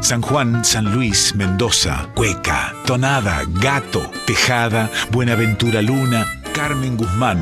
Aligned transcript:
San 0.00 0.22
Juan, 0.22 0.64
San 0.64 0.94
Luis, 0.94 1.34
Mendoza, 1.34 2.10
Cueca, 2.14 2.74
Tonada, 2.86 3.44
Gato, 3.46 4.10
Tejada, 4.26 4.90
Buenaventura 5.10 5.82
Luna, 5.82 6.26
Carmen 6.54 6.96
Guzmán. 6.96 7.40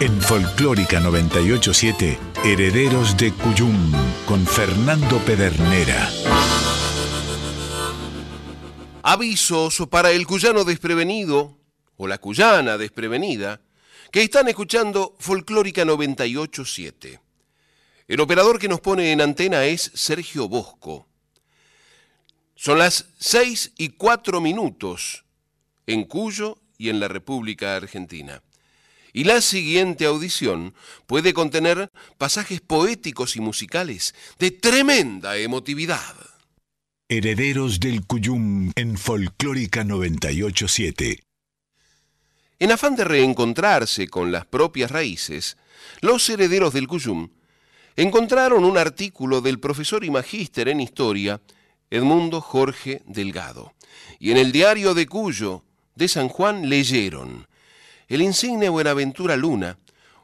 En 0.00 0.20
Folclórica 0.20 1.00
987, 1.00 2.18
Herederos 2.44 3.16
de 3.16 3.32
Cuyum, 3.32 3.92
con 4.26 4.44
Fernando 4.44 5.18
Pedernera. 5.18 6.10
Avisos 9.02 9.84
para 9.88 10.10
el 10.10 10.26
cuyano 10.26 10.64
desprevenido 10.64 11.56
o 11.96 12.08
la 12.08 12.18
cuyana 12.18 12.76
desprevenida 12.76 13.60
que 14.10 14.22
están 14.22 14.48
escuchando 14.48 15.14
Folclórica 15.18 15.84
987. 15.84 17.25
El 18.08 18.20
operador 18.20 18.60
que 18.60 18.68
nos 18.68 18.80
pone 18.80 19.10
en 19.10 19.20
antena 19.20 19.64
es 19.64 19.90
Sergio 19.94 20.48
Bosco. 20.48 21.08
Son 22.54 22.78
las 22.78 23.06
6 23.18 23.72
y 23.78 23.90
4 23.90 24.40
minutos 24.40 25.24
en 25.86 26.04
Cuyo 26.04 26.58
y 26.78 26.88
en 26.88 27.00
la 27.00 27.08
República 27.08 27.74
Argentina. 27.74 28.42
Y 29.12 29.24
la 29.24 29.40
siguiente 29.40 30.04
audición 30.04 30.74
puede 31.06 31.34
contener 31.34 31.90
pasajes 32.16 32.60
poéticos 32.60 33.34
y 33.34 33.40
musicales 33.40 34.14
de 34.38 34.52
tremenda 34.52 35.36
emotividad. 35.38 36.14
Herederos 37.08 37.80
del 37.80 38.06
Cuyum 38.06 38.72
en 38.76 38.98
Folclórica 38.98 39.84
987. 39.84 41.24
En 42.58 42.72
afán 42.72 42.94
de 42.94 43.04
reencontrarse 43.04 44.08
con 44.08 44.32
las 44.32 44.46
propias 44.46 44.90
raíces, 44.90 45.56
los 46.00 46.28
herederos 46.30 46.72
del 46.72 46.86
Cuyum 46.86 47.30
encontraron 47.96 48.64
un 48.64 48.76
artículo 48.76 49.40
del 49.40 49.58
profesor 49.58 50.04
y 50.04 50.10
magíster 50.10 50.68
en 50.68 50.80
historia 50.80 51.40
Edmundo 51.90 52.40
Jorge 52.40 53.02
Delgado. 53.06 53.72
Y 54.18 54.30
en 54.30 54.36
el 54.36 54.52
diario 54.52 54.94
de 54.94 55.06
Cuyo 55.06 55.62
de 55.94 56.08
San 56.08 56.28
Juan 56.28 56.68
leyeron 56.68 57.46
el 58.08 58.22
insigne 58.22 58.68
Buenaventura 58.68 59.36
Luna, 59.36 59.78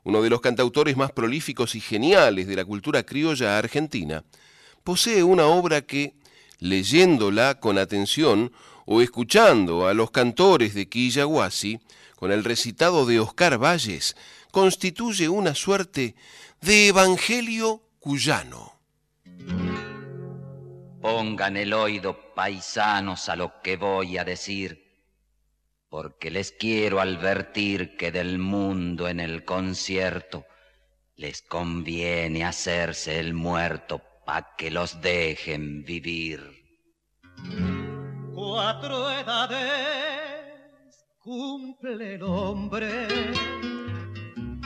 uno 0.05 0.22
de 0.22 0.30
los 0.30 0.41
cantautores 0.41 0.96
más 0.96 1.12
prolíficos 1.12 1.74
y 1.74 1.80
geniales 1.80 2.46
de 2.46 2.56
la 2.56 2.64
cultura 2.64 3.02
criolla 3.05 3.58
argentina, 3.58 4.22
posee 4.84 5.22
una 5.22 5.46
obra 5.46 5.83
que, 5.83 6.14
leyéndola 6.58 7.58
con 7.58 7.78
atención 7.78 8.52
o 8.84 9.00
escuchando 9.00 9.89
a 9.89 9.94
los 9.94 10.11
cantores 10.11 10.74
de 10.74 10.89
Quillahuasi, 10.89 11.80
con 12.16 12.30
el 12.30 12.44
recitado 12.44 13.06
de 13.06 13.18
Oscar 13.18 13.58
Valles, 13.58 14.14
constituye 14.52 15.28
una 15.28 15.55
suerte 15.55 16.14
de 16.62 16.88
evangelio 16.88 17.82
cuyano. 17.98 18.72
Pongan 21.00 21.56
el 21.56 21.72
oído 21.74 22.34
paisanos 22.34 23.28
a 23.28 23.36
lo 23.36 23.60
que 23.60 23.77
voy 23.77 24.16
a 24.16 24.24
decir 24.24 24.83
porque 25.92 26.30
les 26.30 26.52
quiero 26.52 27.00
advertir 27.00 27.98
que 27.98 28.10
del 28.10 28.38
mundo 28.38 29.08
en 29.08 29.20
el 29.20 29.44
concierto 29.44 30.46
les 31.16 31.42
conviene 31.42 32.46
hacerse 32.46 33.18
el 33.18 33.34
muerto 33.34 34.00
pa' 34.24 34.56
que 34.56 34.70
los 34.70 35.02
dejen 35.02 35.84
vivir. 35.84 36.40
Cuatro 38.34 39.10
edades 39.10 41.05
cumple 41.18 42.14
el 42.14 42.22
hombre 42.22 43.08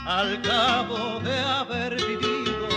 al 0.06 0.40
cabo 0.40 1.20
de 1.20 1.38
haber 1.40 1.96
vivido 1.96 2.68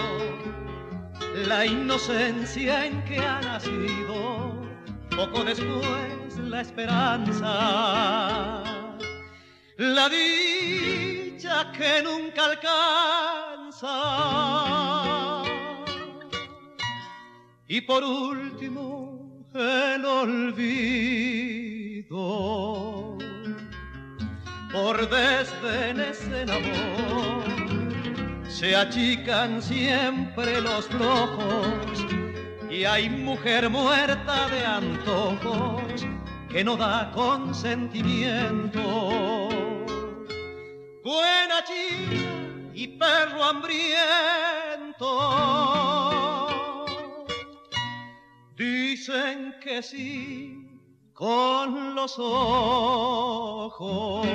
la 1.47 1.66
inocencia 1.66 2.85
en 2.88 3.02
que 3.05 3.19
ha 3.19 3.39
nacido 3.41 4.67
poco 5.16 5.44
después 5.44 6.35
la 6.38 6.61
esperanza, 6.61 8.63
la 9.78 10.09
dicha 10.09 11.72
que 11.72 12.01
nunca 12.01 12.45
alcanza. 12.45 13.94
Y 17.68 17.81
por 17.81 18.03
último, 18.03 19.45
el 19.53 20.03
olvido. 20.03 20.50
Por 24.72 25.09
desdenes 25.09 26.22
en 26.28 26.50
amor, 26.50 27.44
se 28.47 28.75
achican 28.75 29.63
siempre 29.63 30.62
los 30.62 30.85
flojos 30.85 32.06
y 32.69 32.84
hay 32.84 33.09
mujer 33.09 33.68
muerta 33.68 34.47
de 34.50 34.63
antojos 34.63 36.06
que 36.50 36.63
no 36.63 36.78
da 36.78 37.09
consentimiento. 37.16 39.50
Buena 41.03 41.63
chica 41.66 42.22
y 42.75 42.90
perro 42.90 43.44
hambriento. 43.44 45.09
Dicen 48.56 49.56
que 49.63 49.81
sí 49.81 50.69
con 51.19 51.96
los 51.96 52.18
ojos. 52.18 54.25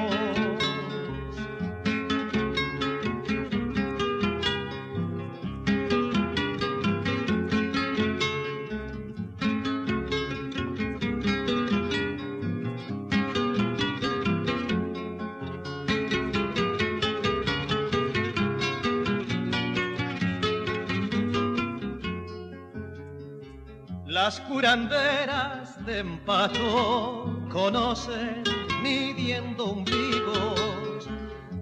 Las 24.06 24.38
curanderas 24.42 25.63
de 25.86 25.98
empacho 25.98 27.26
conocen 27.50 28.42
midiendo 28.82 29.66
umbigos, 29.66 31.08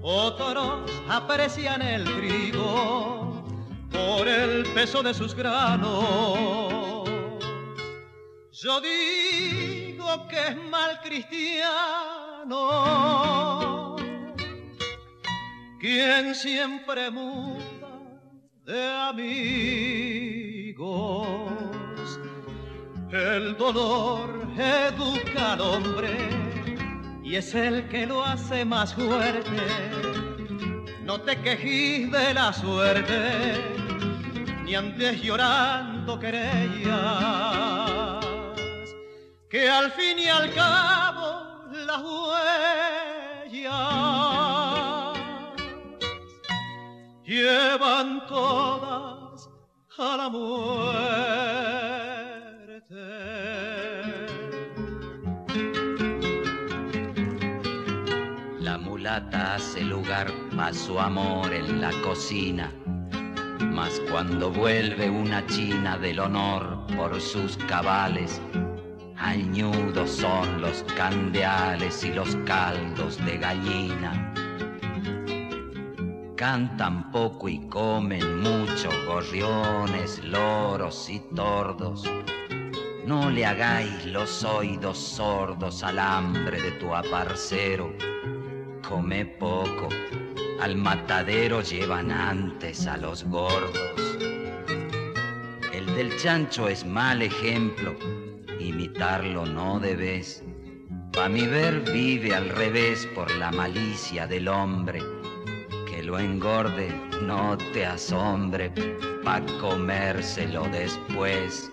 otros 0.01 0.91
aprecian 1.09 1.83
el 1.83 2.05
trigo 2.05 3.45
por 3.91 4.29
el 4.29 4.65
peso 4.75 5.03
de 5.03 5.13
sus 5.13 5.35
granos. 5.35 7.11
Yo 8.53 8.81
digo 8.81 10.29
que 10.29 10.49
es 10.49 10.57
mal 10.71 11.01
cristiano 11.03 12.13
quien 15.81 16.35
siempre 16.37 17.11
muda 17.11 17.99
de 18.65 18.89
amigos. 18.89 19.83
El 23.13 23.57
dolor 23.59 24.49
educa 24.57 25.53
al 25.53 25.61
hombre 25.61 26.31
y 27.23 27.37
es 27.37 27.55
el 27.55 27.87
que 27.89 28.07
lo 28.07 28.25
hace 28.25 28.65
más 28.65 28.95
fuerte. 28.95 29.51
No 31.03 31.21
te 31.21 31.39
quejes 31.43 32.11
de 32.11 32.33
la 32.33 32.55
suerte, 32.55 33.61
ni 34.65 34.75
andes 34.75 35.21
llorando 35.21 36.19
querellas, 36.19 36.95
que 39.51 39.69
al 39.69 39.93
fin 39.93 40.19
y 40.19 40.29
al 40.29 40.55
cabo 40.55 41.67
las 41.71 42.03
huellas 43.53 43.93
llevan 47.27 48.27
todas 48.27 49.51
a 49.99 50.17
la 50.17 50.31
muerte. 50.31 52.02
Hace 59.55 59.83
lugar 59.83 60.33
a 60.59 60.73
su 60.73 60.99
amor 60.99 61.53
en 61.53 61.83
la 61.83 61.91
cocina, 62.01 62.73
mas 63.61 64.01
cuando 64.11 64.51
vuelve 64.51 65.11
una 65.11 65.47
china 65.47 65.99
del 65.99 66.21
honor 66.21 66.87
por 66.97 67.21
sus 67.21 67.59
cabales, 67.69 68.41
añudos 69.19 70.11
son 70.11 70.63
los 70.63 70.83
candeales 70.97 72.03
y 72.03 72.15
los 72.15 72.35
caldos 72.47 73.23
de 73.27 73.37
gallina. 73.37 74.33
Cantan 76.35 77.11
poco 77.11 77.47
y 77.51 77.59
comen 77.69 78.41
mucho 78.41 78.89
gorriones, 79.07 80.25
loros 80.25 81.11
y 81.11 81.21
tordos 81.35 82.09
no 83.07 83.31
le 83.31 83.45
hagáis 83.45 84.07
los 84.07 84.45
oídos 84.45 84.97
sordos 84.97 85.83
al 85.83 85.99
hambre 85.99 86.63
de 86.63 86.71
tu 86.73 86.95
aparcero. 86.95 87.93
Come 88.93 89.25
poco, 89.25 89.89
al 90.61 90.77
matadero 90.77 91.63
llevan 91.63 92.13
antes 92.13 92.87
a 92.87 92.99
los 92.99 93.25
gordos. 93.25 94.19
El 95.73 95.87
del 95.97 96.15
chancho 96.19 96.69
es 96.69 96.85
mal 96.85 97.23
ejemplo, 97.23 97.97
imitarlo 98.61 99.47
no 99.47 99.81
debes. 99.81 100.45
Pa' 101.11 101.31
mi 101.31 101.47
ver 101.47 101.81
vive 101.91 102.35
al 102.35 102.51
revés 102.51 103.09
por 103.15 103.35
la 103.37 103.51
malicia 103.51 104.27
del 104.27 104.47
hombre. 104.47 105.01
Que 105.89 106.03
lo 106.03 106.19
engorde, 106.19 106.93
no 107.23 107.57
te 107.73 107.87
asombre, 107.87 108.71
pa' 109.25 109.41
comérselo 109.59 110.69
después. 110.69 111.73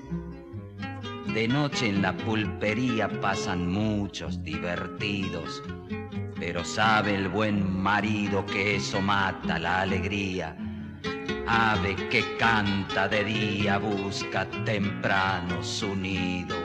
De 1.34 1.50
noche 1.50 1.90
en 1.90 2.02
la 2.02 2.16
pulpería 2.16 3.10
pasan 3.20 3.70
muchos 3.70 4.42
divertidos, 4.42 5.62
pero 6.40 6.64
sabe 6.64 7.14
el 7.16 7.28
buen 7.28 7.82
marido 7.82 8.46
que 8.46 8.78
eso 8.78 9.02
mata 9.02 9.60
la 9.60 9.82
alegría. 9.82 10.56
Ave 11.46 11.96
que 12.10 12.38
canta 12.38 13.08
de 13.10 13.24
día 13.24 13.78
busca 13.78 14.50
temprano 14.64 15.64
su 15.64 15.96
nido. 15.96 16.56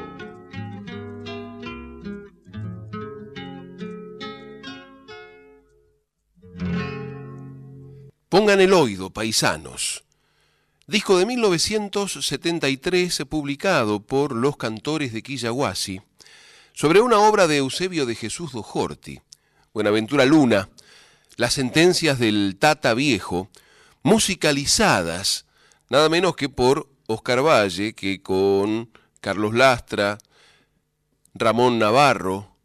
Pongan 8.28 8.60
el 8.60 8.72
oído, 8.72 9.10
paisanos. 9.10 10.04
Disco 10.86 11.18
de 11.18 11.26
1973 11.26 13.22
publicado 13.28 14.00
por 14.00 14.32
los 14.32 14.56
cantores 14.56 15.12
de 15.12 15.22
Quillahuasi 15.22 16.02
sobre 16.74 17.00
una 17.00 17.20
obra 17.20 17.46
de 17.46 17.58
Eusebio 17.58 18.04
de 18.04 18.16
Jesús 18.16 18.52
Dojorti, 18.52 19.20
Buenaventura 19.74 20.24
Luna, 20.24 20.68
las 21.36 21.54
sentencias 21.54 22.20
del 22.20 22.56
Tata 22.60 22.94
Viejo, 22.94 23.50
musicalizadas 24.04 25.46
nada 25.90 26.08
menos 26.08 26.36
que 26.36 26.48
por 26.48 26.88
Oscar 27.08 27.44
Valle, 27.44 27.92
que 27.92 28.22
con 28.22 28.90
Carlos 29.20 29.52
Lastra, 29.52 30.18
Ramón 31.34 31.80
Navarro, 31.80 32.56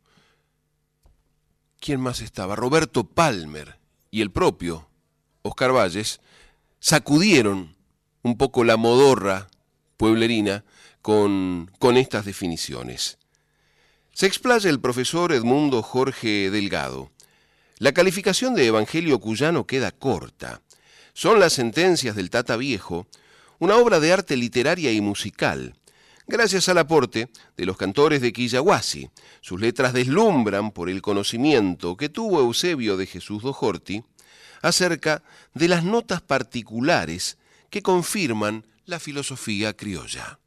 ¿quién 1.80 2.00
más 2.00 2.22
estaba? 2.22 2.56
Roberto 2.56 3.04
Palmer 3.04 3.80
y 4.12 4.22
el 4.22 4.30
propio 4.30 4.88
Oscar 5.42 5.74
Valles, 5.74 6.22
sacudieron 6.80 7.76
un 8.22 8.38
poco 8.38 8.64
la 8.64 8.78
modorra 8.78 9.48
pueblerina 9.98 10.64
con, 11.02 11.72
con 11.80 11.98
estas 11.98 12.26
definiciones. 12.26 13.19
Se 14.20 14.26
explaya 14.26 14.70
el 14.70 14.82
profesor 14.82 15.32
Edmundo 15.32 15.82
Jorge 15.82 16.52
Delgado. 16.52 17.10
La 17.78 17.94
calificación 17.94 18.54
de 18.54 18.66
Evangelio 18.66 19.18
Cuyano 19.22 19.66
queda 19.66 19.94
corta. 19.94 20.62
Son 21.14 21.40
las 21.40 21.54
sentencias 21.54 22.18
del 22.18 22.30
Tata 22.30 22.58
Viejo, 22.58 23.08
una 23.60 23.78
obra 23.78 24.02
de 24.02 24.12
arte 24.12 24.36
literaria 24.36 24.92
y 24.92 25.00
musical, 25.00 25.74
gracias 26.28 26.68
al 26.68 26.80
aporte 26.80 27.30
de 27.56 27.66
los 27.66 27.78
cantores 27.78 28.20
de 28.20 28.34
Quillahuasi. 28.34 29.10
Sus 29.40 29.62
letras 29.62 29.94
deslumbran 29.94 30.72
por 30.72 30.90
el 30.90 31.02
conocimiento 31.02 31.96
que 31.96 32.10
tuvo 32.10 32.42
Eusebio 32.42 32.98
de 32.98 33.06
Jesús 33.06 33.42
Dojorti 33.42 34.04
acerca 34.62 35.24
de 35.54 35.70
las 35.70 35.86
notas 35.86 36.22
particulares 36.22 37.38
que 37.70 37.82
confirman 37.82 38.66
la 38.84 39.00
filosofía 39.00 39.78
criolla. 39.78 40.40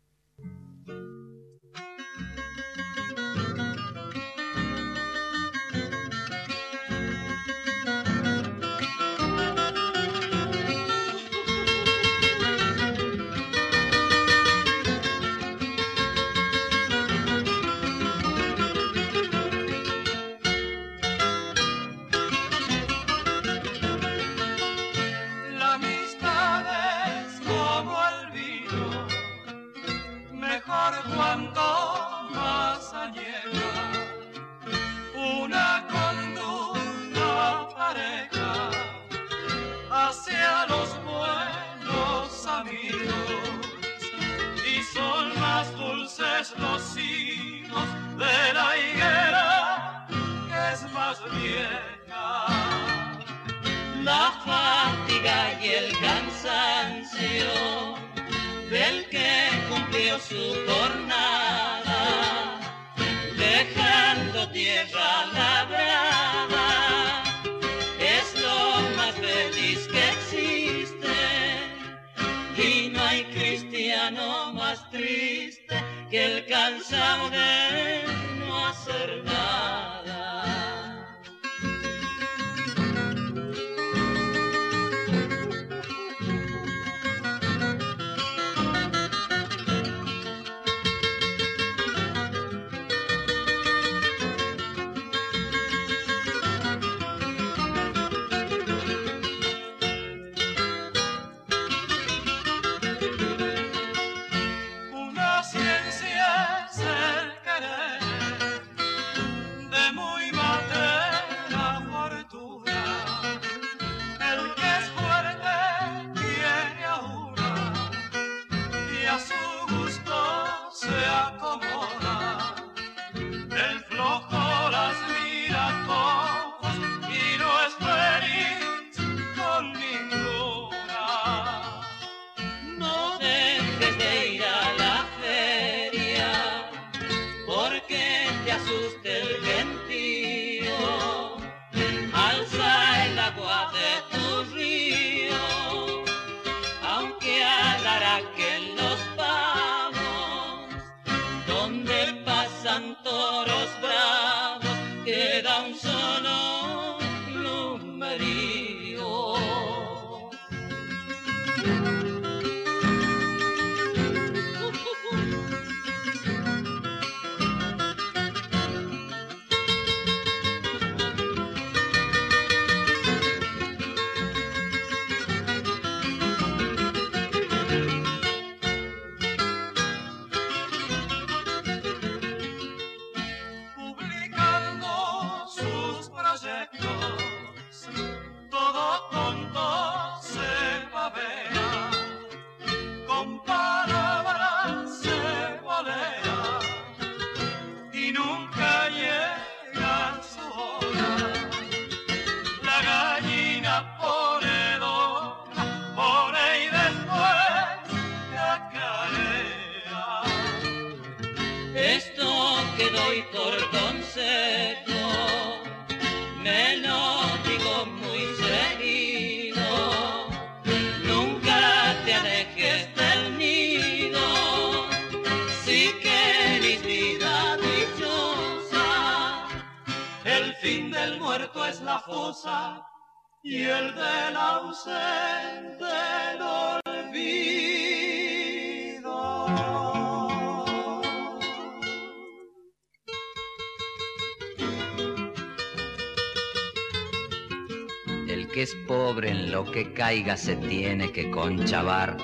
Se 250.13 250.57
tiene 250.57 251.11
que 251.11 251.31
conchavar. 251.31 252.19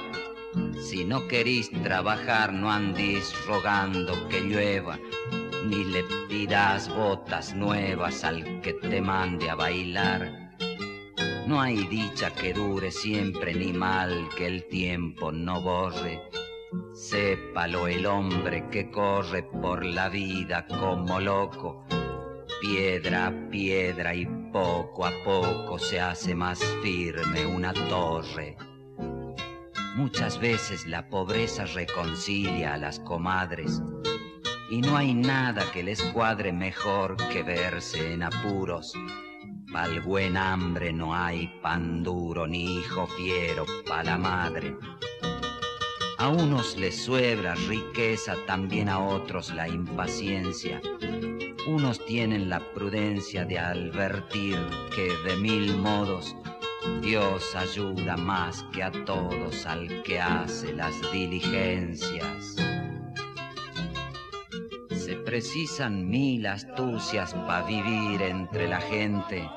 Si 0.79 1.07
no 1.07 1.27
querís 1.27 1.71
trabajar, 1.83 2.53
no 2.53 2.71
andís 2.71 3.35
rogando 3.47 4.29
que 4.29 4.43
llueva, 4.43 4.99
ni 5.65 5.85
le 5.85 6.05
pidas 6.29 6.95
botas 6.95 7.55
nuevas 7.55 8.25
al 8.25 8.61
que 8.61 8.75
te 8.75 9.01
mande 9.01 9.49
a 9.49 9.55
bailar. 9.55 10.53
No 11.47 11.63
hay 11.63 11.87
dicha 11.87 12.31
que 12.35 12.53
dure 12.53 12.91
siempre, 12.91 13.55
ni 13.55 13.73
mal 13.73 14.29
que 14.37 14.47
el 14.47 14.69
tiempo 14.69 15.33
no 15.33 15.63
borre. 15.63 16.21
Sépalo 16.93 17.89
el 17.89 18.05
hombre 18.05 18.69
que 18.71 18.91
corre 18.91 19.45
por 19.45 19.83
la 19.83 20.11
vida 20.11 20.67
como 20.67 21.21
loco, 21.21 21.87
piedra 22.61 23.29
a 23.29 23.51
piedra 23.51 24.15
y 24.15 24.27
poco 24.53 25.07
a 25.07 25.13
poco 25.25 25.79
se 25.79 26.01
hace 26.01 26.35
más 26.35 26.59
firme 26.83 27.47
una 27.47 27.73
torre. 27.73 28.57
Muchas 29.97 30.39
veces 30.41 30.87
la 30.87 31.09
pobreza 31.09 31.65
reconcilia 31.65 32.75
a 32.75 32.79
las 32.79 33.01
comadres 33.01 33.83
y 34.71 34.81
no 34.81 34.97
hay 34.97 35.15
nada 35.15 35.65
que 35.73 35.83
les 35.83 36.03
cuadre 36.13 36.53
mejor 36.53 37.17
que 37.33 37.43
verse 37.43 38.13
en 38.13 38.23
apuros. 38.23 38.93
Pa'l 39.73 40.01
buen 40.01 40.37
hambre 40.37 40.93
no 40.93 41.15
hay 41.15 41.49
pan 41.63 42.03
duro 42.03 42.47
ni 42.47 42.79
hijo 42.79 43.07
fiero 43.07 43.67
pa' 43.87 44.03
la 44.03 44.17
madre. 44.17 44.77
A 46.19 46.29
unos 46.29 46.77
les 46.77 47.05
suebra 47.05 47.55
riqueza, 47.55 48.35
también 48.47 48.89
a 48.89 48.99
otros 48.99 49.53
la 49.55 49.69
impaciencia. 49.69 50.81
Unos 51.67 52.05
tienen 52.07 52.49
la 52.49 52.61
prudencia 52.73 53.45
de 53.45 53.59
advertir 53.59 54.59
que 54.95 55.13
de 55.29 55.37
mil 55.37 55.77
modos 55.77 56.35
Dios 57.03 57.55
ayuda 57.55 58.17
más 58.17 58.65
que 58.73 58.83
a 58.83 58.93
todos 59.05 59.67
al 59.67 60.03
que 60.03 60.21
hace 60.21 60.73
las 60.73 60.95
diligencias. 61.13 62.57
Se 64.91 65.17
precisan 65.17 66.09
mil 66.09 66.47
astucias 66.47 67.35
para 67.35 67.67
vivir 67.67 68.23
entre 68.23 68.69
la 68.69 68.81
gente 68.81 69.49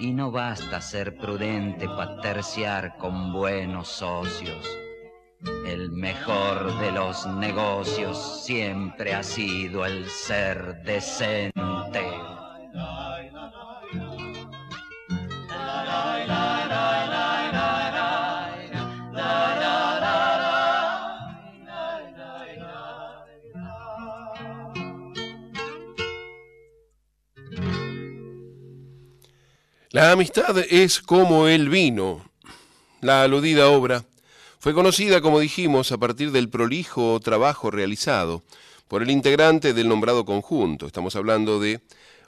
y 0.00 0.12
no 0.12 0.30
basta 0.30 0.80
ser 0.80 1.16
prudente 1.16 1.86
para 1.86 2.20
terciar 2.20 2.96
con 2.96 3.32
buenos 3.32 3.88
socios. 3.88 4.89
El 5.66 5.90
mejor 5.92 6.78
de 6.80 6.92
los 6.92 7.26
negocios 7.26 8.44
siempre 8.44 9.14
ha 9.14 9.22
sido 9.22 9.86
el 9.86 10.08
ser 10.10 10.82
decente. 10.82 12.02
La 29.92 30.12
amistad 30.12 30.56
es 30.70 31.00
como 31.00 31.48
el 31.48 31.68
vino. 31.68 32.24
La 33.00 33.22
aludida 33.22 33.68
obra 33.68 34.04
fue 34.60 34.74
conocida, 34.74 35.22
como 35.22 35.40
dijimos, 35.40 35.90
a 35.90 35.96
partir 35.96 36.32
del 36.32 36.50
prolijo 36.50 37.18
trabajo 37.20 37.70
realizado 37.70 38.42
por 38.88 39.02
el 39.02 39.10
integrante 39.10 39.72
del 39.72 39.88
nombrado 39.88 40.26
conjunto. 40.26 40.86
Estamos 40.86 41.16
hablando 41.16 41.60
de 41.60 41.80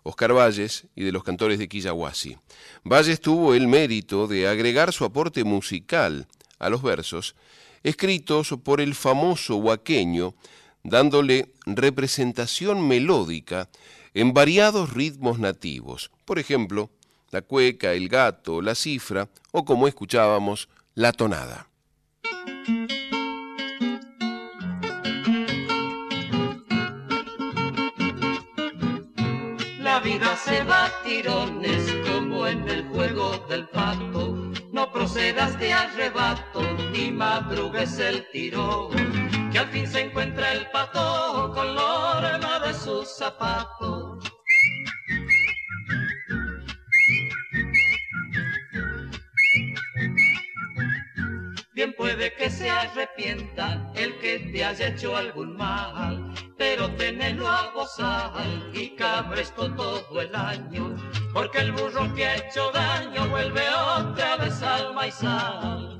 Oscar 0.02 0.32
Valles 0.32 0.86
y 0.96 1.04
de 1.04 1.12
los 1.12 1.24
cantores 1.24 1.58
de 1.58 1.68
Quillahuasi. 1.68 2.38
Valles 2.84 3.20
tuvo 3.20 3.52
el 3.52 3.68
mérito 3.68 4.28
de 4.28 4.48
agregar 4.48 4.94
su 4.94 5.04
aporte 5.04 5.44
musical 5.44 6.26
a 6.58 6.70
los 6.70 6.82
versos 6.82 7.36
escritos 7.82 8.54
por 8.64 8.80
el 8.80 8.94
famoso 8.94 9.56
huaqueño, 9.56 10.34
dándole 10.84 11.52
representación 11.66 12.88
melódica 12.88 13.68
en 14.14 14.32
variados 14.32 14.94
ritmos 14.94 15.38
nativos. 15.38 16.10
Por 16.24 16.38
ejemplo, 16.38 16.88
la 17.30 17.42
cueca, 17.42 17.92
el 17.92 18.08
gato, 18.08 18.62
la 18.62 18.74
cifra 18.74 19.28
o 19.50 19.66
como 19.66 19.86
escuchábamos, 19.86 20.70
la 20.94 21.12
tonada. 21.12 21.68
La 29.78 29.98
vida 29.98 30.36
se 30.36 30.62
va 30.62 30.86
a 30.86 31.02
tirones 31.02 31.92
como 32.06 32.46
en 32.46 32.68
el 32.68 32.86
juego 32.88 33.44
del 33.48 33.66
pato. 33.68 34.52
No 34.70 34.92
procedas 34.92 35.58
de 35.58 35.72
arrebato 35.72 36.62
ni 36.92 37.10
madrugues 37.10 37.98
el 37.98 38.30
tirón. 38.30 38.90
Que 39.50 39.58
al 39.58 39.66
fin 39.68 39.88
se 39.88 40.02
encuentra 40.02 40.52
el 40.52 40.70
pato 40.70 41.50
con 41.52 41.74
la 41.74 42.60
de 42.64 42.74
sus 42.74 43.08
zapatos. 43.08 44.31
Bien 51.82 51.94
puede 51.94 52.32
que 52.34 52.48
se 52.48 52.70
arrepienta 52.70 53.90
el 53.96 54.16
que 54.20 54.38
te 54.38 54.64
haya 54.64 54.86
hecho 54.86 55.16
algún 55.16 55.56
mal, 55.56 56.32
pero 56.56 56.88
tenelo 56.94 57.48
a 57.48 57.72
gozar 57.74 58.46
y 58.72 58.90
cabresto 58.94 59.68
todo 59.74 60.20
el 60.20 60.32
año, 60.32 60.94
porque 61.34 61.58
el 61.58 61.72
burro 61.72 62.14
que 62.14 62.24
ha 62.24 62.36
hecho 62.36 62.70
daño 62.70 63.28
vuelve 63.30 63.62
otra 63.98 64.36
vez 64.36 64.62
al 64.62 64.94
maizal. 64.94 65.98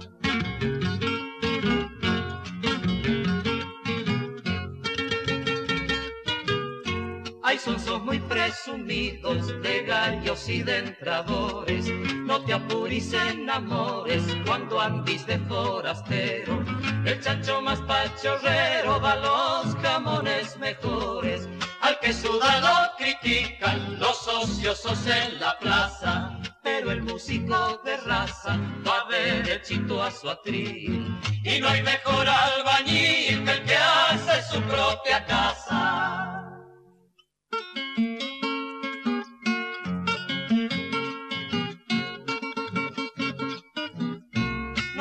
Hay 7.53 7.59
sonsos 7.59 8.03
muy 8.03 8.19
presumidos 8.19 9.47
de 9.61 9.83
gallos 9.83 10.49
y 10.49 10.63
de 10.63 10.79
entradores. 10.79 11.85
No 12.25 12.43
te 12.47 12.55
apures 12.55 13.13
en 13.13 13.51
amores 13.51 14.23
cuando 14.47 14.81
andes 14.81 15.27
de 15.27 15.39
forastero. 15.41 16.65
El 17.05 17.21
chancho 17.21 17.61
más 17.61 17.79
pachorrero 17.83 18.99
da 19.01 19.17
los 19.17 19.77
jamones 19.83 20.57
mejores. 20.57 21.47
Al 21.83 22.01
que 22.01 22.15
suda 22.15 22.59
lo 22.61 22.97
critican 22.97 24.01
los 24.01 24.27
ociosos 24.29 25.07
en 25.07 25.39
la 25.39 25.59
plaza. 25.59 26.39
Pero 26.63 26.91
el 26.91 27.03
músico 27.03 27.83
de 27.85 27.99
raza 27.99 28.59
va 28.89 29.07
derechito 29.11 30.03
a 30.03 30.11
su 30.11 30.31
atril. 30.31 31.21
Y 31.45 31.61
no 31.61 31.69
hay 31.69 31.83
mejor 31.83 32.27
albañil 32.27 33.45
que 33.45 33.51
el 33.51 33.65
que 33.65 33.77
hace 33.77 34.43
su 34.51 34.59
propia 34.63 35.27
casa. 35.27 36.52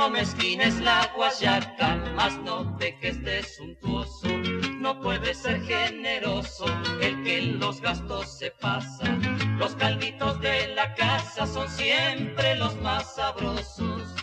No 0.01 0.09
mezquines 0.09 0.79
la 0.81 1.11
guayaca, 1.15 1.95
más 2.15 2.37
no 2.39 2.75
peques 2.77 3.23
de 3.23 3.43
suntuoso. 3.43 4.27
No 4.79 4.99
puede 4.99 5.33
ser 5.35 5.61
generoso 5.61 6.65
el 7.01 7.23
que 7.23 7.41
los 7.43 7.79
gastos 7.81 8.39
se 8.39 8.49
pasa. 8.49 9.05
Los 9.59 9.75
calditos 9.75 10.41
de 10.41 10.73
la 10.75 10.93
casa 10.95 11.45
son 11.45 11.69
siempre 11.69 12.55
los 12.55 12.75
más 12.81 13.15
sabrosos. 13.15 14.15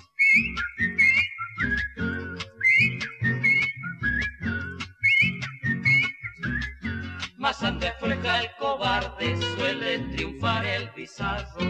Más 7.39 7.63
ande 7.63 7.93
fuerza 8.29 8.41
el 8.41 8.55
cobarde, 8.57 9.37
suele 9.57 9.99
triunfar 10.11 10.65
el 10.65 10.91
bizarro. 10.91 11.65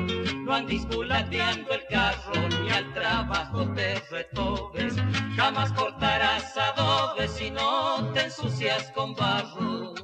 No 0.45 0.55
andes 0.55 0.87
bulateando 0.89 1.73
el 1.73 1.87
carro, 1.87 2.49
ni 2.63 2.71
al 2.71 2.93
trabajo 2.95 3.67
te 3.75 4.01
retobes. 4.11 4.95
Jamás 5.37 5.73
cortarás 5.73 6.57
adobes 6.57 7.31
si 7.33 7.51
no 7.51 8.13
te 8.13 8.25
ensucias 8.25 8.91
con 8.95 9.15
barro. 9.15 9.95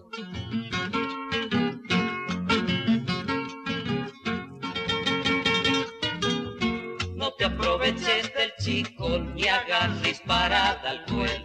No 7.15 7.33
te 7.33 7.45
aproveches 7.47 8.33
del 8.35 8.53
chico, 8.59 9.19
ni 9.35 9.49
agarres 9.49 10.21
parada 10.21 10.91
al 10.91 11.05
vuelo 11.07 11.44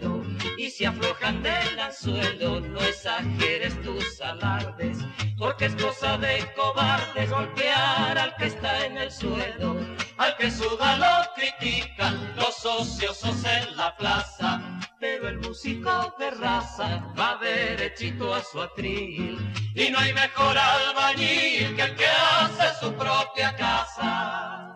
y 0.70 0.72
si 0.72 0.86
aflojan 0.86 1.42
del 1.42 1.80
anzuelo, 1.80 2.60
no 2.60 2.80
exageres 2.82 3.82
tus 3.82 4.22
alardes. 4.22 5.00
porque 5.36 5.66
es 5.66 5.76
cosa 5.76 6.18
de 6.18 6.46
cobarde 6.54 7.26
golpear 7.26 8.18
al 8.18 8.36
que 8.36 8.48
está 8.48 8.86
en 8.86 8.98
el 8.98 9.12
suelo, 9.12 9.78
al 10.18 10.36
que 10.38 10.52
suda 10.52 10.98
lo 10.98 11.34
critican 11.34 12.36
los 12.36 12.66
ociosos 12.66 13.44
en 13.46 13.78
la 13.78 13.96
plaza, 13.96 14.62
pero 15.00 15.30
el 15.30 15.40
músico 15.40 16.14
de 16.20 16.30
raza 16.32 17.04
va 17.18 17.40
derechito 17.42 18.36
a 18.36 18.44
su 18.44 18.62
atril, 18.62 19.40
y 19.74 19.90
no 19.90 19.98
hay 19.98 20.14
mejor 20.14 20.56
albañil 20.58 21.76
que 21.76 21.84
el 21.84 21.96
que 21.96 22.08
hace 22.08 22.80
su 22.82 22.94
propia 22.94 23.56
casa. 23.56 24.69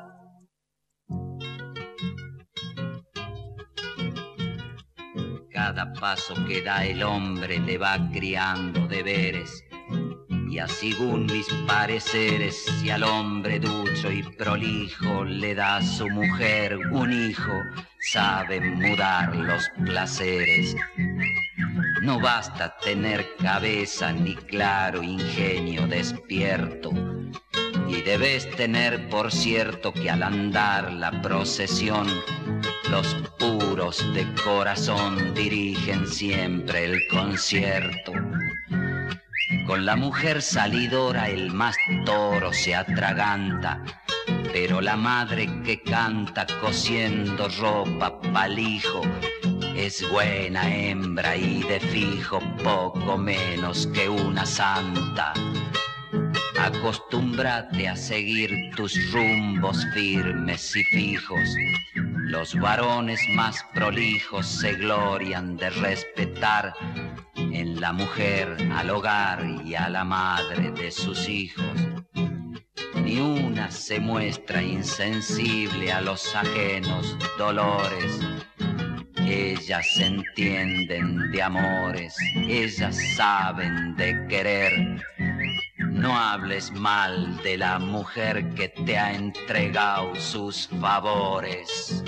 Cada 5.65 5.93
paso 5.93 6.35
que 6.45 6.61
da 6.61 6.83
el 6.83 7.01
hombre 7.03 7.57
le 7.57 7.77
va 7.77 7.97
criando 8.11 8.85
deberes 8.85 9.63
y 10.49 10.59
a 10.59 10.67
según 10.67 11.25
mis 11.25 11.47
pareceres, 11.65 12.65
si 12.65 12.89
al 12.89 13.03
hombre 13.03 13.61
ducho 13.61 14.11
y 14.11 14.23
prolijo 14.23 15.23
le 15.23 15.55
da 15.55 15.77
a 15.77 15.81
su 15.81 16.09
mujer 16.09 16.77
un 16.91 17.13
hijo, 17.13 17.53
sabe 18.11 18.59
mudar 18.59 19.33
los 19.37 19.69
placeres. 19.85 20.75
No 22.01 22.19
basta 22.19 22.75
tener 22.83 23.25
cabeza 23.37 24.11
ni 24.11 24.35
claro 24.35 25.01
ingenio 25.01 25.87
despierto, 25.87 26.91
y 27.87 28.01
debes 28.01 28.49
tener 28.55 29.09
por 29.09 29.31
cierto 29.31 29.93
que 29.93 30.09
al 30.09 30.23
andar 30.23 30.91
la 30.91 31.21
procesión, 31.21 32.07
los 32.89 33.15
puros 33.39 34.05
de 34.13 34.25
corazón 34.43 35.33
dirigen 35.33 36.07
siempre 36.07 36.85
el 36.85 37.07
concierto. 37.07 38.13
Con 39.65 39.85
la 39.85 39.95
mujer 39.95 40.41
salidora 40.41 41.29
el 41.29 41.51
más 41.51 41.75
toro 42.05 42.51
se 42.53 42.75
atraganta, 42.75 43.81
pero 44.51 44.81
la 44.81 44.97
madre 44.97 45.49
que 45.63 45.81
canta 45.81 46.45
cosiendo 46.61 47.47
ropa 47.59 48.19
pa'l 48.33 48.59
hijo 48.59 49.01
es 49.75 50.07
buena 50.11 50.73
hembra 50.73 51.35
y 51.35 51.63
de 51.63 51.79
fijo 51.79 52.39
poco 52.63 53.17
menos 53.17 53.87
que 53.87 54.07
una 54.07 54.45
santa. 54.45 55.33
Acostúmbrate 56.59 57.87
a 57.87 57.95
seguir 57.95 58.71
tus 58.75 59.11
rumbos 59.11 59.85
firmes 59.93 60.75
y 60.75 60.83
fijos. 60.83 61.49
Los 61.95 62.55
varones 62.55 63.19
más 63.35 63.65
prolijos 63.73 64.45
se 64.47 64.73
glorian 64.73 65.57
de 65.57 65.69
respetar 65.71 66.73
en 67.35 67.81
la 67.81 67.91
mujer 67.91 68.55
al 68.73 68.89
hogar 68.91 69.45
y 69.65 69.75
a 69.75 69.89
la 69.89 70.03
madre 70.03 70.71
de 70.71 70.91
sus 70.91 71.27
hijos. 71.27 71.65
Ni 72.95 73.19
una 73.19 73.69
se 73.71 73.99
muestra 73.99 74.61
insensible 74.61 75.91
a 75.91 76.01
los 76.01 76.35
ajenos 76.35 77.17
dolores. 77.37 78.19
Ellas 79.17 79.87
entienden 79.97 81.31
de 81.31 81.41
amores, 81.41 82.15
ellas 82.35 82.97
saben 83.15 83.95
de 83.95 84.27
querer. 84.27 85.01
No 85.93 86.17
hables 86.17 86.71
mal 86.71 87.37
de 87.43 87.57
la 87.57 87.79
mujer 87.79 88.53
que 88.55 88.67
te 88.67 88.97
ha 88.97 89.13
entregado 89.13 90.13
sus 90.15 90.67
favores. 90.81 92.03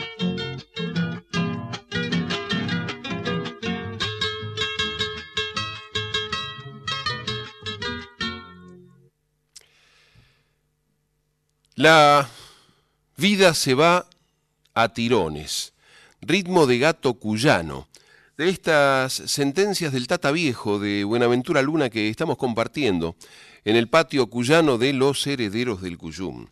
La 11.75 12.27
vida 13.17 13.53
se 13.53 13.75
va 13.75 14.07
a 14.73 14.89
tirones, 14.89 15.73
ritmo 16.21 16.65
de 16.65 16.79
gato 16.79 17.13
cuyano. 17.13 17.87
De 18.37 18.49
estas 18.49 19.13
sentencias 19.13 19.93
del 19.93 20.07
Tata 20.07 20.31
Viejo 20.31 20.79
de 20.79 21.05
Buenaventura 21.05 21.61
Luna 21.61 21.89
que 21.89 22.09
estamos 22.09 22.37
compartiendo 22.37 23.15
en 23.65 23.75
el 23.75 23.89
patio 23.89 24.27
cuyano 24.27 24.77
de 24.77 24.93
los 24.93 25.27
herederos 25.27 25.81
del 25.81 25.97
Cuyum. 25.97 26.47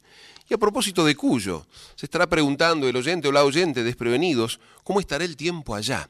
Y 0.49 0.54
a 0.54 0.58
propósito 0.58 1.06
de 1.06 1.15
Cuyo, 1.15 1.65
se 1.95 2.06
estará 2.06 2.28
preguntando 2.28 2.89
el 2.89 2.95
oyente 2.97 3.30
o 3.30 3.32
la 3.32 3.45
oyente 3.45 3.84
desprevenidos 3.84 4.60
cómo 4.84 4.99
estará 4.99 5.23
el 5.23 5.38
tiempo 5.38 5.73
allá. 5.73 6.10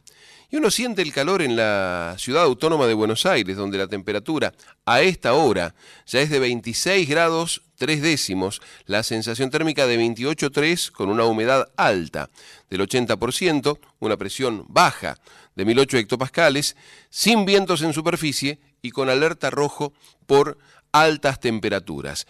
Y 0.49 0.57
uno 0.57 0.71
siente 0.71 1.01
el 1.01 1.11
calor 1.11 1.41
en 1.41 1.55
la 1.55 2.15
ciudad 2.17 2.43
autónoma 2.43 2.87
de 2.87 2.93
Buenos 2.93 3.25
Aires, 3.25 3.57
donde 3.57 3.77
la 3.77 3.87
temperatura 3.87 4.53
a 4.85 5.01
esta 5.01 5.33
hora 5.33 5.73
ya 6.05 6.21
es 6.21 6.29
de 6.29 6.39
26 6.39 7.09
grados 7.09 7.63
3 7.77 8.01
décimos, 8.01 8.61
la 8.85 9.03
sensación 9.03 9.49
térmica 9.49 9.87
de 9.87 9.97
28,3 9.99 10.91
con 10.91 11.09
una 11.09 11.25
humedad 11.25 11.69
alta 11.75 12.29
del 12.69 12.81
80%, 12.81 13.79
una 13.99 14.15
presión 14.15 14.65
baja 14.69 15.17
de 15.55 15.65
1008 15.65 15.97
hectopascales, 15.97 16.77
sin 17.09 17.45
vientos 17.45 17.81
en 17.81 17.93
superficie 17.93 18.59
y 18.81 18.91
con 18.91 19.09
alerta 19.09 19.49
rojo 19.49 19.93
por 20.27 20.57
altas 20.93 21.41
temperaturas. 21.41 22.25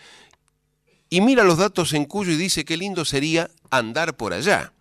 Y 1.09 1.21
mira 1.21 1.43
los 1.43 1.59
datos 1.59 1.93
en 1.93 2.05
Cuyo 2.05 2.31
y 2.31 2.37
dice 2.37 2.65
qué 2.65 2.75
lindo 2.75 3.05
sería 3.05 3.51
andar 3.69 4.17
por 4.17 4.33
allá. 4.33 4.73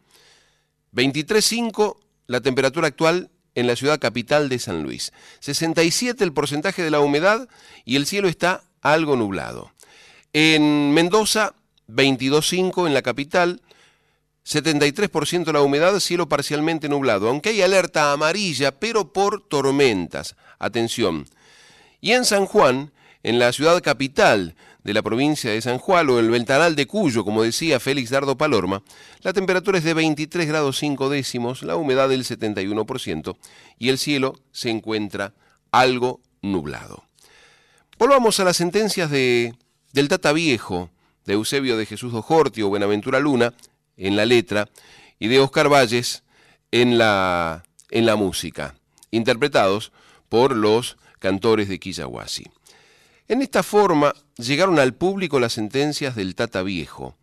23,5 0.94 1.98
la 2.26 2.40
temperatura 2.40 2.88
actual 2.88 3.30
en 3.54 3.66
la 3.66 3.76
ciudad 3.76 4.00
capital 4.00 4.48
de 4.48 4.58
San 4.58 4.82
Luis. 4.82 5.12
67 5.40 6.24
el 6.24 6.32
porcentaje 6.32 6.82
de 6.82 6.90
la 6.90 7.00
humedad 7.00 7.48
y 7.84 7.96
el 7.96 8.06
cielo 8.06 8.28
está 8.28 8.64
algo 8.80 9.16
nublado. 9.16 9.72
En 10.32 10.94
Mendoza, 10.94 11.54
22.5 11.88 12.86
en 12.86 12.94
la 12.94 13.02
capital, 13.02 13.60
73% 14.46 15.52
la 15.52 15.60
humedad, 15.60 16.00
cielo 16.00 16.28
parcialmente 16.28 16.88
nublado, 16.88 17.28
aunque 17.28 17.50
hay 17.50 17.62
alerta 17.62 18.12
amarilla, 18.12 18.72
pero 18.72 19.12
por 19.12 19.46
tormentas. 19.46 20.36
Atención. 20.58 21.26
Y 22.00 22.12
en 22.12 22.24
San 22.24 22.46
Juan, 22.46 22.92
en 23.22 23.38
la 23.38 23.52
ciudad 23.52 23.80
capital 23.82 24.54
de 24.84 24.94
la 24.94 25.02
provincia 25.02 25.50
de 25.50 25.60
San 25.60 25.78
Juan 25.78 26.08
o 26.10 26.18
el 26.18 26.30
Ventanal 26.30 26.74
de 26.74 26.86
Cuyo, 26.86 27.24
como 27.24 27.42
decía 27.42 27.80
Félix 27.80 28.10
Dardo 28.10 28.36
Palorma, 28.36 28.82
la 29.20 29.32
temperatura 29.32 29.78
es 29.78 29.84
de 29.84 29.94
23 29.94 30.46
grados 30.48 30.78
5 30.78 31.08
décimos, 31.08 31.62
la 31.62 31.76
humedad 31.76 32.08
del 32.08 32.24
71% 32.24 33.36
y 33.78 33.88
el 33.90 33.98
cielo 33.98 34.38
se 34.50 34.70
encuentra 34.70 35.34
algo 35.70 36.20
nublado. 36.40 37.04
Volvamos 37.98 38.40
a 38.40 38.44
las 38.44 38.56
sentencias 38.56 39.10
de, 39.10 39.54
del 39.92 40.08
Tata 40.08 40.32
Viejo, 40.32 40.90
de 41.24 41.34
Eusebio 41.34 41.76
de 41.76 41.86
Jesús 41.86 42.12
Dojorti 42.12 42.62
o 42.62 42.68
Buenaventura 42.68 43.20
Luna 43.20 43.54
en 43.96 44.16
la 44.16 44.26
letra 44.26 44.68
y 45.20 45.28
de 45.28 45.38
Oscar 45.38 45.68
Valles 45.68 46.24
en 46.72 46.98
la, 46.98 47.62
en 47.90 48.06
la 48.06 48.16
música, 48.16 48.74
interpretados 49.12 49.92
por 50.28 50.56
los 50.56 50.96
cantores 51.20 51.68
de 51.68 51.78
Quillahuasi. 51.78 52.46
En 53.32 53.40
esta 53.40 53.62
forma 53.62 54.14
llegaron 54.36 54.78
al 54.78 54.92
público 54.92 55.40
las 55.40 55.54
sentencias 55.54 56.14
del 56.14 56.34
Tata 56.34 56.62
Viejo, 56.62 57.16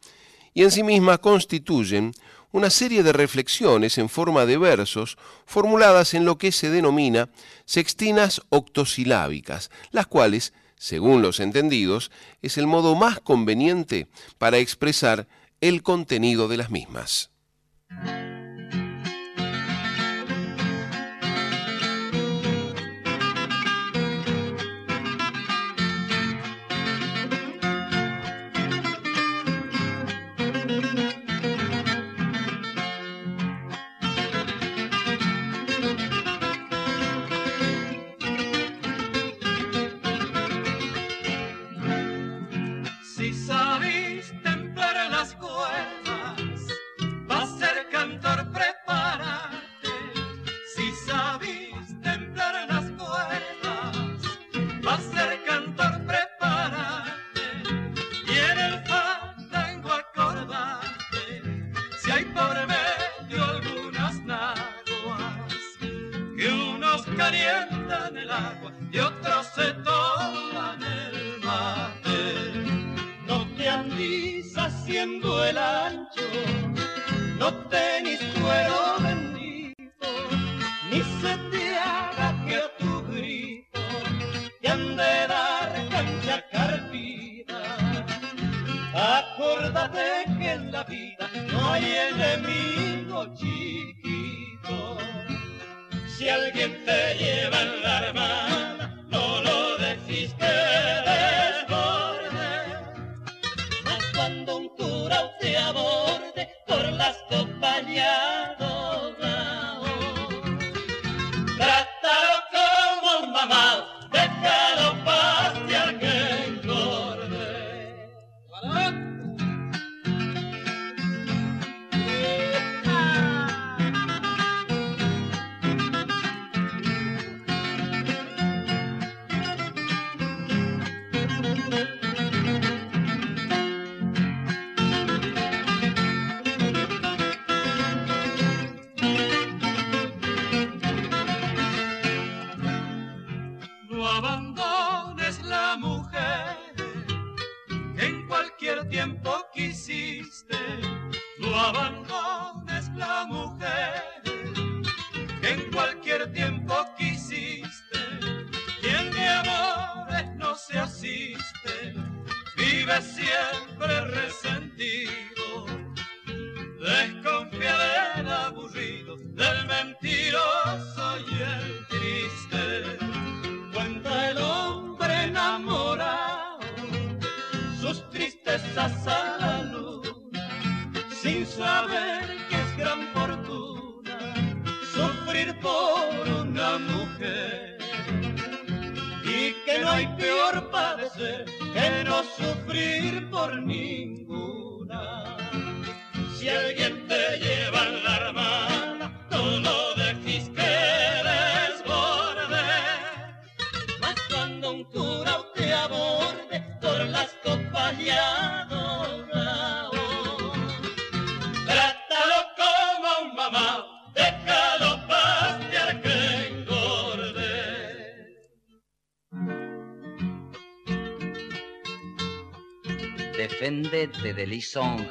y 0.56 0.64
en 0.64 0.72
sí 0.72 0.82
mismas 0.82 1.20
constituyen 1.20 2.14
una 2.52 2.72
serie 2.72 3.04
de 3.04 3.14
reflexiones 3.14 4.00
en 4.00 4.10
forma 4.10 4.48
de 4.48 4.58
versos 4.58 5.20
formuladas 5.46 6.16
en 6.16 6.26
lo 6.26 6.40
que 6.40 6.52
se 6.52 6.72
denomina 6.72 7.30
sextinas 7.66 8.42
octosilábicas, 8.50 9.70
las 9.92 10.08
cuales, 10.08 10.54
según 10.78 11.22
los 11.22 11.40
entendidos, 11.40 12.10
es 12.42 12.58
el 12.58 12.66
modo 12.66 12.96
más 12.96 13.20
conveniente 13.20 14.08
para 14.40 14.58
expresar 14.58 15.28
el 15.62 15.84
contenido 15.84 16.48
de 16.48 16.58
las 16.58 16.72
mismas. 16.72 17.30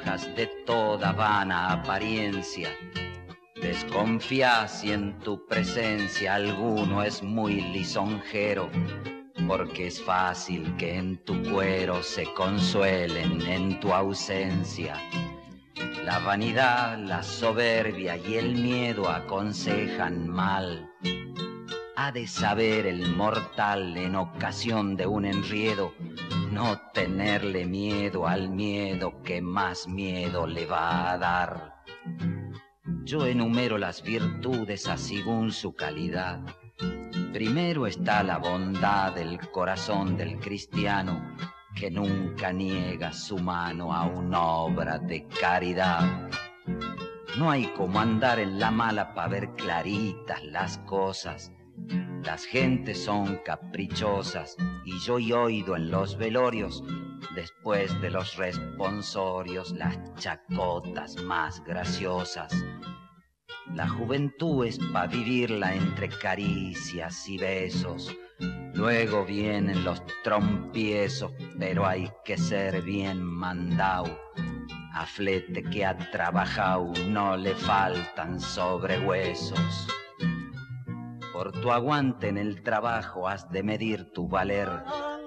De 0.05 0.47
toda 0.65 1.11
vana 1.11 1.73
apariencia. 1.73 2.69
Desconfía 3.61 4.67
si 4.67 4.93
en 4.93 5.19
tu 5.19 5.45
presencia 5.45 6.35
alguno 6.35 7.03
es 7.03 7.21
muy 7.21 7.61
lisonjero, 7.61 8.69
porque 9.45 9.87
es 9.87 10.01
fácil 10.01 10.73
que 10.77 10.95
en 10.95 11.17
tu 11.25 11.43
cuero 11.51 12.01
se 12.01 12.33
consuelen 12.33 13.41
en 13.41 13.79
tu 13.81 13.93
ausencia. 13.93 14.95
La 16.05 16.19
vanidad, 16.19 16.97
la 16.97 17.21
soberbia 17.21 18.15
y 18.17 18.35
el 18.35 18.55
miedo 18.55 19.09
aconsejan 19.09 20.29
mal. 20.29 20.89
Ha 21.97 22.11
de 22.13 22.25
saber 22.25 22.87
el 22.87 23.15
mortal 23.15 23.97
en 23.97 24.15
ocasión 24.15 24.95
de 24.95 25.05
un 25.05 25.25
enriedo 25.25 25.93
no 26.59 26.77
tenerle 26.93 27.65
miedo 27.65 28.27
al 28.27 28.49
miedo 28.49 29.23
que 29.23 29.41
más 29.41 29.87
miedo 29.87 30.45
le 30.45 30.65
va 30.65 31.13
a 31.13 31.17
dar. 31.17 31.83
Yo 33.05 33.25
enumero 33.25 33.77
las 33.77 34.03
virtudes 34.03 34.85
a 34.89 34.97
según 34.97 35.53
su 35.53 35.73
calidad. 35.73 36.41
Primero 37.31 37.87
está 37.87 38.23
la 38.23 38.39
bondad 38.39 39.13
del 39.13 39.39
corazón 39.51 40.17
del 40.17 40.37
cristiano 40.37 41.33
que 41.73 41.89
nunca 41.89 42.51
niega 42.51 43.13
su 43.13 43.37
mano 43.37 43.93
a 43.93 44.05
una 44.05 44.41
obra 44.41 44.99
de 44.99 45.27
caridad. 45.27 46.29
No 47.37 47.49
hay 47.49 47.67
como 47.67 48.01
andar 48.01 48.37
en 48.37 48.59
la 48.59 48.69
mala 48.69 49.13
para 49.13 49.29
ver 49.29 49.55
claritas 49.55 50.43
las 50.43 50.77
cosas. 50.79 51.53
Las 52.23 52.45
gentes 52.45 53.03
son 53.03 53.37
caprichosas 53.45 54.55
y 54.85 54.99
yo 54.99 55.19
he 55.19 55.33
oído 55.33 55.75
en 55.75 55.89
los 55.89 56.17
velorios, 56.17 56.83
después 57.35 57.99
de 58.01 58.11
los 58.11 58.35
responsorios, 58.35 59.71
las 59.71 59.97
chacotas 60.15 61.21
más 61.23 61.63
graciosas. 61.63 62.53
La 63.73 63.87
juventud 63.87 64.65
es 64.65 64.79
para 64.91 65.07
vivirla 65.07 65.73
entre 65.75 66.09
caricias 66.09 67.27
y 67.29 67.37
besos. 67.37 68.15
Luego 68.73 69.25
vienen 69.25 69.83
los 69.83 70.01
trompiezos, 70.23 71.31
pero 71.57 71.85
hay 71.85 72.09
que 72.25 72.37
ser 72.37 72.81
bien 72.81 73.21
mandado. 73.21 74.19
A 74.93 75.05
flete 75.05 75.63
que 75.63 75.85
ha 75.85 75.97
trabajado 76.11 76.91
no 77.07 77.37
le 77.37 77.53
faltan 77.55 78.39
sobrehuesos. 78.39 79.87
Por 81.39 81.53
tu 81.53 81.71
aguante 81.71 82.27
en 82.27 82.37
el 82.37 82.63
trabajo 82.63 83.25
has 83.29 83.49
de 83.49 83.63
medir 83.63 84.11
tu 84.11 84.27
valer. 84.27 84.67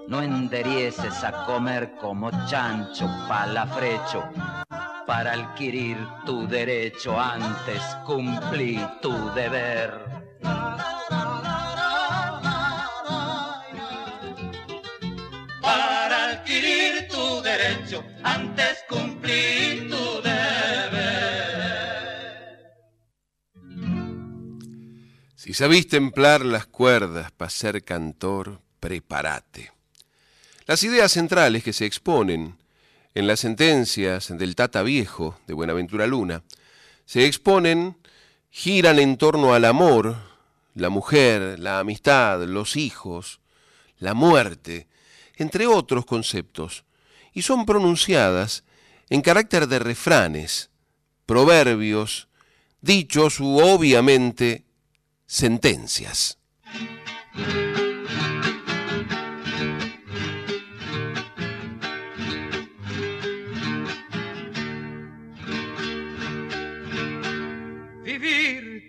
No 0.07 0.21
enderieces 0.21 1.23
a 1.23 1.43
comer 1.47 1.95
como 1.99 2.29
chancho 2.45 3.09
palafrecho. 3.27 4.23
Para 5.07 5.31
adquirir 5.33 5.97
tu 6.23 6.47
derecho 6.47 7.19
antes 7.19 7.81
cumplí 8.05 8.79
tu 9.01 9.11
deber. 9.33 9.91
Para 15.63 16.25
adquirir 16.29 17.07
tu 17.07 17.41
derecho, 17.41 18.03
antes 18.23 18.85
cumplí 18.87 19.87
tu 19.89 20.22
Si 25.43 25.53
sabís 25.53 25.89
templar 25.89 26.45
las 26.45 26.67
cuerdas 26.67 27.33
para 27.33 27.49
ser 27.49 27.83
cantor, 27.83 28.61
prepárate. 28.79 29.73
Las 30.67 30.83
ideas 30.83 31.11
centrales 31.11 31.65
que 31.65 31.73
se 31.73 31.85
exponen 31.85 32.55
en 33.13 33.27
las 33.27 33.41
sentencias 33.41 34.29
del 34.37 34.55
Tata 34.55 34.83
Viejo 34.83 35.37
de 35.45 35.53
Buenaventura 35.53 36.07
Luna 36.07 36.43
se 37.05 37.25
exponen, 37.25 37.97
giran 38.51 38.99
en 38.99 39.17
torno 39.17 39.53
al 39.53 39.65
amor, 39.65 40.15
la 40.75 40.87
mujer, 40.87 41.59
la 41.59 41.79
amistad, 41.79 42.41
los 42.43 42.77
hijos, 42.77 43.41
la 43.97 44.13
muerte, 44.13 44.87
entre 45.35 45.67
otros 45.67 46.05
conceptos, 46.05 46.85
y 47.33 47.41
son 47.41 47.65
pronunciadas 47.65 48.63
en 49.09 49.21
carácter 49.21 49.67
de 49.67 49.79
refranes, 49.79 50.69
proverbios, 51.25 52.29
dichos 52.79 53.41
u 53.41 53.59
obviamente 53.59 54.62
sentencias. 55.33 56.37
Vivir 68.03 68.83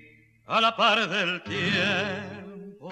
a 0.47 0.61
la 0.61 0.77
par 0.77 1.09
del 1.09 1.43
tiempo. 1.45 2.91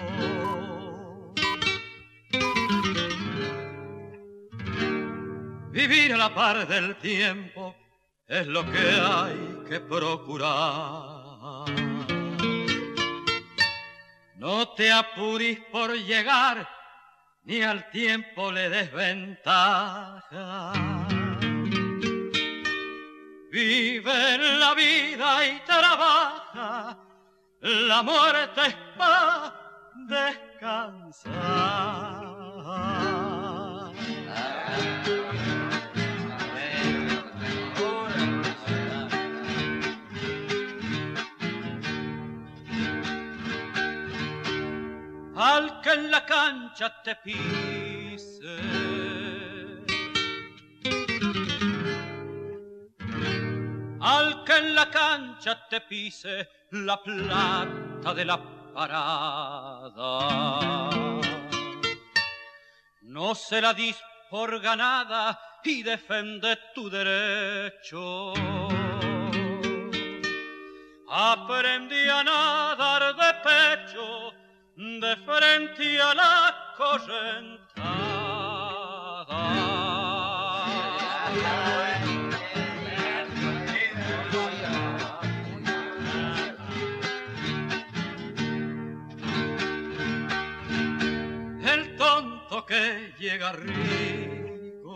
Vivir 5.71 6.13
a 6.13 6.17
la 6.17 6.33
par 6.33 6.67
del 6.67 6.95
tiempo 6.95 7.75
es 8.27 8.47
lo 8.47 8.63
que 8.65 8.79
hay 8.79 9.63
que 9.69 9.79
procurar. 9.79 11.12
No 14.43 14.67
te 14.75 14.91
apurís 14.91 15.59
por 15.71 15.93
llegar, 15.93 16.67
ni 17.45 17.61
al 17.61 17.89
tiempo 17.91 18.51
le 18.51 18.67
desventaja. 18.67 20.73
Vive 23.49 24.37
la 24.59 24.73
vida 24.73 25.47
y 25.47 25.61
trabaja, 25.61 26.97
la 27.61 28.03
muerte 28.03 28.61
es 28.67 28.75
para 28.97 29.53
descansar. 30.09 31.33
Al 45.35 45.81
que 45.81 45.91
en 45.91 46.11
la 46.11 46.25
cancha 46.25 47.01
te 47.03 47.15
pise. 47.15 48.57
Al 54.01 54.43
que 54.43 54.57
en 54.57 54.75
la 54.75 54.89
cancha 54.89 55.67
te 55.69 55.81
pise 55.81 56.49
la 56.71 57.01
plata 57.01 58.13
de 58.13 58.25
la 58.25 58.37
parada. 58.73 60.19
No 63.01 63.35
se 63.35 63.61
la 63.61 63.73
dis 63.73 63.95
por 64.29 64.59
ganada 64.59 65.39
y 65.63 65.83
defende 65.83 66.57
tu 66.75 66.89
derecho. 66.89 68.33
Aprendí 71.07 72.09
a 72.09 72.23
nadar 72.23 72.72
de 75.03 75.17
frente 75.17 76.01
a 76.01 76.13
la 76.13 76.73
correntada. 76.77 78.23
El 91.73 91.97
tonto 91.97 92.65
que 92.65 93.13
llega 93.19 93.51
rico. 93.51 94.95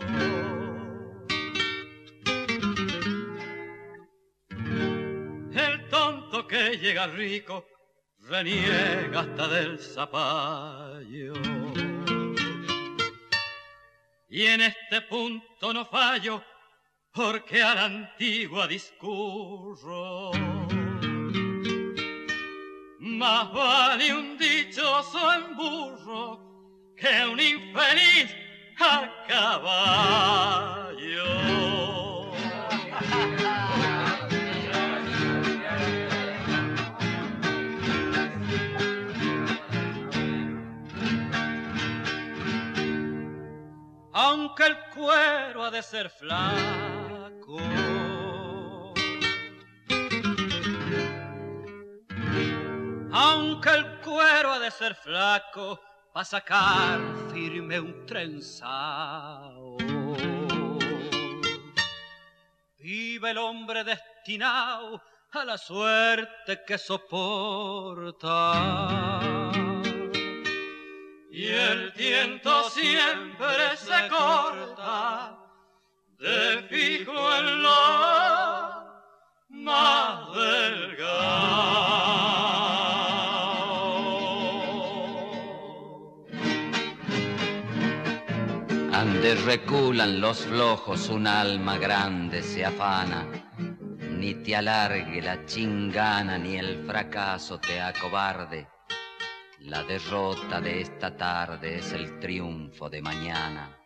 El 5.52 5.88
tonto 5.90 6.46
que 6.46 6.78
llega 6.78 7.06
rico 7.08 7.77
reniega 8.28 9.20
hasta 9.20 9.48
del 9.48 9.78
zapallo. 9.78 11.32
Y 14.28 14.46
en 14.46 14.60
este 14.60 15.00
punto 15.02 15.72
no 15.72 15.86
fallo, 15.86 16.44
porque 17.12 17.62
a 17.62 17.74
la 17.74 17.84
antigua 17.86 18.66
discurro. 18.66 20.32
Más 23.00 23.52
vale 23.52 24.12
un 24.14 24.36
dichoso 24.36 25.32
en 25.32 25.56
burro 25.56 26.94
que 26.96 27.24
un 27.26 27.40
infeliz 27.40 28.34
a 28.78 29.24
caballo. 29.26 30.78
Cuero 44.98 45.64
ha 45.64 45.70
de 45.70 45.82
ser 45.82 46.10
flaco. 46.10 47.58
Aunque 53.12 53.70
el 53.70 54.00
cuero 54.00 54.52
ha 54.52 54.58
de 54.58 54.70
ser 54.70 54.94
flaco, 54.96 55.80
para 56.12 56.24
sacar 56.24 57.00
firme 57.32 57.78
un 57.78 58.04
trenzado. 58.06 59.76
Vive 62.78 63.30
el 63.30 63.38
hombre 63.38 63.84
destinado 63.84 65.00
a 65.32 65.44
la 65.44 65.58
suerte 65.58 66.64
que 66.66 66.78
soporta 66.78 68.18
y 71.38 71.46
el 71.46 71.92
tiento 71.92 72.68
siempre 72.68 73.76
se 73.76 74.08
corta 74.08 75.38
de 76.18 76.62
fijo 76.68 77.36
en 77.36 77.62
lo 77.62 77.70
más 79.50 80.34
delgado. 80.34 81.18
Ande 88.92 89.36
reculan 89.46 90.20
los 90.20 90.38
flojos, 90.38 91.08
un 91.08 91.28
alma 91.28 91.78
grande 91.78 92.42
se 92.42 92.64
afana, 92.64 93.24
ni 94.10 94.34
te 94.34 94.56
alargue 94.56 95.22
la 95.22 95.46
chingana, 95.46 96.36
ni 96.36 96.56
el 96.56 96.84
fracaso 96.84 97.60
te 97.60 97.80
acobarde 97.80 98.77
la 99.60 99.82
derrota 99.82 100.60
de 100.60 100.80
esta 100.82 101.16
tarde 101.16 101.78
es 101.78 101.92
el 101.92 102.20
triunfo 102.20 102.88
de 102.88 103.02
mañana. 103.02 103.76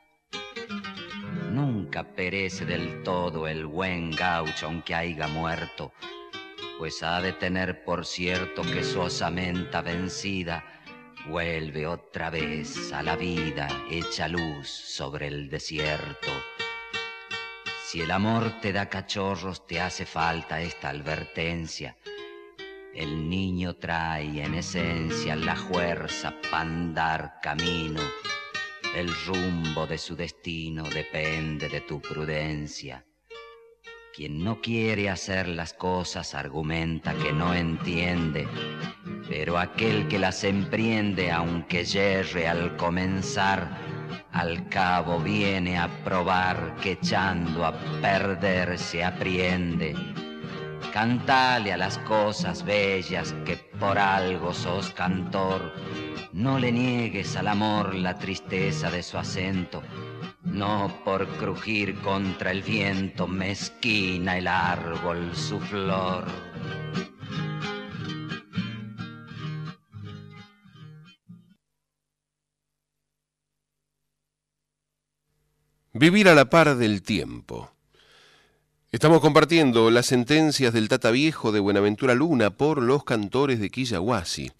Nunca 1.50 2.04
perece 2.04 2.66
del 2.66 3.02
todo 3.02 3.48
el 3.48 3.66
buen 3.66 4.10
gaucho 4.10 4.66
aunque 4.66 4.94
haya 4.94 5.28
muerto, 5.28 5.92
pues 6.78 7.02
ha 7.02 7.20
de 7.22 7.32
tener 7.32 7.84
por 7.84 8.04
cierto 8.04 8.62
que 8.62 8.84
su 8.84 9.00
osamenta 9.00 9.80
vencida 9.80 10.62
vuelve 11.28 11.86
otra 11.86 12.28
vez 12.28 12.92
a 12.92 13.02
la 13.02 13.16
vida 13.16 13.68
hecha 13.90 14.28
luz 14.28 14.68
sobre 14.68 15.28
el 15.28 15.48
desierto. 15.48 16.30
Si 17.86 18.00
el 18.00 18.10
amor 18.10 18.60
te 18.60 18.72
da 18.72 18.88
cachorros, 18.88 19.66
te 19.66 19.80
hace 19.80 20.06
falta 20.06 20.60
esta 20.60 20.90
advertencia 20.90 21.96
el 22.94 23.28
niño 23.28 23.74
trae 23.76 24.44
en 24.44 24.54
esencia 24.54 25.34
la 25.34 25.56
fuerza 25.56 26.34
para 26.50 26.60
andar 26.60 27.40
camino. 27.40 28.00
El 28.94 29.10
rumbo 29.24 29.86
de 29.86 29.96
su 29.96 30.14
destino 30.14 30.84
depende 30.84 31.70
de 31.70 31.80
tu 31.80 32.00
prudencia. 32.02 33.04
Quien 34.14 34.44
no 34.44 34.60
quiere 34.60 35.08
hacer 35.08 35.48
las 35.48 35.72
cosas 35.72 36.34
argumenta 36.34 37.14
que 37.14 37.32
no 37.32 37.54
entiende, 37.54 38.46
pero 39.26 39.56
aquel 39.56 40.06
que 40.08 40.18
las 40.18 40.44
emprende, 40.44 41.30
aunque 41.30 41.86
yerre 41.86 42.46
al 42.46 42.76
comenzar, 42.76 43.70
al 44.32 44.68
cabo 44.68 45.18
viene 45.18 45.78
a 45.78 45.88
probar 46.04 46.76
que 46.82 46.92
echando 46.92 47.64
a 47.64 47.72
perder 48.02 48.78
se 48.78 49.02
apriende 49.02 49.94
Cantale 50.92 51.72
a 51.72 51.78
las 51.78 51.96
cosas 52.00 52.66
bellas 52.66 53.34
que 53.46 53.56
por 53.56 53.98
algo 53.98 54.52
sos 54.52 54.90
cantor. 54.90 55.72
No 56.34 56.58
le 56.58 56.70
niegues 56.70 57.34
al 57.36 57.48
amor 57.48 57.94
la 57.94 58.18
tristeza 58.18 58.90
de 58.90 59.02
su 59.02 59.16
acento. 59.16 59.82
No 60.42 60.92
por 61.02 61.26
crujir 61.38 61.98
contra 62.02 62.50
el 62.50 62.62
viento 62.62 63.26
mezquina 63.26 64.36
el 64.36 64.46
árbol 64.46 65.34
su 65.34 65.58
flor. 65.60 66.26
Vivir 75.94 76.28
a 76.28 76.34
la 76.34 76.50
par 76.50 76.76
del 76.76 77.02
tiempo. 77.02 77.71
Estamos 78.92 79.22
compartiendo 79.22 79.90
las 79.90 80.04
sentencias 80.04 80.74
del 80.74 80.90
Tata 80.90 81.10
Viejo 81.10 81.50
de 81.50 81.60
Buenaventura 81.60 82.14
Luna 82.14 82.50
por 82.50 82.82
los 82.82 83.04
cantores 83.04 83.58
de 83.58 83.70
Quillahuasi, 83.70 84.52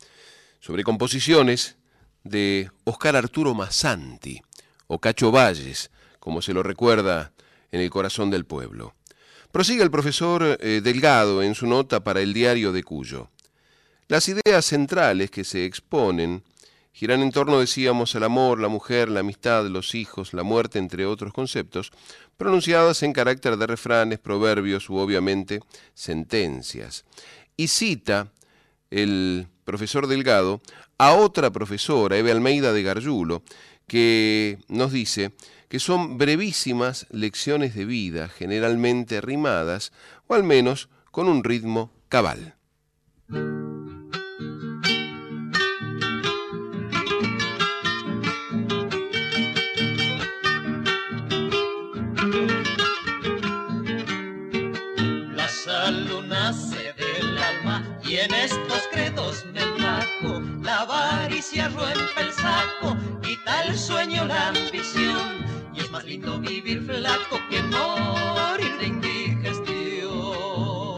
sobre 0.59 0.85
composiciones 0.85 1.77
de 2.25 2.71
Oscar 2.85 3.15
Arturo 3.15 3.53
Massanti, 3.53 4.41
o 4.87 4.99
Cacho 5.01 5.31
Valles, 5.33 5.91
como 6.19 6.41
se 6.41 6.55
lo 6.55 6.63
recuerda 6.63 7.33
en 7.73 7.83
el 7.83 7.91
corazón 7.91 8.31
del 8.31 8.47
pueblo. 8.47 8.95
Prosigue 9.51 9.83
el 9.83 9.91
profesor 9.91 10.57
eh, 10.63 10.81
Delgado 10.83 11.43
en 11.43 11.55
su 11.55 11.67
nota 11.67 12.03
para 12.03 12.23
el 12.23 12.33
diario 12.33 12.73
de 12.73 12.83
Cuyo. 12.83 13.29
Las 14.09 14.31
ideas 14.31 14.65
centrales 14.65 15.31
que 15.31 15.45
se 15.45 15.67
exponen 15.67 16.43
giran 16.93 17.23
en 17.23 17.33
torno, 17.33 17.59
decíamos, 17.59 18.15
al 18.15 18.25
amor, 18.25 18.61
la 18.61 18.69
mujer, 18.69 19.09
la 19.09 19.21
amistad, 19.21 19.67
los 19.67 19.95
hijos, 19.95 20.35
la 20.35 20.43
muerte, 20.43 20.79
entre 20.79 21.07
otros 21.07 21.33
conceptos, 21.33 21.91
pronunciadas 22.37 23.03
en 23.03 23.13
carácter 23.13 23.57
de 23.57 23.67
refranes, 23.67 24.19
proverbios 24.19 24.89
u 24.91 24.97
obviamente 24.97 25.61
sentencias. 25.95 27.05
Y 27.57 27.69
cita 27.69 28.33
el 28.91 29.47
profesor 29.65 30.07
Delgado 30.07 30.61
a 30.99 31.15
otra 31.15 31.51
profesora, 31.51 32.17
Eve 32.17 32.31
Almeida 32.31 32.73
de 32.73 32.83
Garjulo, 32.83 33.43
que 33.87 34.59
nos 34.69 34.93
dice 34.93 35.33
que 35.69 35.81
son 35.81 36.19
brevísimas 36.19 37.07
lecciones 37.11 37.75
de 37.75 37.87
vida, 37.87 38.29
generalmente 38.29 39.21
rimadas, 39.23 39.93
o 40.27 40.35
al 40.35 40.45
menos 40.45 40.91
con 41.11 41.29
un 41.29 41.43
ritmo 41.43 41.91
cabal. 42.09 42.57
Avaricia 60.83 61.69
rompe 61.69 62.21
el 62.21 62.33
saco, 62.33 62.97
quita 63.23 63.65
el 63.65 63.79
sueño, 63.79 64.27
la 64.27 64.49
ambición, 64.49 65.45
y 65.75 65.81
es 65.81 65.91
más 65.91 66.05
lindo 66.05 66.39
vivir 66.41 66.83
flaco 66.83 67.41
que 67.51 67.63
morir 67.63 68.77
de 68.79 68.87
indigestión. 68.87 70.97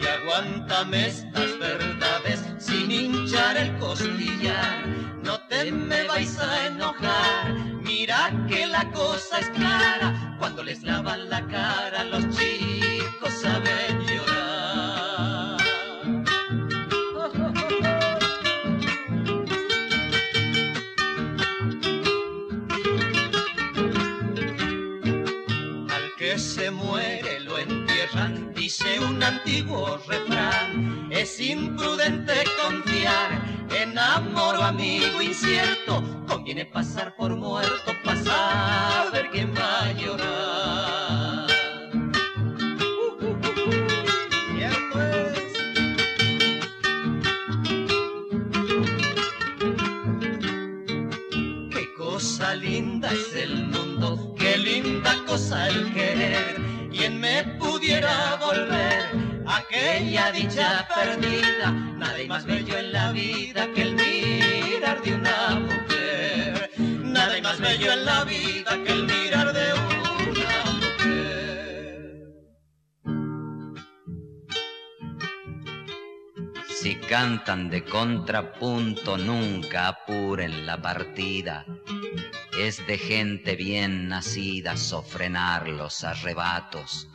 Y 0.00 0.06
aguántame 0.06 1.08
estas 1.08 1.58
verdades 1.58 2.44
sin 2.58 2.90
hinchar 2.90 3.56
el 3.56 3.78
costillar 3.78 4.82
me 5.70 6.06
vais 6.08 6.38
a 6.38 6.66
enojar. 6.66 7.61
Mira 8.02 8.32
que 8.48 8.66
la 8.66 8.90
cosa 8.90 9.38
es 9.38 9.48
clara, 9.50 10.34
cuando 10.40 10.64
les 10.64 10.82
lavan 10.82 11.30
la 11.30 11.46
cara 11.46 12.02
los 12.02 12.28
chicos 12.36 13.32
saben 13.40 14.00
llorar. 14.08 15.56
Al 25.94 26.06
que 26.18 26.36
se 26.40 26.72
muere 26.72 27.38
lo 27.38 27.56
entierran, 27.56 28.52
dice 28.52 28.98
un 28.98 29.22
antiguo 29.22 29.96
refrán, 30.08 30.91
es 31.22 31.38
imprudente 31.38 32.32
confiar 32.60 33.40
enamoro 33.80 34.60
amigo 34.60 35.22
incierto, 35.22 36.02
conviene 36.26 36.66
pasar 36.66 37.14
por 37.14 37.36
muerto 37.36 37.92
para 38.04 39.08
ver 39.12 39.30
quién 39.30 39.54
va 39.54 39.84
a 39.84 39.92
llorar. 39.92 41.46
Qué 51.70 51.94
cosa 51.96 52.54
linda 52.56 53.08
es 53.12 53.36
el 53.36 53.66
mundo, 53.68 54.34
qué 54.36 54.58
linda 54.58 55.14
cosa 55.28 55.68
el 55.68 55.92
querer, 55.94 56.56
quien 56.90 57.20
me 57.20 57.44
pudiera 57.60 58.36
volver 58.44 59.21
aquella 59.56 60.32
dicha 60.32 60.88
perdida, 60.94 61.70
nada 61.70 62.18
más 62.26 62.44
bello 62.44 62.78
en 62.78 62.92
la 62.92 63.12
vida 63.12 63.68
que 63.74 63.82
el 63.82 63.94
mirar 63.94 65.02
de 65.02 65.14
una 65.14 65.60
mujer, 65.60 66.70
nada 66.78 67.40
más 67.42 67.60
bello 67.60 67.92
en 67.92 68.04
la 68.04 68.24
vida 68.24 68.82
que 68.84 68.92
el 68.92 69.04
mirar 69.04 69.52
de 69.52 69.72
una 69.74 70.64
mujer. 70.80 72.22
Si 76.68 76.94
cantan 76.96 77.68
de 77.68 77.84
contrapunto, 77.84 79.18
nunca 79.18 79.88
apuren 79.88 80.66
la 80.66 80.80
partida. 80.80 81.66
Es 82.58 82.86
de 82.86 82.98
gente 82.98 83.56
bien 83.56 84.08
nacida 84.08 84.76
sofrenar 84.76 85.68
los 85.68 86.04
arrebatos 86.04 87.08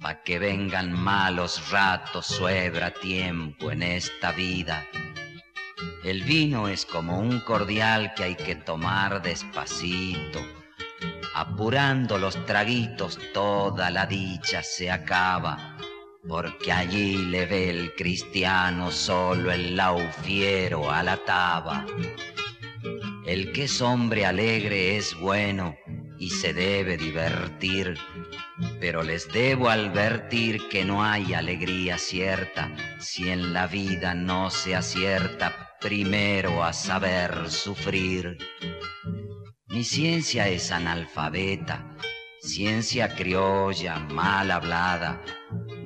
pa' 0.00 0.22
que 0.22 0.38
vengan 0.38 0.92
malos 0.92 1.70
ratos, 1.70 2.26
suebra 2.26 2.90
tiempo 2.90 3.70
en 3.70 3.82
esta 3.82 4.32
vida. 4.32 4.86
El 6.02 6.22
vino 6.22 6.68
es 6.68 6.86
como 6.86 7.18
un 7.18 7.40
cordial 7.40 8.14
que 8.14 8.24
hay 8.24 8.34
que 8.34 8.56
tomar 8.56 9.20
despacito. 9.20 10.40
Apurando 11.34 12.18
los 12.18 12.46
traguitos 12.46 13.18
toda 13.34 13.90
la 13.90 14.06
dicha 14.06 14.62
se 14.62 14.90
acaba, 14.90 15.76
porque 16.26 16.72
allí 16.72 17.16
le 17.16 17.44
ve 17.44 17.70
el 17.70 17.94
cristiano 17.94 18.90
solo 18.90 19.52
el 19.52 19.76
laufiero 19.76 20.90
a 20.90 21.02
la 21.02 21.18
taba. 21.18 21.84
El 23.26 23.52
que 23.52 23.64
es 23.64 23.80
hombre 23.82 24.24
alegre 24.24 24.96
es 24.96 25.14
bueno 25.20 25.76
y 26.20 26.28
se 26.28 26.52
debe 26.52 26.98
divertir, 26.98 27.96
pero 28.78 29.02
les 29.02 29.32
debo 29.32 29.70
advertir 29.70 30.68
que 30.68 30.84
no 30.84 31.02
hay 31.02 31.32
alegría 31.32 31.96
cierta 31.96 32.70
si 32.98 33.30
en 33.30 33.54
la 33.54 33.66
vida 33.66 34.14
no 34.14 34.50
se 34.50 34.76
acierta 34.76 35.78
primero 35.80 36.62
a 36.62 36.74
saber 36.74 37.50
sufrir. 37.50 38.36
Mi 39.68 39.82
ciencia 39.82 40.46
es 40.46 40.70
analfabeta, 40.70 41.96
ciencia 42.42 43.14
criolla 43.14 43.98
mal 43.98 44.50
hablada, 44.50 45.22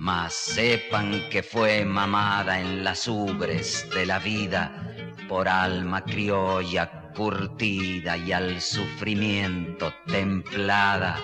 mas 0.00 0.34
sepan 0.34 1.28
que 1.30 1.44
fue 1.44 1.84
mamada 1.84 2.60
en 2.60 2.82
las 2.82 3.06
ubres 3.06 3.88
de 3.94 4.04
la 4.04 4.18
vida 4.18 4.96
por 5.28 5.48
alma 5.48 6.02
criolla 6.04 7.03
curtida 7.14 8.16
y 8.16 8.32
al 8.32 8.60
sufrimiento 8.60 9.94
templada. 10.06 11.16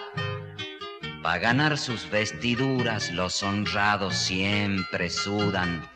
Pa' 1.22 1.38
ganar 1.38 1.76
sus 1.76 2.09
vestiduras 2.11 3.12
los 3.12 3.43
honrados 3.43 4.16
siempre 4.16 5.11
sudan, 5.11 5.86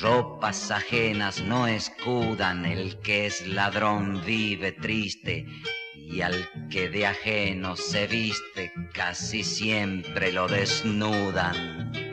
ropas 0.00 0.70
ajenas 0.70 1.42
no 1.42 1.66
escudan, 1.66 2.64
el 2.64 2.98
que 3.00 3.26
es 3.26 3.46
ladrón 3.46 4.22
vive 4.24 4.72
triste 4.72 5.46
y 5.94 6.20
al 6.20 6.48
que 6.70 6.88
de 6.88 7.06
ajeno 7.06 7.76
se 7.76 8.06
viste 8.06 8.72
casi 8.94 9.42
siempre 9.42 10.32
lo 10.32 10.48
desnudan. 10.48 12.05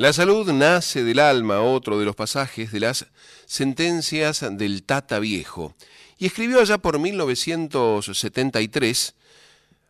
La 0.00 0.12
salud 0.14 0.50
nace 0.50 1.04
del 1.04 1.18
alma, 1.18 1.60
otro 1.60 1.98
de 1.98 2.06
los 2.06 2.16
pasajes 2.16 2.72
de 2.72 2.80
las 2.80 3.04
sentencias 3.44 4.42
del 4.52 4.82
Tata 4.82 5.18
Viejo. 5.18 5.74
Y 6.16 6.24
escribió 6.24 6.62
allá 6.62 6.78
por 6.78 6.98
1973 6.98 9.14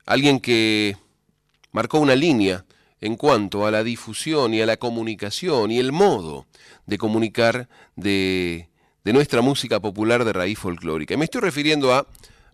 alguien 0.07 0.41
que 0.41 0.97
marcó 1.71 2.01
una 2.01 2.17
línea 2.17 2.65
en 3.01 3.15
cuanto 3.15 3.67
a 3.67 3.71
la 3.71 3.85
difusión 3.85 4.53
y 4.53 4.61
a 4.61 4.67
la 4.67 4.79
comunicación 4.79 5.71
y 5.71 5.79
el 5.79 5.93
modo 5.93 6.49
de 6.87 6.99
comunicar 6.99 7.69
de, 7.95 8.69
nuestra 9.05 9.43
música 9.43 9.79
popular 9.79 10.25
de 10.25 10.33
raíz 10.33 10.59
folclórica. 10.59 11.15
Y 11.15 11.19
me 11.19 11.27
estoy 11.27 11.43
refiriendo 11.43 11.95
a 11.95 12.09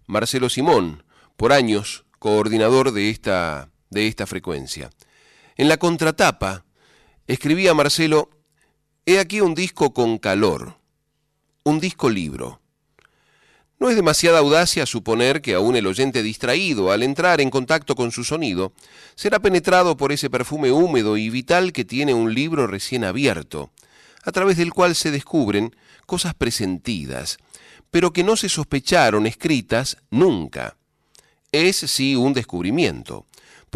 Marcelo 0.07 0.51
Simón, 0.51 1.05
por 1.39 1.55
años 1.55 2.05
coordinador 2.19 2.93
de 2.93 3.09
esta, 3.09 3.71
de 3.89 4.09
esta 4.09 4.27
frecuencia. 4.27 4.91
En 5.57 5.71
la 5.71 5.79
contratapa 5.79 6.66
Escribía 7.29 7.75
Marcelo, 7.75 8.31
he 9.05 9.19
aquí 9.19 9.41
un 9.41 9.57
disco 9.57 9.93
con 9.93 10.19
calor, 10.19 10.77
un 11.65 11.81
disco 11.81 12.09
libro. 12.09 12.61
No 13.81 13.91
es 13.91 13.97
demasiada 13.97 14.39
audacia 14.39 14.87
suponer 14.87 15.43
que 15.43 15.55
aún 15.55 15.75
el 15.75 15.89
oyente 15.89 16.23
distraído, 16.23 16.93
al 16.93 17.03
entrar 17.03 17.41
en 17.41 17.51
contacto 17.51 17.97
con 17.97 18.13
su 18.13 18.23
sonido, 18.23 18.73
será 19.17 19.41
penetrado 19.41 19.97
por 19.97 20.13
ese 20.13 20.31
perfume 20.31 20.71
húmedo 20.71 21.17
y 21.17 21.29
vital 21.29 21.73
que 21.73 21.85
tiene 21.85 22.15
un 22.15 22.33
libro 22.33 22.69
recién 22.69 23.03
abierto, 23.03 23.73
a 24.23 24.31
través 24.31 24.57
del 24.57 24.73
cual 24.73 24.95
se 24.95 25.11
descubren 25.11 25.75
cosas 26.07 26.33
presentidas, 26.35 27.39
pero 27.91 28.13
que 28.13 28.23
no 28.23 28.37
se 28.37 28.49
sospecharon 28.49 29.27
escritas 29.27 29.97
nunca. 30.11 30.77
Es 31.51 31.77
sí 31.77 32.15
un 32.15 32.35
descubrimiento, 32.35 33.27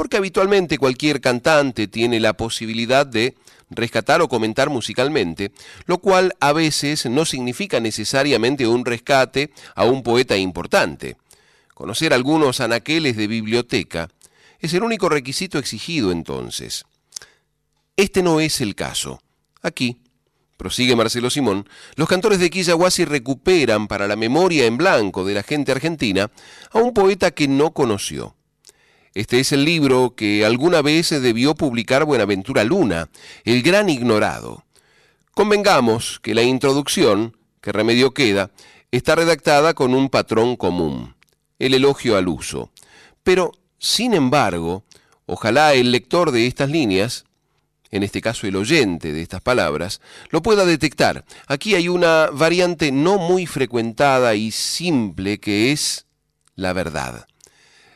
porque 0.00 0.16
habitualmente 0.16 0.78
cualquier 0.78 1.20
cantante 1.20 1.86
tiene 1.86 2.20
la 2.20 2.32
posibilidad 2.32 3.04
de 3.04 3.34
rescatar 3.68 4.22
o 4.22 4.30
comentar 4.30 4.70
musicalmente, 4.70 5.52
lo 5.84 5.98
cual 5.98 6.32
a 6.40 6.54
veces 6.54 7.04
no 7.04 7.26
significa 7.26 7.80
necesariamente 7.80 8.66
un 8.66 8.86
rescate 8.86 9.50
a 9.74 9.84
un 9.84 10.02
poeta 10.02 10.38
importante. 10.38 11.18
Conocer 11.74 12.14
algunos 12.14 12.60
anaqueles 12.60 13.14
de 13.14 13.26
biblioteca 13.26 14.08
es 14.58 14.72
el 14.72 14.84
único 14.84 15.10
requisito 15.10 15.58
exigido 15.58 16.12
entonces. 16.12 16.86
Este 17.94 18.22
no 18.22 18.40
es 18.40 18.62
el 18.62 18.74
caso. 18.74 19.20
Aquí, 19.60 19.98
prosigue 20.56 20.96
Marcelo 20.96 21.28
Simón, 21.28 21.68
los 21.96 22.08
cantores 22.08 22.38
de 22.38 22.48
Quillahuasi 22.48 23.04
recuperan 23.04 23.86
para 23.86 24.08
la 24.08 24.16
memoria 24.16 24.64
en 24.64 24.78
blanco 24.78 25.26
de 25.26 25.34
la 25.34 25.42
gente 25.42 25.72
argentina 25.72 26.30
a 26.70 26.78
un 26.78 26.94
poeta 26.94 27.32
que 27.32 27.48
no 27.48 27.72
conoció. 27.72 28.34
Este 29.12 29.40
es 29.40 29.50
el 29.50 29.64
libro 29.64 30.14
que 30.14 30.44
alguna 30.44 30.82
vez 30.82 31.10
debió 31.10 31.56
publicar 31.56 32.04
Buenaventura 32.04 32.62
Luna, 32.62 33.08
el 33.44 33.60
gran 33.62 33.88
ignorado. 33.88 34.64
Convengamos 35.32 36.20
que 36.22 36.32
la 36.32 36.42
introducción, 36.42 37.36
que 37.60 37.72
remedio 37.72 38.14
queda, 38.14 38.52
está 38.92 39.16
redactada 39.16 39.74
con 39.74 39.94
un 39.94 40.10
patrón 40.10 40.54
común, 40.54 41.16
el 41.58 41.74
elogio 41.74 42.16
al 42.16 42.28
uso. 42.28 42.70
Pero, 43.24 43.50
sin 43.78 44.14
embargo, 44.14 44.84
ojalá 45.26 45.74
el 45.74 45.90
lector 45.90 46.30
de 46.30 46.46
estas 46.46 46.70
líneas, 46.70 47.24
en 47.90 48.04
este 48.04 48.20
caso 48.20 48.46
el 48.46 48.54
oyente 48.54 49.12
de 49.12 49.22
estas 49.22 49.40
palabras, 49.40 50.00
lo 50.28 50.40
pueda 50.40 50.64
detectar. 50.64 51.24
Aquí 51.48 51.74
hay 51.74 51.88
una 51.88 52.28
variante 52.32 52.92
no 52.92 53.18
muy 53.18 53.46
frecuentada 53.46 54.36
y 54.36 54.52
simple 54.52 55.40
que 55.40 55.72
es 55.72 56.06
la 56.54 56.72
verdad. 56.72 57.26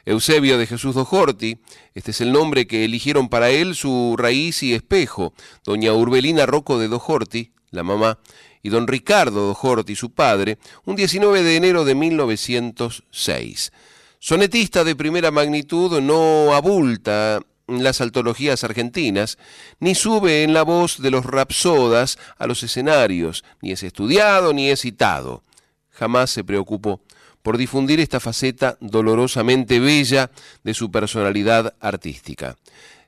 Eusebio 0.06 0.58
de 0.58 0.66
Jesús 0.66 0.94
Dojorti, 0.94 1.58
este 1.94 2.10
es 2.10 2.20
el 2.20 2.30
nombre 2.32 2.66
que 2.66 2.84
eligieron 2.84 3.28
para 3.28 3.50
él 3.50 3.74
su 3.74 4.16
raíz 4.18 4.62
y 4.62 4.74
espejo, 4.74 5.32
doña 5.64 5.94
Urbelina 5.94 6.44
Rocco 6.44 6.78
de 6.78 6.88
Dojorti, 6.88 7.52
la 7.70 7.82
mamá, 7.82 8.18
y 8.62 8.68
don 8.68 8.86
Ricardo 8.86 9.46
Dojorti, 9.46 9.96
su 9.96 10.10
padre, 10.10 10.58
un 10.84 10.96
19 10.96 11.42
de 11.42 11.56
enero 11.56 11.84
de 11.84 11.94
1906. 11.94 13.72
Sonetista 14.18 14.84
de 14.84 14.94
primera 14.94 15.30
magnitud, 15.30 16.00
no 16.00 16.54
abulta 16.54 17.40
las 17.66 18.02
antologías 18.02 18.62
argentinas, 18.62 19.38
ni 19.80 19.94
sube 19.94 20.42
en 20.42 20.52
la 20.52 20.64
voz 20.64 21.00
de 21.00 21.10
los 21.10 21.24
rapsodas 21.24 22.18
a 22.36 22.46
los 22.46 22.62
escenarios, 22.62 23.42
ni 23.62 23.72
es 23.72 23.82
estudiado 23.82 24.52
ni 24.52 24.68
es 24.68 24.82
citado. 24.82 25.42
Jamás 25.90 26.30
se 26.30 26.44
preocupó 26.44 27.00
por 27.44 27.58
difundir 27.58 28.00
esta 28.00 28.20
faceta 28.20 28.78
dolorosamente 28.80 29.78
bella 29.78 30.30
de 30.64 30.72
su 30.72 30.90
personalidad 30.90 31.74
artística. 31.78 32.56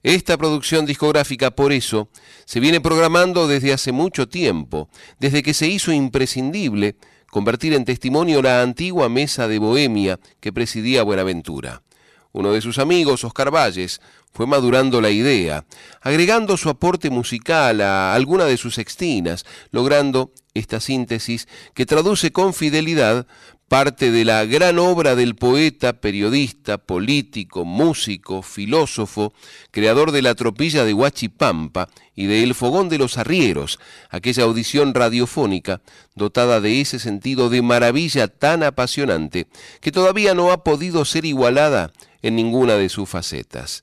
Esta 0.03 0.37
producción 0.37 0.84
discográfica, 0.84 1.53
por 1.53 1.72
eso, 1.72 2.11
se 2.45 2.61
viene 2.61 2.82
programando 2.82 3.49
desde 3.49 3.72
hace 3.72 3.93
mucho 3.93 4.28
tiempo, 4.28 4.91
desde 5.18 5.43
que 5.43 5.55
se 5.55 5.68
hizo 5.68 5.91
imprescindible 5.91 6.97
convertir 7.30 7.72
en 7.72 7.87
testimonio 7.87 8.43
la 8.43 8.61
antigua 8.61 9.09
mesa 9.09 9.49
de 9.49 9.59
Bohemia 9.59 10.20
que 10.39 10.53
presidía 10.53 11.03
Buenaventura. 11.03 11.82
Uno 12.32 12.53
de 12.53 12.61
sus 12.61 12.78
amigos, 12.78 13.24
Oscar 13.24 13.51
Valles, 13.51 14.03
fue 14.34 14.47
madurando 14.47 15.01
la 15.01 15.09
idea, 15.09 15.64
agregando 16.03 16.59
su 16.59 16.68
aporte 16.68 17.09
musical 17.09 17.80
a 17.80 18.12
alguna 18.12 18.45
de 18.45 18.59
sus 18.59 18.74
sextinas, 18.74 19.47
logrando 19.70 20.30
esta 20.53 20.78
síntesis 20.78 21.49
que 21.72 21.87
traduce 21.87 22.32
con 22.32 22.53
fidelidad 22.53 23.26
parte 23.69 24.12
de 24.12 24.25
la 24.25 24.45
gran 24.45 24.79
obra 24.79 25.17
del 25.17 25.35
poeta, 25.35 25.95
periodista, 25.95 26.79
político, 26.79 27.64
músico, 27.64 28.43
filósofo, 28.43 29.33
creador 29.73 30.12
de 30.12 30.23
la 30.23 30.35
tropilla 30.37 30.85
de 30.85 30.95
Huachipampa 30.95 31.89
y 32.14 32.27
de 32.27 32.45
El 32.45 32.55
Fogón 32.55 32.89
de 32.89 32.99
los 32.99 33.19
Arrieros, 33.19 33.81
aquella 34.09 34.45
audición 34.45 34.95
radiofónica 34.95 35.81
dotada 36.14 36.61
de 36.61 36.81
ese 36.81 37.01
sentido 37.01 37.51
de 37.51 37.62
maravilla 37.62 38.29
tan 38.29 38.62
apasionante 38.62 39.49
que 39.81 39.93
todavía 39.93 40.35
no 40.35 40.53
ha 40.53 40.62
podido 40.62 41.05
ser 41.05 41.25
igualada 41.25 41.93
en 42.23 42.37
ninguna 42.37 42.77
de 42.77 42.89
sus 42.89 43.09
facetas. 43.09 43.83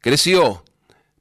Creció 0.00 0.64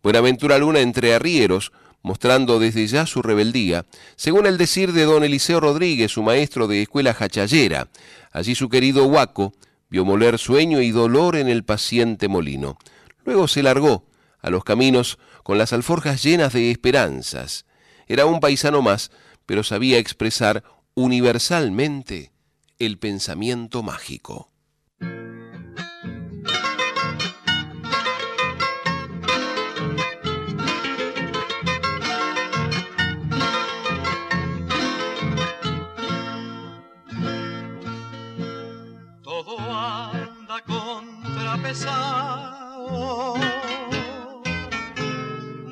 Buenaventura 0.03 0.57
Luna 0.57 0.81
entre 0.81 1.15
arrieros, 1.15 1.71
mostrando 2.03 2.59
desde 2.59 2.85
ya 2.85 3.05
su 3.05 3.21
rebeldía, 3.21 3.85
según 4.15 4.45
el 4.45 4.57
decir 4.57 4.91
de 4.91 5.05
don 5.05 5.23
Eliseo 5.23 5.59
Rodríguez, 5.59 6.11
su 6.11 6.21
maestro 6.21 6.67
de 6.67 6.83
escuela 6.83 7.13
jachallera. 7.13 7.87
Allí 8.31 8.55
su 8.55 8.69
querido 8.69 9.05
Huaco 9.05 9.53
vio 9.89 10.05
moler 10.05 10.37
sueño 10.37 10.81
y 10.81 10.91
dolor 10.91 11.35
en 11.35 11.47
el 11.47 11.63
paciente 11.63 12.27
molino. 12.27 12.77
Luego 13.23 13.47
se 13.47 13.63
largó 13.63 14.05
a 14.41 14.49
los 14.49 14.63
caminos 14.63 15.17
con 15.43 15.57
las 15.57 15.71
alforjas 15.71 16.21
llenas 16.21 16.53
de 16.53 16.71
esperanzas. 16.71 17.65
Era 18.07 18.25
un 18.25 18.41
paisano 18.41 18.81
más, 18.81 19.11
pero 19.45 19.63
sabía 19.63 19.97
expresar 19.97 20.63
universalmente 20.95 22.31
el 22.79 22.99
pensamiento 22.99 23.81
mágico. 23.81 24.52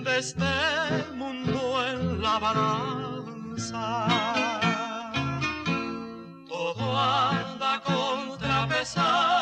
De 0.04 0.18
este 0.18 1.14
mundo 1.14 1.86
en 1.88 2.24
la 2.24 2.40
balanza. 2.40 4.08
Todo 6.48 6.98
anda 6.98 7.80
contrapesado 7.84 9.41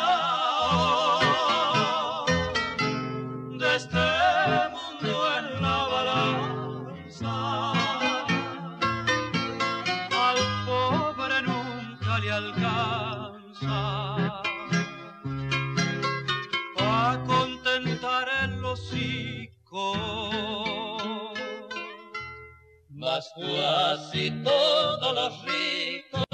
Mas 23.12 23.26
casi 23.34 24.30
todos 24.44 25.12
los 25.12 25.44
ricos 25.44 26.24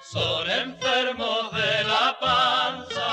son 0.00 0.50
enfermos 0.50 1.52
de 1.52 1.84
la 1.84 2.16
panza. 2.18 3.10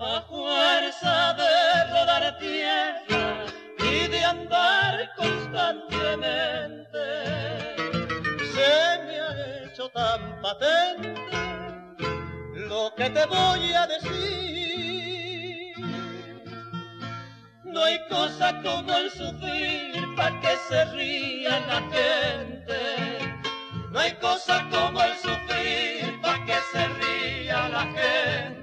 A 0.00 0.22
fuerza 0.30 1.34
de 1.34 1.84
rodar 1.92 2.38
tierra 2.38 3.44
y 3.80 4.08
de 4.08 4.24
andar 4.24 5.14
constantemente, 5.14 7.04
se 8.54 8.98
me 9.04 9.20
ha 9.20 9.64
hecho 9.66 9.90
tan 9.90 10.40
patente 10.40 11.14
lo 12.54 12.94
que 12.96 13.10
te 13.10 13.26
voy 13.26 13.74
a 13.74 13.86
decir. 13.88 15.07
No 17.78 17.84
hay 17.84 18.00
cosa 18.08 18.60
como 18.60 18.92
el 18.92 19.08
sufrir 19.08 20.04
para 20.16 20.40
que 20.40 20.56
se 20.68 20.84
ría 20.86 21.60
la 21.60 21.80
gente. 21.92 23.36
No 23.92 24.00
hay 24.00 24.14
cosa 24.14 24.66
como 24.68 25.00
el 25.00 25.14
sufrir 25.14 26.20
para 26.20 26.44
que 26.44 26.56
se 26.72 26.88
ría 26.88 27.68
la 27.68 27.82
gente. 27.82 28.58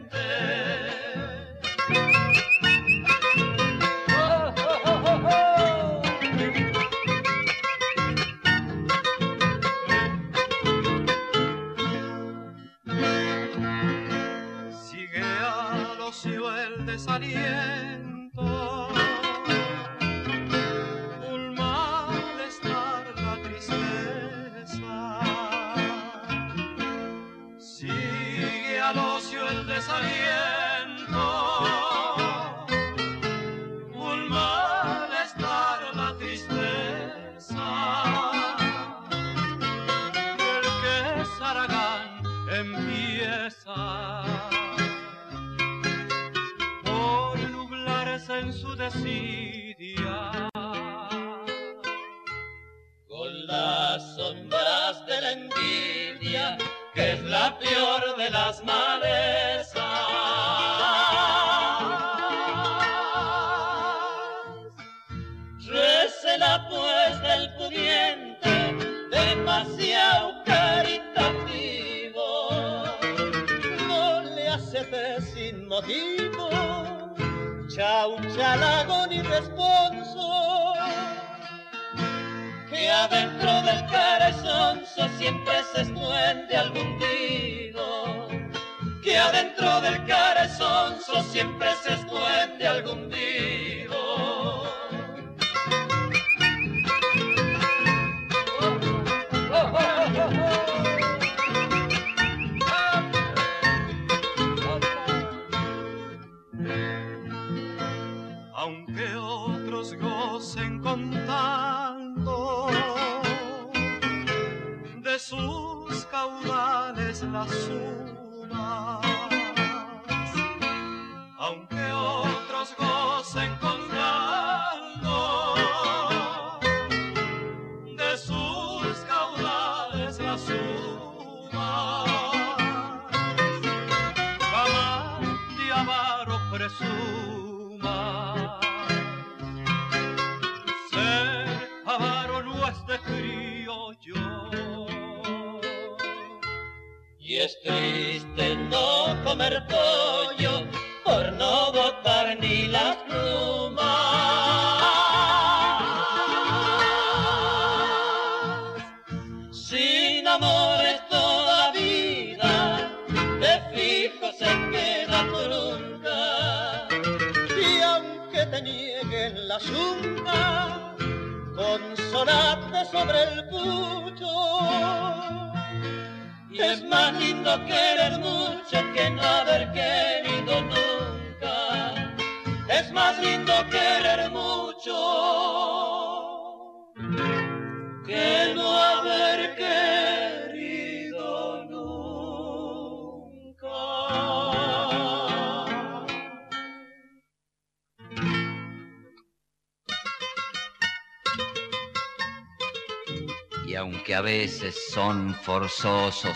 desaliento, 16.96 17.75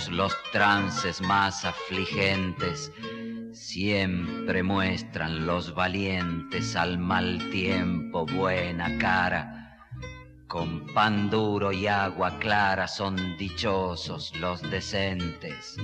los 0.10 0.36
trances 0.52 1.22
más 1.22 1.64
afligentes, 1.64 2.92
siempre 3.54 4.64
muestran 4.64 5.46
los 5.46 5.76
valientes 5.76 6.76
al 6.76 6.98
mal 6.98 7.38
tiempo 7.52 8.26
buena 8.26 8.98
cara. 8.98 9.78
Con 10.48 10.88
pan 10.96 11.30
duro 11.30 11.72
y 11.72 11.86
agua 11.86 12.40
clara 12.40 12.88
son 12.88 13.38
dichosos 13.38 14.36
los 14.40 14.64
decentes. 14.64 15.78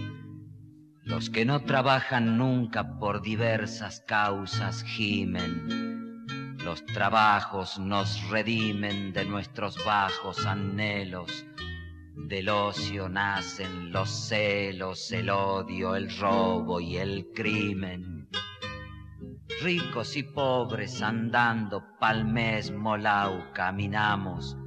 Los 1.03 1.29
que 1.29 1.45
no 1.45 1.61
trabajan 1.65 2.39
nunca 2.39 2.97
por 2.97 3.21
diversas 3.21 4.03
causas 4.07 4.81
gimen. 4.83 6.25
Los 6.63 6.83
trabajos 6.87 7.77
nos 7.77 8.27
redimen 8.29 9.13
de 9.13 9.23
nuestros 9.25 9.77
bajos 9.85 10.47
anhelos. 10.47 11.45
Del 12.15 12.49
ocio 12.49 13.07
nacen 13.09 13.91
los 13.91 14.09
celos, 14.09 15.11
el 15.11 15.29
odio, 15.29 15.95
el 15.95 16.09
robo 16.17 16.79
y 16.79 16.97
el 16.97 17.27
crimen. 17.33 18.29
Ricos 19.61 20.15
y 20.15 20.23
pobres 20.23 21.01
andando 21.01 21.83
pa'l 21.99 22.25
mismo 22.25 22.97
lau 22.97 23.53
caminamos 23.53 24.57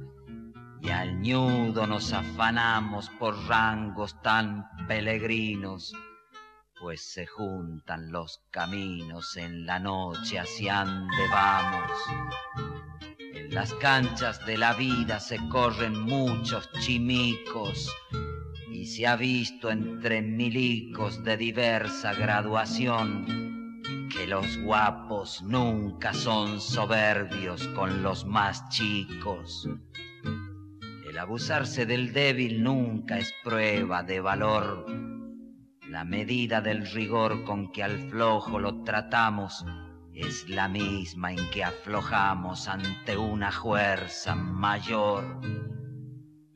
y 0.81 0.89
al 0.89 1.19
ñudo 1.19 1.85
nos 1.85 2.13
afanamos 2.13 3.09
por 3.19 3.35
rangos 3.47 4.19
tan 4.21 4.65
peregrinos 4.87 5.93
pues 6.79 7.11
se 7.11 7.25
juntan 7.25 8.11
los 8.11 8.41
caminos 8.51 9.35
en 9.35 9.65
la 9.65 9.79
noche 9.79 10.39
hacia 10.39 10.85
donde 10.85 11.27
vamos. 11.29 11.91
Las 13.49 13.73
canchas 13.73 14.45
de 14.45 14.57
la 14.57 14.73
vida 14.73 15.19
se 15.19 15.39
corren 15.49 15.99
muchos 15.99 16.69
chimicos 16.79 17.91
y 18.71 18.85
se 18.85 19.07
ha 19.07 19.15
visto 19.15 19.71
entre 19.71 20.21
milicos 20.21 21.23
de 21.23 21.35
diversa 21.35 22.13
graduación 22.13 23.81
que 24.09 24.27
los 24.27 24.57
guapos 24.59 25.41
nunca 25.41 26.13
son 26.13 26.61
soberbios 26.61 27.67
con 27.69 28.03
los 28.03 28.23
más 28.25 28.69
chicos. 28.69 29.67
El 31.09 31.17
abusarse 31.17 31.87
del 31.87 32.13
débil 32.13 32.61
nunca 32.61 33.17
es 33.17 33.33
prueba 33.43 34.03
de 34.03 34.19
valor 34.19 34.85
la 35.89 36.03
medida 36.03 36.61
del 36.61 36.85
rigor 36.91 37.43
con 37.45 37.71
que 37.71 37.81
al 37.81 37.97
flojo 38.11 38.59
lo 38.59 38.83
tratamos 38.83 39.65
es 40.21 40.47
la 40.49 40.67
misma 40.67 41.31
en 41.31 41.49
que 41.51 41.63
aflojamos 41.63 42.67
ante 42.67 43.17
una 43.17 43.51
fuerza 43.51 44.35
mayor. 44.35 45.23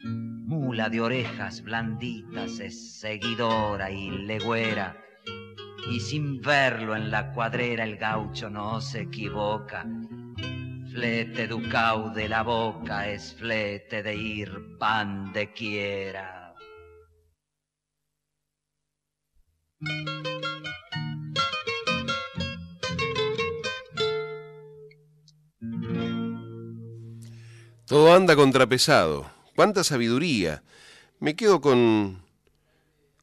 Mula 0.02 0.90
de 0.90 1.02
orejas 1.02 1.64
blanditas 1.64 2.60
es 2.60 3.00
seguidora 3.00 3.90
y 3.90 4.10
legüera, 4.10 4.98
y 5.90 6.00
sin 6.00 6.42
verlo 6.42 6.96
en 6.96 7.10
la 7.10 7.32
cuadrera 7.32 7.84
el 7.84 7.98
gaucho 7.98 8.50
no 8.50 8.82
se 8.82 9.02
equivoca. 9.02 9.86
Flete 10.92 11.48
ducau 11.48 12.14
de 12.14 12.30
la 12.30 12.44
boca 12.44 13.10
es 13.10 13.34
flete 13.34 14.04
de 14.04 14.16
ir 14.16 14.78
pan 14.78 15.34
de 15.34 15.52
quiera. 15.52 16.54
Todo 27.86 28.14
anda 28.14 28.36
contrapesado. 28.36 29.30
Cuánta 29.56 29.84
sabiduría. 29.84 30.64
Me 31.20 31.36
quedo 31.36 31.60
con, 31.60 32.24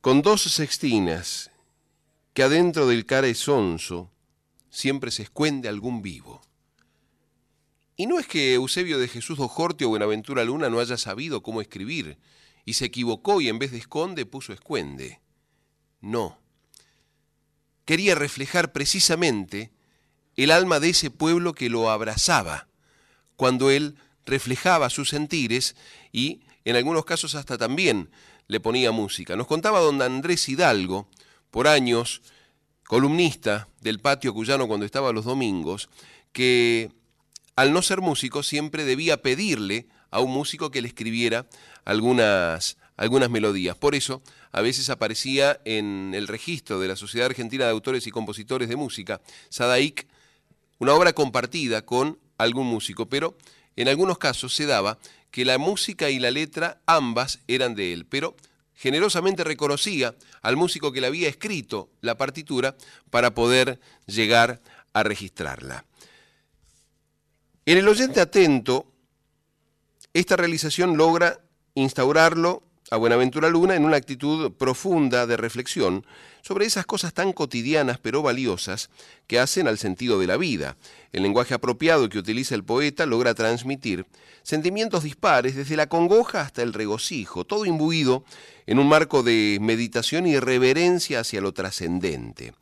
con 0.03 0.21
dos 0.21 0.43
sextinas 0.43 1.51
que 2.35 2.43
adentro 2.43 2.87
del 2.87 3.07
cara 3.07 3.33
sonso 3.35 4.11
siempre 4.69 5.11
se 5.11 5.23
escuende 5.23 5.69
algún 5.69 6.03
vivo. 6.03 6.43
Y 7.97 8.07
no 8.07 8.19
es 8.19 8.27
que 8.27 8.55
Eusebio 8.55 8.99
de 8.99 9.09
Jesús 9.09 9.39
Ojorte 9.41 9.85
o 9.85 9.89
Buenaventura 9.89 10.45
Luna 10.45 10.69
no 10.69 10.79
haya 10.79 10.99
sabido 10.99 11.43
cómo 11.43 11.61
escribir 11.61 12.19
y 12.65 12.75
se 12.75 12.85
equivocó 12.85 13.41
y 13.41 13.49
en 13.49 13.59
vez 13.59 13.73
de 13.73 13.79
esconde 13.79 14.27
puso 14.27 14.53
escuende. 14.53 15.21
No. 16.01 16.39
Quería 17.87 18.15
reflejar 18.15 18.73
precisamente 18.73 19.73
el 20.37 20.51
alma 20.51 20.81
de 20.81 20.91
ese 20.91 21.11
pueblo 21.11 21.55
que 21.55 21.71
lo 21.71 21.91
abrazaba 21.91 22.69
cuando 23.37 23.71
él 23.71 23.97
reflejaba 24.27 24.91
sus 24.91 25.11
sentires 25.11 25.77
y 26.13 26.41
en 26.65 26.77
algunos 26.77 27.05
casos 27.05 27.35
hasta 27.35 27.59
también 27.59 28.11
le 28.47 28.61
ponía 28.61 28.93
música. 28.93 29.37
Nos 29.37 29.47
contaba 29.47 29.81
don 29.81 30.03
Andrés 30.03 30.49
Hidalgo, 30.49 31.09
por 31.51 31.69
años, 31.69 32.23
columnista 32.87 33.69
del 33.81 34.01
patio 34.01 34.35
cuyano 34.35 34.67
cuando 34.67 34.87
estaba 34.87 35.13
los 35.13 35.25
domingos, 35.25 35.89
que 36.33 36.91
al 37.57 37.73
no 37.73 37.83
ser 37.83 38.01
músico 38.01 38.43
siempre 38.43 38.85
debía 38.85 39.23
pedirle 39.23 39.87
a 40.11 40.21
un 40.21 40.33
músico 40.33 40.71
que 40.71 40.83
le 40.83 40.89
escribiera 40.89 41.47
algunas, 41.85 42.77
algunas 42.97 43.31
melodías. 43.31 43.77
Por 43.77 43.95
eso, 43.95 44.23
a 44.53 44.61
veces 44.61 44.91
aparecía 44.91 45.61
en 45.65 46.13
el 46.15 46.27
registro 46.27 46.81
de 46.81 46.89
la 46.89 46.97
Sociedad 46.97 47.27
Argentina 47.27 47.65
de 47.65 47.71
Autores 47.71 48.07
y 48.07 48.11
Compositores 48.11 48.69
de 48.69 48.77
Música, 48.77 49.21
Sadaik, 49.49 50.07
una 50.79 50.95
obra 50.95 51.13
compartida 51.13 51.85
con 51.85 52.19
algún 52.39 52.67
músico, 52.67 53.07
pero 53.09 53.37
en 53.77 53.89
algunos 53.89 54.19
casos 54.19 54.55
se 54.55 54.67
daba 54.67 54.99
que 55.31 55.45
la 55.45 55.59
música 55.59 56.11
y 56.11 56.19
la 56.19 56.31
letra 56.31 56.81
ambas 56.87 57.41
eran 57.47 57.75
de 57.75 57.93
él, 57.93 58.07
pero 58.07 58.37
generosamente 58.75 59.45
reconocía 59.45 60.15
al 60.43 60.57
músico 60.57 60.93
que 60.93 61.01
le 61.01 61.07
había 61.07 61.29
escrito 61.29 61.91
la 62.01 62.17
partitura 62.17 62.77
para 63.11 63.35
poder 63.35 63.79
llegar 64.07 64.61
a 64.93 65.03
registrarla. 65.03 65.85
En 67.67 67.79
el 67.79 67.87
oyente 67.87 68.21
atento, 68.21 68.91
esta 70.15 70.37
realización 70.37 70.97
logra 70.97 71.41
instaurarlo 71.75 72.63
a 72.93 72.97
Buenaventura 72.97 73.49
Luna 73.49 73.77
en 73.77 73.85
una 73.85 73.97
actitud 73.97 74.51
profunda 74.51 75.25
de 75.25 75.37
reflexión 75.37 76.05
sobre 76.43 76.67
esas 76.67 76.87
cosas 76.87 77.15
tan 77.15 77.33
cotidianas 77.33 77.99
pero 77.99 78.21
valiosas 78.21 78.91
que 79.29 79.39
hacen 79.39 79.69
al 79.69 79.79
sentido 79.79 80.19
de 80.19 80.27
la 80.27 80.37
vida. 80.37 80.77
El 81.13 81.23
lenguaje 81.23 81.55
apropiado 81.55 82.09
que 82.09 82.19
utiliza 82.19 82.57
el 82.57 82.65
poeta 82.65 83.07
logra 83.07 83.35
transmitir 83.35 84.07
sentimientos 84.43 85.05
dispares 85.05 85.55
desde 85.55 85.77
la 85.77 85.89
congoja 85.89 86.41
hasta 86.41 86.63
el 86.63 86.73
regocijo, 86.73 87.45
todo 87.45 87.65
imbuido 87.65 88.25
en 88.67 88.81
un 88.81 88.89
marco 88.89 89.23
de 89.23 89.59
meditación 89.61 90.27
y 90.27 90.41
reverencia 90.41 91.21
hacia 91.21 91.41
lo 91.41 91.53
trascendente. 91.53 92.55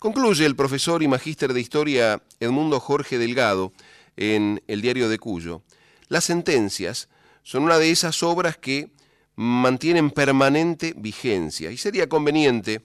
Concluye 0.00 0.46
el 0.46 0.56
profesor 0.56 1.00
y 1.04 1.06
magíster 1.06 1.52
de 1.52 1.60
historia 1.60 2.20
Edmundo 2.40 2.80
Jorge 2.80 3.18
Delgado 3.18 3.72
en 4.16 4.64
el 4.66 4.82
diario 4.82 5.08
de 5.08 5.20
Cuyo. 5.20 5.62
Las 6.08 6.24
sentencias 6.24 7.08
son 7.44 7.62
una 7.62 7.78
de 7.78 7.92
esas 7.92 8.24
obras 8.24 8.56
que 8.56 8.90
mantienen 9.36 10.10
permanente 10.10 10.94
vigencia 10.96 11.70
y 11.70 11.76
sería 11.76 12.08
conveniente 12.08 12.82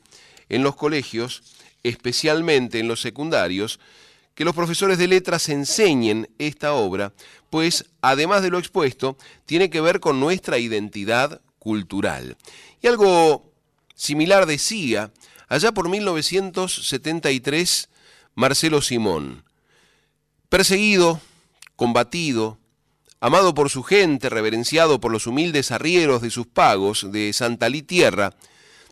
en 0.50 0.64
los 0.64 0.76
colegios, 0.76 1.44
especialmente 1.84 2.80
en 2.80 2.88
los 2.88 3.02
secundarios, 3.02 3.80
que 4.36 4.46
los 4.46 4.56
profesores 4.56 4.98
de 4.98 5.08
letras 5.08 5.50
enseñen 5.50 6.30
esta 6.40 6.74
obra, 6.74 7.14
pues 7.50 7.86
además 8.02 8.42
de 8.42 8.50
lo 8.50 8.60
expuesto, 8.60 9.18
tiene 9.46 9.70
que 9.70 9.82
ver 9.82 10.00
con 10.00 10.20
nuestra 10.20 10.58
identidad 10.58 11.42
cultural. 11.58 12.38
Y 12.82 12.88
algo 12.88 13.52
similar 13.96 14.46
decía 14.46 15.12
allá 15.48 15.72
por 15.72 15.90
1973 15.90 17.90
Marcelo 18.36 18.82
Simón, 18.82 19.46
perseguido, 20.50 21.22
combatido, 21.78 22.58
amado 23.26 23.56
por 23.56 23.72
su 23.72 23.82
gente, 23.82 24.30
reverenciado 24.30 25.02
por 25.02 25.12
los 25.12 25.26
humildes 25.26 25.72
arrieros 25.72 26.22
de 26.22 26.30
sus 26.30 26.46
pagos 26.46 27.12
de 27.12 27.34
Santalí 27.34 27.82
Tierra, 27.82 28.36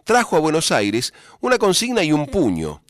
trajo 0.05 0.35
a 0.35 0.39
Buenos 0.39 0.71
Aires 0.71 1.13
una 1.39 1.59
consigna 1.59 2.03
y 2.03 2.11
un 2.11 2.25
puño. 2.25 2.81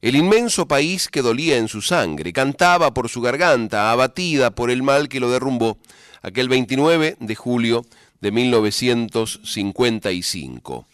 El 0.00 0.16
inmenso 0.16 0.66
país 0.66 1.08
que 1.08 1.20
dolía 1.20 1.58
en 1.58 1.68
su 1.68 1.82
sangre, 1.82 2.32
cantaba 2.32 2.94
por 2.94 3.10
su 3.10 3.20
garganta, 3.20 3.92
abatida 3.92 4.50
por 4.50 4.70
el 4.70 4.82
mal 4.82 5.10
que 5.10 5.20
lo 5.20 5.30
derrumbó, 5.30 5.76
aquel 6.22 6.48
29 6.48 7.18
de 7.20 7.34
julio 7.34 7.84
de 8.22 8.30
1955. 8.30 10.86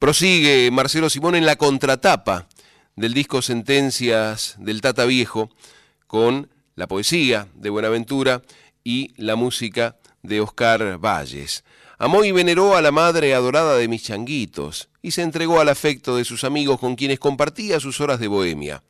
Prosigue 0.00 0.68
Marcelo 0.72 1.10
Simón 1.10 1.36
en 1.36 1.46
la 1.46 1.54
contratapa 1.54 2.48
del 2.96 3.14
disco 3.14 3.40
Sentencias 3.40 4.56
del 4.58 4.80
Tata 4.80 5.04
Viejo 5.04 5.48
con 6.08 6.48
la 6.76 6.88
poesía 6.88 7.46
de 7.54 7.70
Buenaventura 7.70 8.42
y 8.84 9.14
la 9.16 9.34
música 9.34 9.96
de 10.22 10.40
Oscar 10.40 10.98
Valles. 10.98 11.64
Amó 11.98 12.24
y 12.24 12.32
veneró 12.32 12.76
a 12.76 12.82
la 12.82 12.90
madre 12.90 13.34
adorada 13.34 13.76
de 13.76 13.88
mis 13.88 14.02
changuitos 14.02 14.88
y 15.00 15.12
se 15.12 15.22
entregó 15.22 15.60
al 15.60 15.70
afecto 15.70 16.16
de 16.16 16.24
sus 16.24 16.44
amigos 16.44 16.78
con 16.78 16.94
quienes 16.94 17.18
compartía 17.18 17.80
sus 17.80 18.00
horas 18.00 18.20
de 18.20 18.28
bohemia. 18.28 18.82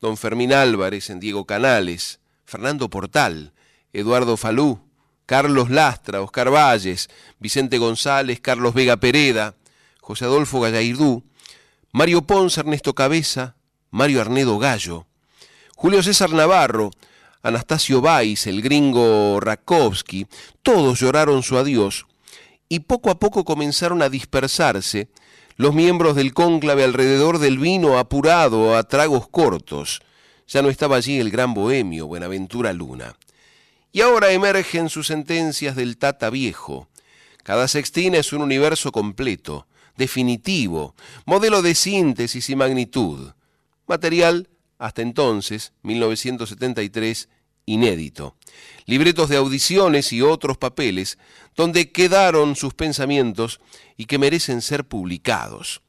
Don 0.00 0.16
Fermín 0.16 0.52
Álvarez 0.52 1.10
en 1.10 1.20
Diego 1.20 1.44
Canales, 1.44 2.20
Fernando 2.44 2.88
Portal, 2.88 3.52
Eduardo 3.92 4.36
Falú, 4.36 4.80
Carlos 5.26 5.70
Lastra, 5.70 6.20
Oscar 6.20 6.50
Valles, 6.50 7.08
Vicente 7.38 7.78
González, 7.78 8.40
Carlos 8.40 8.74
Vega 8.74 8.96
Pereda, 8.96 9.54
José 10.00 10.24
Adolfo 10.24 10.60
Gallardú, 10.60 11.24
Mario 11.92 12.22
Ponce, 12.22 12.60
Ernesto 12.60 12.94
Cabeza, 12.94 13.56
Mario 13.90 14.20
Arnedo 14.20 14.58
Gallo, 14.58 15.06
Julio 15.76 16.02
César 16.02 16.30
Navarro, 16.30 16.90
Anastasio 17.42 18.00
Valls, 18.00 18.46
el 18.46 18.62
gringo 18.62 19.40
Rakowski, 19.40 20.26
todos 20.62 21.00
lloraron 21.00 21.42
su 21.42 21.58
adiós 21.58 22.06
y 22.68 22.80
poco 22.80 23.10
a 23.10 23.18
poco 23.18 23.44
comenzaron 23.44 24.00
a 24.00 24.08
dispersarse 24.08 25.08
los 25.56 25.74
miembros 25.74 26.16
del 26.16 26.32
cónclave 26.32 26.84
alrededor 26.84 27.38
del 27.38 27.58
vino 27.58 27.98
apurado 27.98 28.76
a 28.76 28.84
tragos 28.84 29.28
cortos. 29.28 30.00
Ya 30.48 30.62
no 30.62 30.70
estaba 30.70 30.96
allí 30.96 31.18
el 31.18 31.30
gran 31.30 31.52
bohemio 31.52 32.06
Buenaventura 32.06 32.72
Luna. 32.72 33.16
Y 33.92 34.00
ahora 34.00 34.32
emergen 34.32 34.88
sus 34.88 35.08
sentencias 35.08 35.76
del 35.76 35.98
Tata 35.98 36.30
Viejo. 36.30 36.88
Cada 37.42 37.68
sextina 37.68 38.18
es 38.18 38.32
un 38.32 38.40
universo 38.40 38.92
completo, 38.92 39.66
definitivo, 39.96 40.94
modelo 41.26 41.60
de 41.60 41.74
síntesis 41.74 42.48
y 42.48 42.56
magnitud. 42.56 43.32
Material 43.86 44.48
hasta 44.82 45.00
entonces, 45.00 45.72
1973, 45.82 47.28
inédito. 47.66 48.34
Libretos 48.84 49.28
de 49.28 49.36
audiciones 49.36 50.12
y 50.12 50.22
otros 50.22 50.58
papeles 50.58 51.18
donde 51.54 51.92
quedaron 51.92 52.56
sus 52.56 52.74
pensamientos 52.74 53.60
y 53.96 54.06
que 54.06 54.18
merecen 54.18 54.60
ser 54.60 54.84
publicados. 54.84 55.82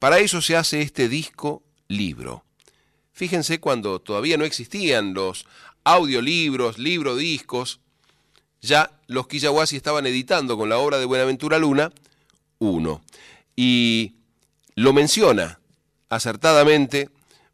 Para 0.00 0.18
eso 0.18 0.42
se 0.42 0.56
hace 0.56 0.82
este 0.82 1.08
disco 1.08 1.62
libro. 1.86 2.44
Fíjense 3.12 3.60
cuando 3.60 4.00
todavía 4.00 4.36
no 4.36 4.44
existían 4.44 5.14
los 5.14 5.46
audiolibros, 5.84 6.78
libro 6.78 7.14
discos, 7.14 7.78
ya 8.60 8.90
los 9.06 9.28
Quillahuasi 9.28 9.76
estaban 9.76 10.04
editando 10.04 10.56
con 10.58 10.68
la 10.68 10.78
obra 10.78 10.98
de 10.98 11.04
Buenaventura 11.04 11.60
Luna 11.60 11.92
uno. 12.58 13.02
Y 13.54 14.16
lo 14.74 14.92
menciona 14.92 15.60
acertadamente 16.08 17.08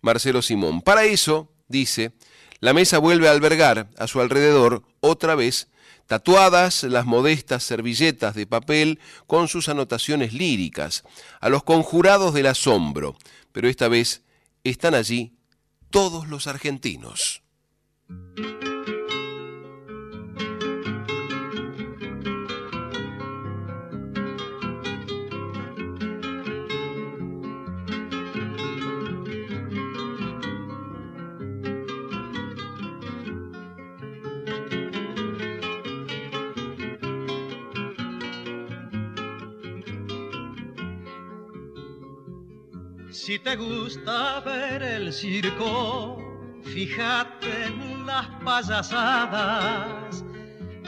Marcelo 0.08 0.40
Simón. 0.40 0.80
Para 0.80 1.04
eso, 1.04 1.52
dice, 1.68 2.12
la 2.60 2.72
mesa 2.72 2.96
vuelve 2.96 3.28
a 3.28 3.32
albergar 3.32 3.90
a 3.98 4.06
su 4.06 4.22
alrededor 4.22 4.82
otra 5.00 5.34
vez 5.34 5.68
tatuadas 6.06 6.82
las 6.84 7.04
modestas 7.04 7.62
servilletas 7.62 8.34
de 8.34 8.46
papel 8.46 9.00
con 9.26 9.48
sus 9.48 9.68
anotaciones 9.68 10.32
líricas, 10.32 11.04
a 11.40 11.50
los 11.50 11.62
conjurados 11.62 12.32
del 12.32 12.46
asombro, 12.46 13.16
pero 13.52 13.68
esta 13.68 13.88
vez 13.88 14.22
están 14.64 14.94
allí 14.94 15.34
todos 15.90 16.26
los 16.26 16.46
argentinos. 16.46 17.42
Si 43.28 43.36
te 43.38 43.56
gusta 43.56 44.40
ver 44.40 44.82
el 44.82 45.12
circo, 45.12 46.16
fíjate 46.64 47.64
en 47.66 48.06
las 48.06 48.26
payasadas, 48.42 50.24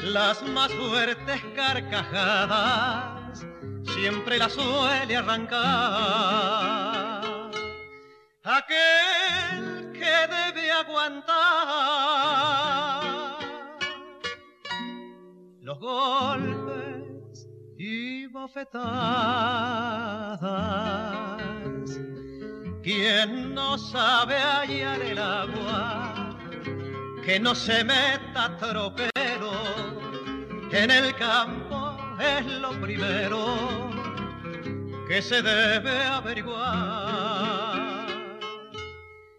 las 0.02 0.42
más 0.44 0.72
fuertes 0.72 1.42
carcajadas, 1.54 3.46
siempre 3.92 4.38
las 4.38 4.54
suele 4.54 5.18
arrancar. 5.18 5.50
Aquel 8.42 9.92
que 9.92 10.26
debe 10.34 10.72
aguantar 10.72 11.36
los 15.60 15.78
golpes 15.78 17.46
y 17.76 18.28
bofetadas 18.28 19.60
quien 22.82 23.54
no 23.54 23.76
sabe 23.76 24.36
hallar 24.36 25.00
el 25.02 25.18
agua, 25.18 26.38
que 27.24 27.38
no 27.38 27.54
se 27.54 27.84
meta 27.84 28.56
tropero 28.58 29.52
en 30.72 30.90
el 30.90 31.14
campo 31.16 31.96
es 32.18 32.46
lo 32.46 32.70
primero 32.80 33.90
que 35.08 35.20
se 35.20 35.42
debe 35.42 36.04
averiguar. 36.04 38.06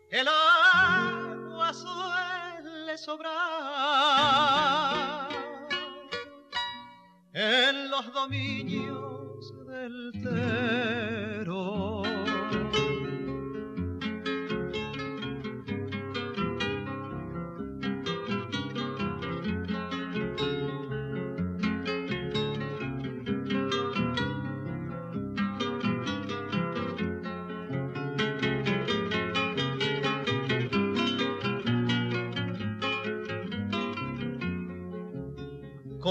El 0.09 0.27
agua 0.27 1.73
suele 1.73 2.97
sobrar 2.97 3.29
en 7.33 7.89
los 7.89 8.11
dominios 8.11 9.53
del 9.67 10.11
Tero. 10.21 11.90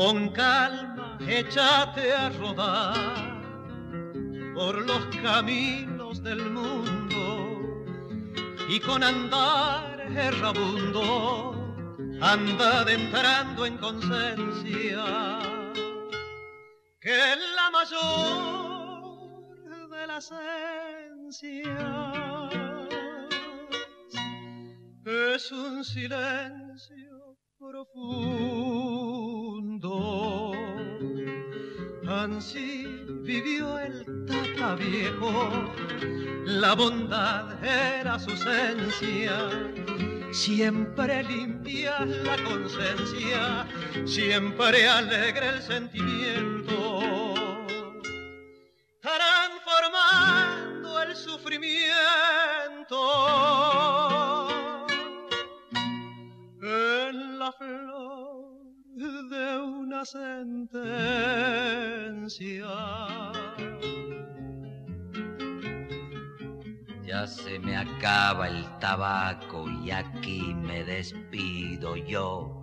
Con 0.00 0.30
calma 0.30 1.18
échate 1.28 2.10
a 2.10 2.30
rodar 2.30 2.94
por 4.54 4.74
los 4.86 5.04
caminos 5.22 6.22
del 6.22 6.42
mundo 6.48 7.22
y 8.66 8.80
con 8.80 9.02
andar 9.04 10.00
errabundo 10.16 11.52
anda 12.22 12.90
entrando 12.90 13.66
en 13.66 13.76
conciencia 13.76 15.04
que 16.98 17.36
la 17.56 17.70
mayor 17.70 18.70
de 19.90 20.06
las 20.06 20.32
esencias 21.28 21.68
es 25.04 25.52
un 25.52 25.84
silencio 25.84 27.36
profundo. 27.58 29.19
Así 32.20 32.84
vivió 33.22 33.78
el 33.78 34.04
tata 34.26 34.74
viejo, 34.74 35.72
la 36.44 36.74
bondad 36.74 37.64
era 37.64 38.18
su 38.18 38.32
esencia. 38.32 39.48
Siempre 40.30 41.22
limpia 41.22 42.04
la 42.04 42.36
conciencia, 42.44 43.66
siempre 44.04 44.86
alegre 44.86 45.48
el 45.48 45.62
sentimiento, 45.62 47.00
transformando 49.00 51.00
el 51.00 51.16
sufrimiento. 51.16 52.98
En 56.60 57.38
la 57.38 57.50
flor 57.52 57.99
una 60.00 60.06
sentencia. 60.06 60.72
Ya 67.04 67.26
se 67.26 67.58
me 67.58 67.76
acaba 67.76 68.48
el 68.48 68.64
tabaco 68.78 69.68
y 69.84 69.90
aquí 69.90 70.54
me 70.54 70.84
despido 70.84 71.96
yo. 71.96 72.62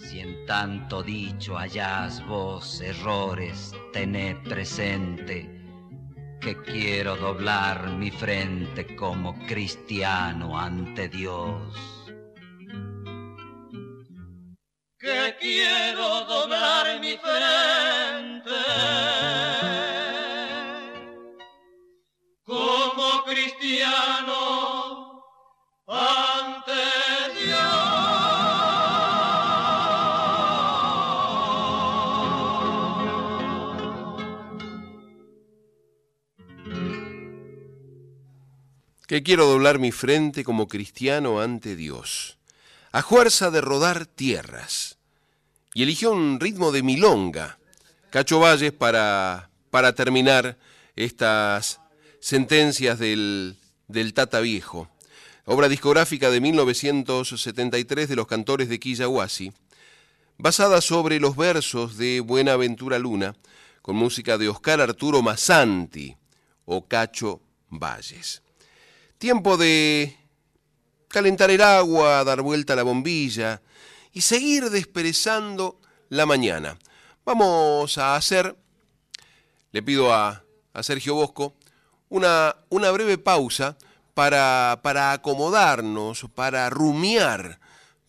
Si 0.00 0.20
en 0.20 0.46
tanto 0.46 1.02
dicho 1.02 1.56
hallas 1.56 2.24
vos 2.26 2.80
errores, 2.82 3.74
tened 3.92 4.36
presente 4.44 5.50
que 6.40 6.56
quiero 6.62 7.16
doblar 7.16 7.90
mi 7.96 8.12
frente 8.12 8.94
como 8.94 9.34
cristiano 9.46 10.56
ante 10.58 11.08
Dios. 11.08 11.97
Que 14.98 15.36
quiero 15.40 16.24
doblar 16.24 17.00
mi 17.00 17.16
frente. 17.16 18.50
Como 22.44 23.24
cristiano 23.24 25.22
ante 25.86 26.98
Que 39.08 39.22
quiero 39.22 39.46
doblar 39.46 39.78
mi 39.78 39.90
frente 39.90 40.44
como 40.44 40.68
cristiano 40.68 41.40
ante 41.40 41.76
Dios, 41.76 42.37
a 42.92 43.02
fuerza 43.02 43.50
de 43.50 43.60
rodar 43.60 44.06
tierras. 44.06 44.98
Y 45.74 45.82
eligió 45.82 46.12
un 46.12 46.40
ritmo 46.40 46.72
de 46.72 46.82
milonga, 46.82 47.58
Cacho 48.10 48.40
Valles, 48.40 48.72
para, 48.72 49.50
para 49.70 49.94
terminar 49.94 50.56
estas 50.96 51.80
sentencias 52.20 52.98
del, 52.98 53.56
del 53.86 54.14
Tata 54.14 54.40
Viejo. 54.40 54.88
Obra 55.44 55.68
discográfica 55.68 56.30
de 56.30 56.40
1973 56.40 58.08
de 58.08 58.16
los 58.16 58.26
cantores 58.26 58.68
de 58.68 58.78
Quillahuasi, 58.78 59.52
basada 60.36 60.80
sobre 60.80 61.20
los 61.20 61.36
versos 61.36 61.96
de 61.96 62.20
Buenaventura 62.20 62.98
Luna, 62.98 63.34
con 63.82 63.96
música 63.96 64.36
de 64.36 64.48
Oscar 64.48 64.80
Arturo 64.80 65.22
Massanti 65.22 66.16
o 66.64 66.86
Cacho 66.86 67.40
Valles. 67.70 68.42
Tiempo 69.18 69.56
de 69.56 70.16
calentar 71.08 71.50
el 71.50 71.60
agua, 71.60 72.24
dar 72.24 72.42
vuelta 72.42 72.74
a 72.74 72.76
la 72.76 72.82
bombilla 72.82 73.60
y 74.12 74.20
seguir 74.20 74.70
desperezando 74.70 75.80
la 76.08 76.26
mañana. 76.26 76.78
Vamos 77.24 77.98
a 77.98 78.16
hacer, 78.16 78.56
le 79.72 79.82
pido 79.82 80.12
a, 80.14 80.42
a 80.72 80.82
Sergio 80.82 81.14
Bosco, 81.14 81.54
una, 82.08 82.56
una 82.68 82.90
breve 82.90 83.18
pausa 83.18 83.76
para, 84.14 84.80
para 84.82 85.12
acomodarnos, 85.12 86.26
para 86.34 86.70
rumiar, 86.70 87.60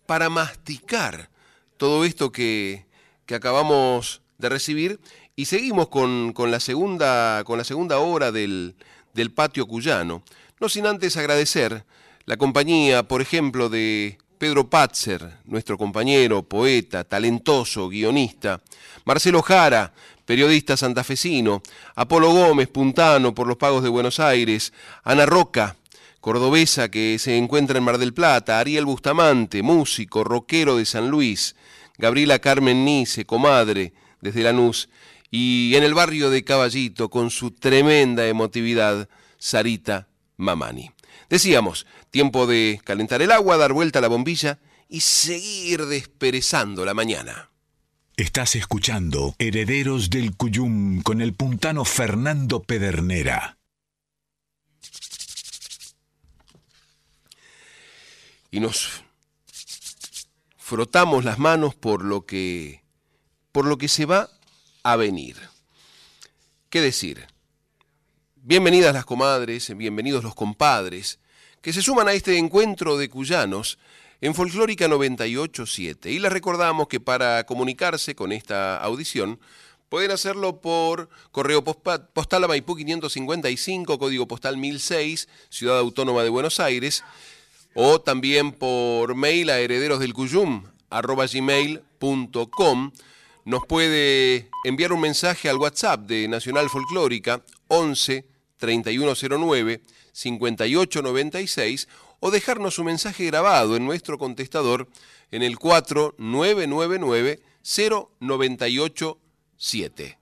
para 0.06 0.30
masticar 0.30 1.30
todo 1.78 2.06
esto 2.06 2.32
que, 2.32 2.86
que 3.26 3.36
acabamos 3.36 4.22
de 4.38 4.50
recibir 4.50 5.00
y 5.36 5.46
seguimos 5.46 5.90
con, 5.90 6.34
con, 6.34 6.52
la, 6.52 6.60
segunda, 6.60 7.44
con 7.46 7.58
la 7.58 7.64
segunda 7.64 8.00
hora 8.00 8.32
del, 8.32 8.76
del 9.14 9.32
patio 9.32 9.68
cuyano. 9.68 10.24
No 10.60 10.68
sin 10.68 10.88
antes 10.88 11.16
agradecer 11.16 11.86
la 12.30 12.38
compañía, 12.38 13.02
por 13.08 13.24
ejemplo, 13.24 13.70
de 13.70 14.20
Pedro 14.38 14.70
Patzer, 14.70 15.38
nuestro 15.46 15.80
compañero, 15.80 16.44
poeta, 16.44 17.04
talentoso, 17.04 17.90
guionista, 17.90 18.62
Marcelo 19.04 19.42
Jara, 19.42 19.94
periodista 20.28 20.78
santafesino, 20.78 21.64
Apolo 21.96 22.32
Gómez, 22.32 22.68
puntano 22.68 23.34
por 23.34 23.48
los 23.48 23.58
pagos 23.58 23.82
de 23.82 23.90
Buenos 23.90 24.20
Aires, 24.20 24.74
Ana 25.04 25.26
Roca, 25.26 25.78
cordobesa 26.22 26.92
que 26.92 27.18
se 27.18 27.36
encuentra 27.36 27.80
en 27.80 27.84
Mar 27.84 27.98
del 27.98 28.14
Plata, 28.14 28.60
Ariel 28.60 28.86
Bustamante, 28.86 29.64
músico, 29.64 30.24
rockero 30.24 30.78
de 30.78 30.86
San 30.86 31.10
Luis, 31.10 31.56
Gabriela 31.98 32.38
Carmen 32.38 32.86
Nice, 32.86 33.26
comadre 33.26 33.94
desde 34.22 34.44
Lanús, 34.44 34.90
y 35.32 35.74
en 35.74 35.82
el 35.82 35.96
barrio 35.96 36.30
de 36.30 36.44
Caballito, 36.44 37.10
con 37.10 37.32
su 37.32 37.50
tremenda 37.50 38.28
emotividad, 38.28 39.10
Sarita 39.40 40.10
Mamani. 40.38 40.92
Decíamos, 41.30 41.86
tiempo 42.12 42.48
de 42.48 42.82
calentar 42.84 43.22
el 43.22 43.32
agua, 43.32 43.58
dar 43.58 43.74
vuelta 43.74 44.00
a 44.00 44.02
la 44.02 44.08
bombilla 44.08 44.60
y 44.88 45.02
seguir 45.02 45.86
desperezando 45.86 46.86
la 46.86 46.94
mañana. 46.94 47.50
Estás 48.18 48.56
escuchando 48.56 49.36
Herederos 49.40 50.10
del 50.10 50.36
Cuyum 50.36 51.02
con 51.04 51.22
el 51.22 51.34
puntano 51.34 51.86
Fernando 51.86 52.62
Pedernera. 52.64 53.58
Y 58.52 58.60
nos 58.60 59.04
frotamos 60.58 61.24
las 61.24 61.40
manos 61.40 61.76
por 61.76 62.04
lo 62.04 62.26
que 62.26 62.84
por 63.52 63.66
lo 63.66 63.78
que 63.78 63.88
se 63.88 64.06
va 64.06 64.30
a 64.84 64.96
venir. 64.96 65.38
¿Qué 66.70 66.82
decir? 66.82 67.28
Bienvenidas 68.50 68.96
las 68.96 69.06
comadres, 69.06 69.78
bienvenidos 69.78 70.24
los 70.24 70.34
compadres, 70.34 71.20
que 71.62 71.72
se 71.72 71.84
suman 71.84 72.08
a 72.08 72.14
este 72.14 72.36
encuentro 72.40 72.98
de 72.98 73.08
cuyanos 73.08 73.78
en 74.22 74.34
Folclórica 74.34 74.88
987. 74.88 76.10
Y 76.12 76.18
les 76.18 76.34
recordamos 76.34 76.88
que 76.88 77.00
para 77.00 77.46
comunicarse 77.46 78.16
con 78.16 78.32
esta 78.32 78.82
audición 78.82 79.40
pueden 79.88 80.10
hacerlo 80.10 80.62
por 80.62 81.10
correo 81.32 81.64
postal 81.64 82.44
a 82.44 82.48
Maipú 82.48 82.76
555, 82.76 84.00
código 84.00 84.28
postal 84.28 84.58
1006, 84.58 85.30
Ciudad 85.52 85.78
Autónoma 85.78 86.24
de 86.24 86.30
Buenos 86.30 86.60
Aires, 86.60 87.04
o 87.76 88.02
también 88.02 88.52
por 88.52 89.14
mail 89.14 89.52
a 89.52 89.60
herederosdelcuyum, 89.60 90.64
arroba 90.90 91.28
gmail.com 91.28 92.92
nos 93.46 93.66
puede 93.68 94.50
enviar 94.64 94.92
un 94.92 95.02
mensaje 95.02 95.50
al 95.50 95.58
WhatsApp 95.58 96.02
de 96.02 96.28
Nacional 96.28 96.68
Folclórica 96.70 97.44
11 97.68 98.26
3109 98.60 99.82
5896 100.12 101.88
o 102.20 102.30
dejarnos 102.30 102.78
un 102.78 102.86
mensaje 102.86 103.26
grabado 103.26 103.76
en 103.76 103.86
nuestro 103.86 104.18
contestador 104.18 104.88
en 105.32 105.42
el 105.42 105.58
4999 105.58 107.40
0987. 107.64 110.18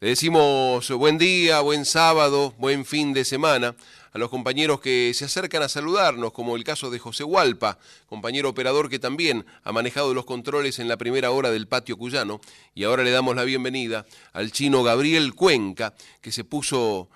Le 0.00 0.08
decimos 0.08 0.88
buen 0.90 1.18
día, 1.18 1.60
buen 1.60 1.84
sábado, 1.84 2.54
buen 2.58 2.84
fin 2.84 3.12
de 3.12 3.24
semana 3.24 3.76
a 4.12 4.18
los 4.18 4.30
compañeros 4.30 4.80
que 4.80 5.12
se 5.14 5.24
acercan 5.24 5.62
a 5.62 5.68
saludarnos, 5.68 6.32
como 6.32 6.56
el 6.56 6.64
caso 6.64 6.90
de 6.90 6.98
José 6.98 7.22
Hualpa, 7.22 7.78
compañero 8.08 8.48
operador 8.48 8.88
que 8.88 8.98
también 8.98 9.46
ha 9.62 9.72
manejado 9.72 10.14
los 10.14 10.24
controles 10.24 10.78
en 10.78 10.88
la 10.88 10.96
primera 10.96 11.30
hora 11.30 11.50
del 11.50 11.68
patio 11.68 11.96
cuyano, 11.96 12.40
y 12.74 12.84
ahora 12.84 13.04
le 13.04 13.10
damos 13.10 13.36
la 13.36 13.44
bienvenida 13.44 14.06
al 14.32 14.50
chino 14.50 14.82
Gabriel 14.82 15.34
Cuenca, 15.34 15.94
que 16.20 16.32
se 16.32 16.44
puso, 16.44 17.08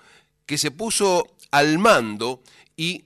que 0.45 0.57
se 0.57 0.71
puso 0.71 1.35
al 1.51 1.77
mando 1.79 2.41
y 2.77 3.05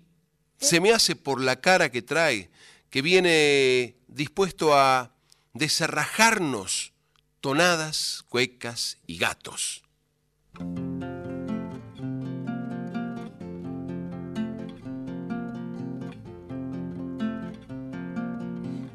se 0.58 0.80
me 0.80 0.92
hace 0.92 1.16
por 1.16 1.42
la 1.42 1.62
cara 1.62 1.90
que 1.90 2.02
trae, 2.02 2.50
que 2.90 3.02
viene 3.02 3.96
dispuesto 4.08 4.78
a 4.78 5.12
desarrajarnos 5.54 6.94
tonadas, 7.42 8.24
cuecas 8.28 8.98
y 9.08 9.18
gatos. 9.18 9.84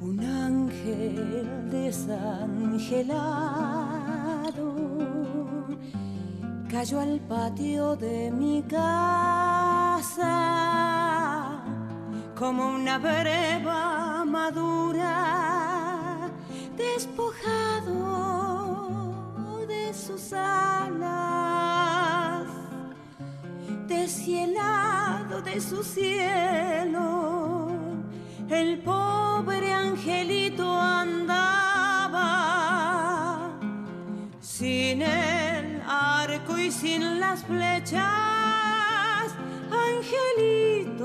Un 0.01 0.21
ángel 0.21 1.71
desangelado 1.71 3.45
cayó 6.75 6.99
al 6.99 7.21
patio 7.21 7.95
de 7.95 8.33
mi 8.33 8.61
casa 8.65 10.33
como 12.37 12.75
una 12.75 12.99
breva 12.99 14.25
madura 14.25 15.13
despojado 16.77 17.95
de 19.69 19.95
sus 19.95 20.33
alas, 20.33 21.69
deshielado 23.87 25.43
de 25.43 25.61
su 25.61 25.81
cielo, 25.85 27.69
el 28.51 28.79
pobre 28.81 29.73
angelito 29.73 30.69
andaba 30.81 32.25
sin 34.41 35.05
arco 35.05 35.54
y 36.65 36.71
sin 36.73 37.21
las 37.21 37.43
flechas, 37.43 38.03
angelito 39.71 41.05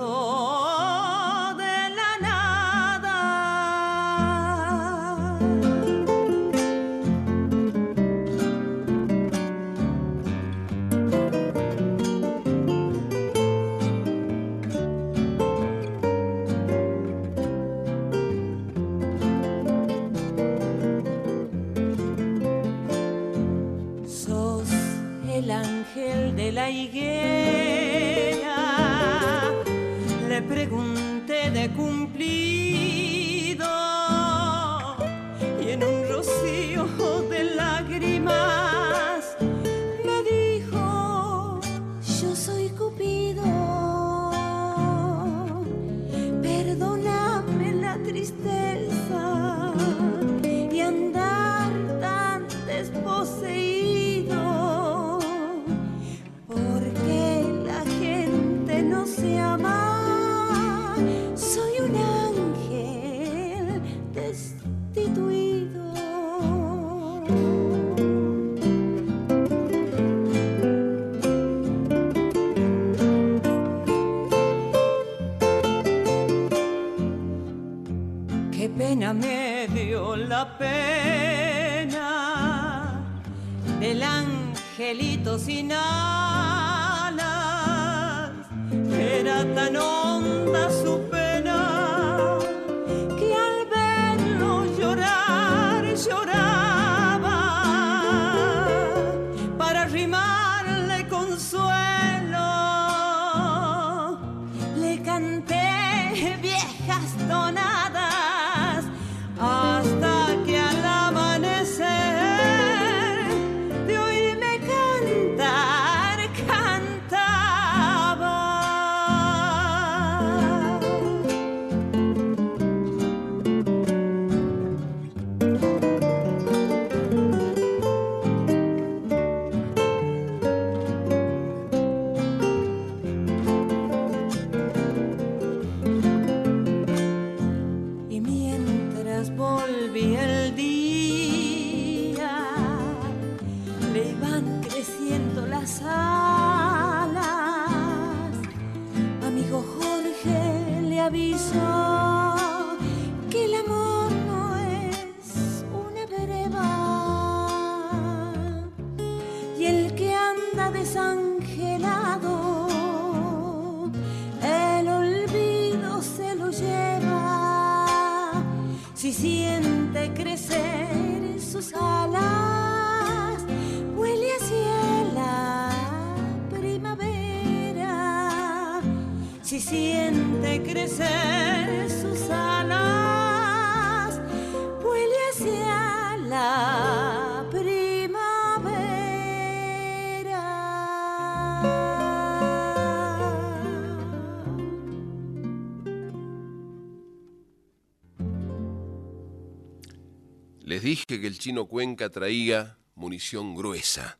que 201.18 201.26
el 201.26 201.40
chino 201.40 201.66
Cuenca 201.66 202.10
traía 202.10 202.78
munición 202.94 203.56
gruesa. 203.56 204.20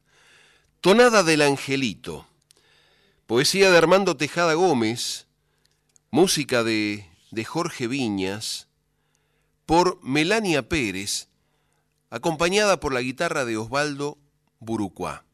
Tonada 0.82 1.22
del 1.22 1.44
Angelito. 1.44 2.26
Poesía 3.28 3.70
de 3.70 3.78
Armando 3.78 4.18
Tejada 4.18 4.56
Gómez. 4.56 5.28
Música 6.10 6.64
de, 6.64 7.06
de 7.30 7.46
Jorge 7.46 7.88
Viñas. 7.88 8.68
Por 9.68 10.02
Melania 10.02 10.68
Pérez. 10.68 11.28
Acompañada 12.10 12.80
por 12.80 12.92
la 12.92 13.02
guitarra 13.02 13.46
de 13.46 13.58
Osvaldo 13.58 14.18
Burucuá. 14.58 15.26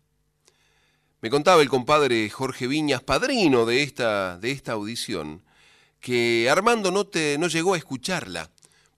Me 1.22 1.30
contaba 1.30 1.62
el 1.62 1.70
compadre 1.70 2.30
Jorge 2.30 2.68
Viñas, 2.68 3.02
padrino 3.02 3.66
de 3.66 3.82
esta, 3.82 4.38
de 4.38 4.52
esta 4.52 4.74
audición, 4.74 5.42
que 6.02 6.50
Armando 6.52 6.92
no, 6.92 7.08
te, 7.08 7.38
no 7.38 7.48
llegó 7.48 7.74
a 7.74 7.78
escucharla 7.78 8.52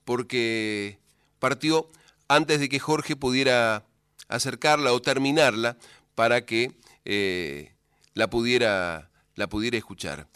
porque 0.04 1.00
partió 1.40 1.90
antes 2.28 2.60
de 2.60 2.70
que 2.70 2.80
Jorge 2.80 3.16
pudiera 3.16 3.86
acercarla 4.28 4.94
o 4.94 5.02
terminarla 5.02 5.78
para 6.16 6.46
que 6.46 6.78
eh, 7.06 7.74
la, 8.14 8.30
pudiera, 8.30 9.12
la 9.36 9.48
pudiera 9.48 9.78
escuchar. 9.78 10.28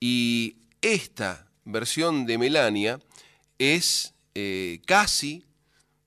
Y 0.00 0.56
esta 0.82 1.48
versión 1.64 2.26
de 2.26 2.38
Melania 2.38 3.00
es 3.58 4.14
eh, 4.34 4.80
casi, 4.86 5.44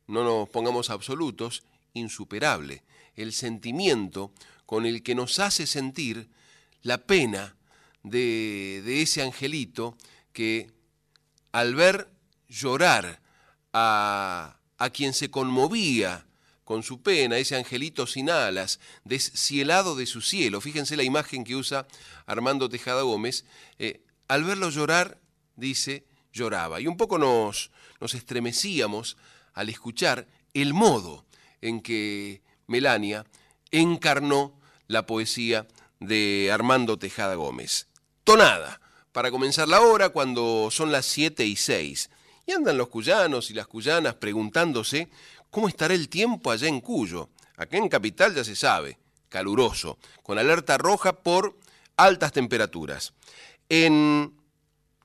no 0.08 0.24
nos 0.24 0.50
pongamos 0.50 0.90
absolutos, 0.90 1.64
insuperable. 1.94 2.84
El 3.16 3.34
sentimiento 3.34 4.32
con 4.66 4.86
el 4.86 5.04
que 5.04 5.16
nos 5.16 5.40
hace 5.40 5.68
sentir 5.68 6.30
la 6.82 7.00
pena 7.00 7.56
de, 8.04 8.82
de 8.86 9.02
ese 9.02 9.22
angelito 9.22 9.98
que 10.34 10.72
al 11.52 11.76
ver 11.76 12.10
llorar 12.48 13.22
a, 13.74 14.61
a 14.82 14.90
quien 14.90 15.14
se 15.14 15.30
conmovía 15.30 16.26
con 16.64 16.82
su 16.82 17.04
pena, 17.04 17.38
ese 17.38 17.56
angelito 17.56 18.08
sin 18.08 18.32
alas, 18.32 18.80
descielado 19.04 19.96
de 19.96 20.08
su 20.08 20.22
cielo. 20.22 20.60
Fíjense 20.60 20.98
la 20.98 21.04
imagen 21.04 21.44
que 21.44 21.56
usa 21.56 21.86
Armando 22.26 22.68
Tejada 22.68 23.04
Gómez. 23.04 23.46
Eh, 23.78 24.02
al 24.28 24.44
verlo 24.44 24.72
llorar, 24.72 25.20
dice, 25.56 26.08
lloraba. 26.34 26.82
Y 26.82 26.88
un 26.88 26.98
poco 26.98 27.20
nos, 27.20 27.70
nos 28.00 28.16
estremecíamos 28.16 29.18
al 29.54 29.70
escuchar 29.70 30.28
el 30.56 30.74
modo 30.74 31.28
en 31.62 31.82
que 31.82 32.42
Melania 32.66 33.28
encarnó 33.70 34.60
la 34.88 35.06
poesía 35.06 35.68
de 36.00 36.50
Armando 36.52 36.98
Tejada 36.98 37.36
Gómez. 37.36 37.88
Tonada, 38.24 38.82
para 39.12 39.30
comenzar 39.30 39.68
la 39.68 39.82
hora 39.82 40.10
cuando 40.10 40.70
son 40.72 40.92
las 40.92 41.06
7 41.06 41.46
y 41.46 41.56
6. 41.56 42.10
Andan 42.52 42.78
los 42.78 42.90
cuyanos 42.90 43.50
y 43.50 43.54
las 43.54 43.68
cuyanas 43.68 44.16
preguntándose 44.16 45.10
cómo 45.50 45.68
estará 45.68 45.94
el 45.94 46.10
tiempo 46.10 46.52
allá 46.52 46.68
en 46.68 46.82
Cuyo. 46.82 47.30
Acá 47.56 47.78
en 47.78 47.90
Capital 47.90 48.36
ya 48.36 48.44
se 48.44 48.56
sabe, 48.56 48.98
caluroso, 49.30 49.98
con 50.24 50.38
alerta 50.38 50.78
roja 50.78 51.14
por 51.14 51.58
altas 51.96 52.32
temperaturas. 52.32 53.14
En, 53.70 54.34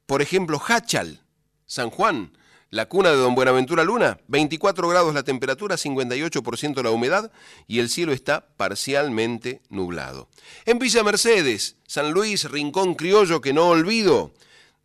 por 0.07 0.22
ejemplo, 0.22 0.61
Hachal, 0.66 1.22
San 1.66 1.90
Juan, 1.90 2.32
la 2.70 2.86
cuna 2.86 3.11
de 3.11 3.16
don 3.16 3.34
Buenaventura 3.34 3.84
Luna, 3.84 4.18
24 4.28 4.88
grados 4.88 5.14
la 5.14 5.22
temperatura, 5.22 5.76
58% 5.76 6.82
la 6.82 6.90
humedad 6.90 7.30
y 7.66 7.78
el 7.78 7.88
cielo 7.88 8.12
está 8.12 8.49
parcialmente 8.57 9.62
nublado. 9.68 10.28
En 10.64 10.78
Villa 10.78 11.05
Mercedes, 11.05 11.76
San 11.86 12.12
Luis, 12.12 12.51
Rincón 12.51 12.94
Criollo 12.94 13.40
que 13.40 13.53
no 13.53 13.68
olvido, 13.68 14.32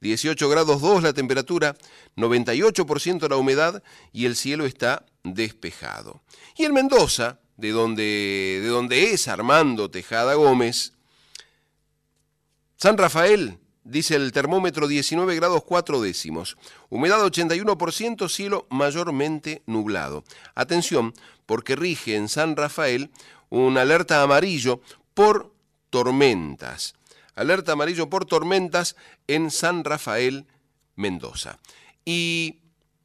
18 0.01 0.49
grados 0.49 0.81
2 0.81 1.03
la 1.03 1.13
temperatura, 1.13 1.77
98% 2.17 3.29
la 3.29 3.37
humedad 3.37 3.83
y 4.11 4.25
el 4.25 4.35
cielo 4.35 4.65
está 4.65 5.05
despejado. 5.23 6.23
Y 6.57 6.65
en 6.65 6.73
Mendoza, 6.73 7.39
de 7.55 7.69
donde, 7.69 8.59
de 8.61 8.67
donde 8.67 9.13
es 9.13 9.27
Armando 9.27 9.91
Tejada 9.91 10.33
Gómez, 10.33 10.93
San 12.77 12.97
Rafael, 12.97 13.59
dice 13.83 14.15
el 14.15 14.31
termómetro 14.31 14.87
19 14.87 15.35
grados 15.35 15.63
4 15.63 16.01
décimos, 16.01 16.57
humedad 16.89 17.23
81%, 17.23 18.27
cielo 18.27 18.65
mayormente 18.71 19.61
nublado. 19.67 20.23
Atención, 20.55 21.13
porque 21.45 21.75
rige 21.75 22.15
en 22.15 22.27
San 22.27 22.55
Rafael 22.55 23.11
una 23.49 23.81
alerta 23.81 24.23
amarillo 24.23 24.81
por 25.13 25.53
tormentas 25.91 26.95
alerta 27.35 27.73
amarillo 27.73 28.09
por 28.09 28.25
tormentas 28.25 28.95
en 29.27 29.51
San 29.51 29.83
Rafael, 29.83 30.45
Mendoza. 30.95 31.59
Y 32.05 32.59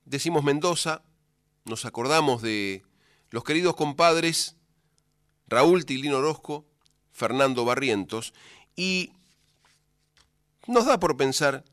decimos 0.05 0.45
Mendoza, 0.45 1.03
nos 1.64 1.85
acordamos 1.85 2.43
de 2.43 2.83
los 3.31 3.45
queridos 3.45 3.77
compadres 3.77 4.57
Raúl 5.49 5.85
Tilín 5.85 6.12
Orozco, 6.12 6.66
Fernando 7.12 7.64
Barrientos, 7.64 8.35
y 8.74 9.12
nos 10.66 10.87
da 10.87 10.99
por 10.99 11.16
pensar, 11.16 11.64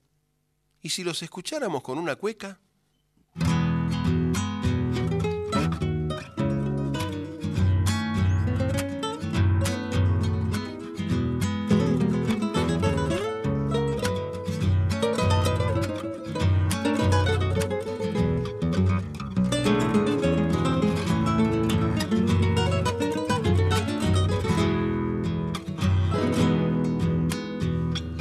¿y 0.81 0.89
si 0.89 1.03
los 1.03 1.23
escucháramos 1.23 1.81
con 1.81 1.97
una 1.97 2.15
cueca? 2.15 2.59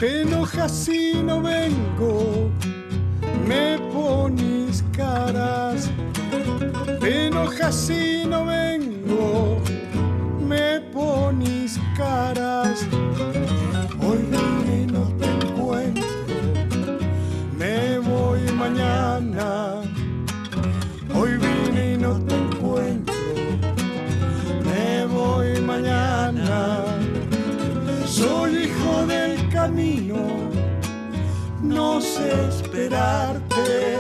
Te 0.03 0.23
enojas 0.23 0.73
si 0.73 1.13
no 1.23 1.41
vengo, 1.41 2.51
me 3.47 3.79
pones 3.93 4.83
caras. 4.97 5.89
Te 7.01 7.29
enojas 7.29 7.73
si 7.73 8.25
no 8.27 8.45
vengo, 8.45 9.63
me 10.45 10.81
pones 10.93 11.79
caras. 11.97 12.32
Sé 32.15 32.49
esperarte. 32.49 33.97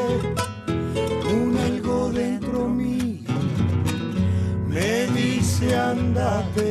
Un 1.35 1.57
algo 1.69 2.11
dentro 2.11 2.69
mío 2.69 3.35
me 4.69 5.07
dice 5.19 5.75
andate. 5.75 6.71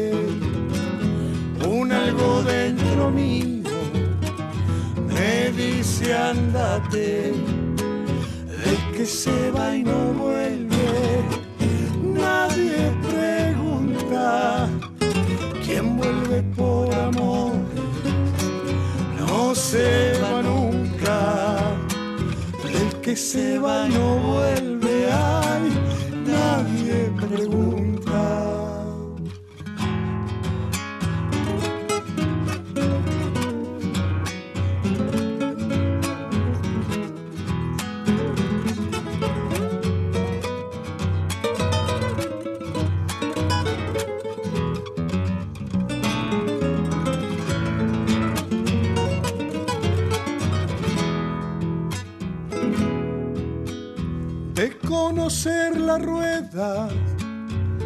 Un 1.67 1.91
algo 1.91 2.43
dentro 2.43 3.09
mío 3.09 3.69
me 5.07 5.51
dice 5.51 6.13
andate. 6.13 7.33
El 8.69 8.77
que 8.93 9.05
se 9.05 9.51
va 9.51 9.75
y 9.75 9.83
no 9.83 9.99
vuelve, 10.21 10.89
nadie 12.21 12.81
pregunta 13.09 14.69
quién 15.65 15.97
vuelve 15.97 16.43
por 16.55 16.93
amor 16.93 17.51
no 19.31 19.55
se 19.55 20.10
que 23.11 23.17
se 23.17 23.59
va 23.59 23.89
no 23.89 24.15
vuelve, 24.19 24.80
conocer 55.21 55.79
la 55.79 55.99
rueda 55.99 56.89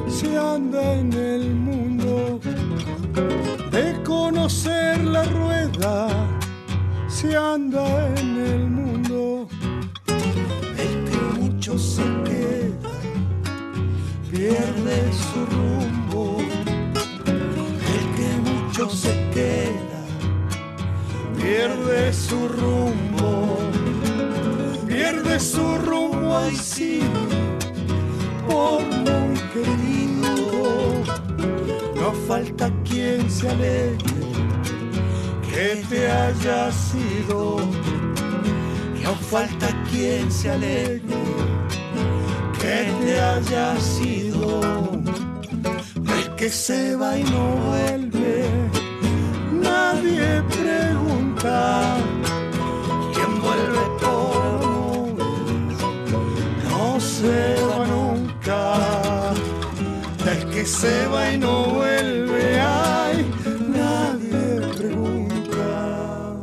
se 0.08 0.38
anda 0.38 0.94
en 0.94 1.12
el 1.12 1.54
mundo. 1.54 2.40
De 3.72 4.02
conocer 4.06 5.04
la 5.04 5.24
rueda 5.26 6.08
se 7.10 7.36
anda 7.36 7.86
en 8.16 8.38
el 8.38 8.70
mundo. 8.70 9.50
El 10.78 10.94
que 11.10 11.18
mucho 11.42 11.78
se 11.78 12.04
queda 12.24 12.92
pierde 14.32 14.98
su 15.12 15.40
rumbo. 15.56 16.38
El 17.96 18.06
que 18.16 18.30
mucho 18.50 18.90
se 18.90 19.14
queda, 19.34 20.02
pierde 21.38 22.14
su 22.14 22.48
rumbo. 22.48 23.15
Su 25.38 25.78
rumbo, 25.78 26.38
ahí 26.38 26.56
sí, 26.56 27.02
por 28.48 28.82
muy 28.82 29.38
querido. 29.54 31.04
No 31.94 32.14
falta 32.28 32.72
quien 32.90 33.30
se 33.30 33.50
alegre 33.50 33.98
que 35.50 35.84
te 35.90 36.10
haya 36.10 36.72
sido. 36.72 37.58
No 39.04 39.14
falta 39.30 39.68
quien 39.92 40.32
se 40.32 40.52
alegre 40.52 41.16
que 42.60 42.90
te 43.04 43.20
haya 43.20 43.78
sido. 43.80 44.62
El 46.18 46.36
que 46.36 46.50
se 46.50 46.96
va 46.96 47.18
y 47.18 47.24
no 47.24 47.56
vuelve, 47.68 48.50
nadie 49.52 50.42
pregunta. 50.62 52.15
No 57.26 57.32
se 57.32 57.66
va 57.66 57.88
nunca. 57.88 59.34
El 60.30 60.50
que 60.52 60.66
se 60.66 61.08
va 61.08 61.32
y 61.32 61.38
no 61.38 61.66
vuelve, 61.66 62.60
ay, 62.60 63.26
nadie 63.68 64.68
pregunta. 64.78 66.36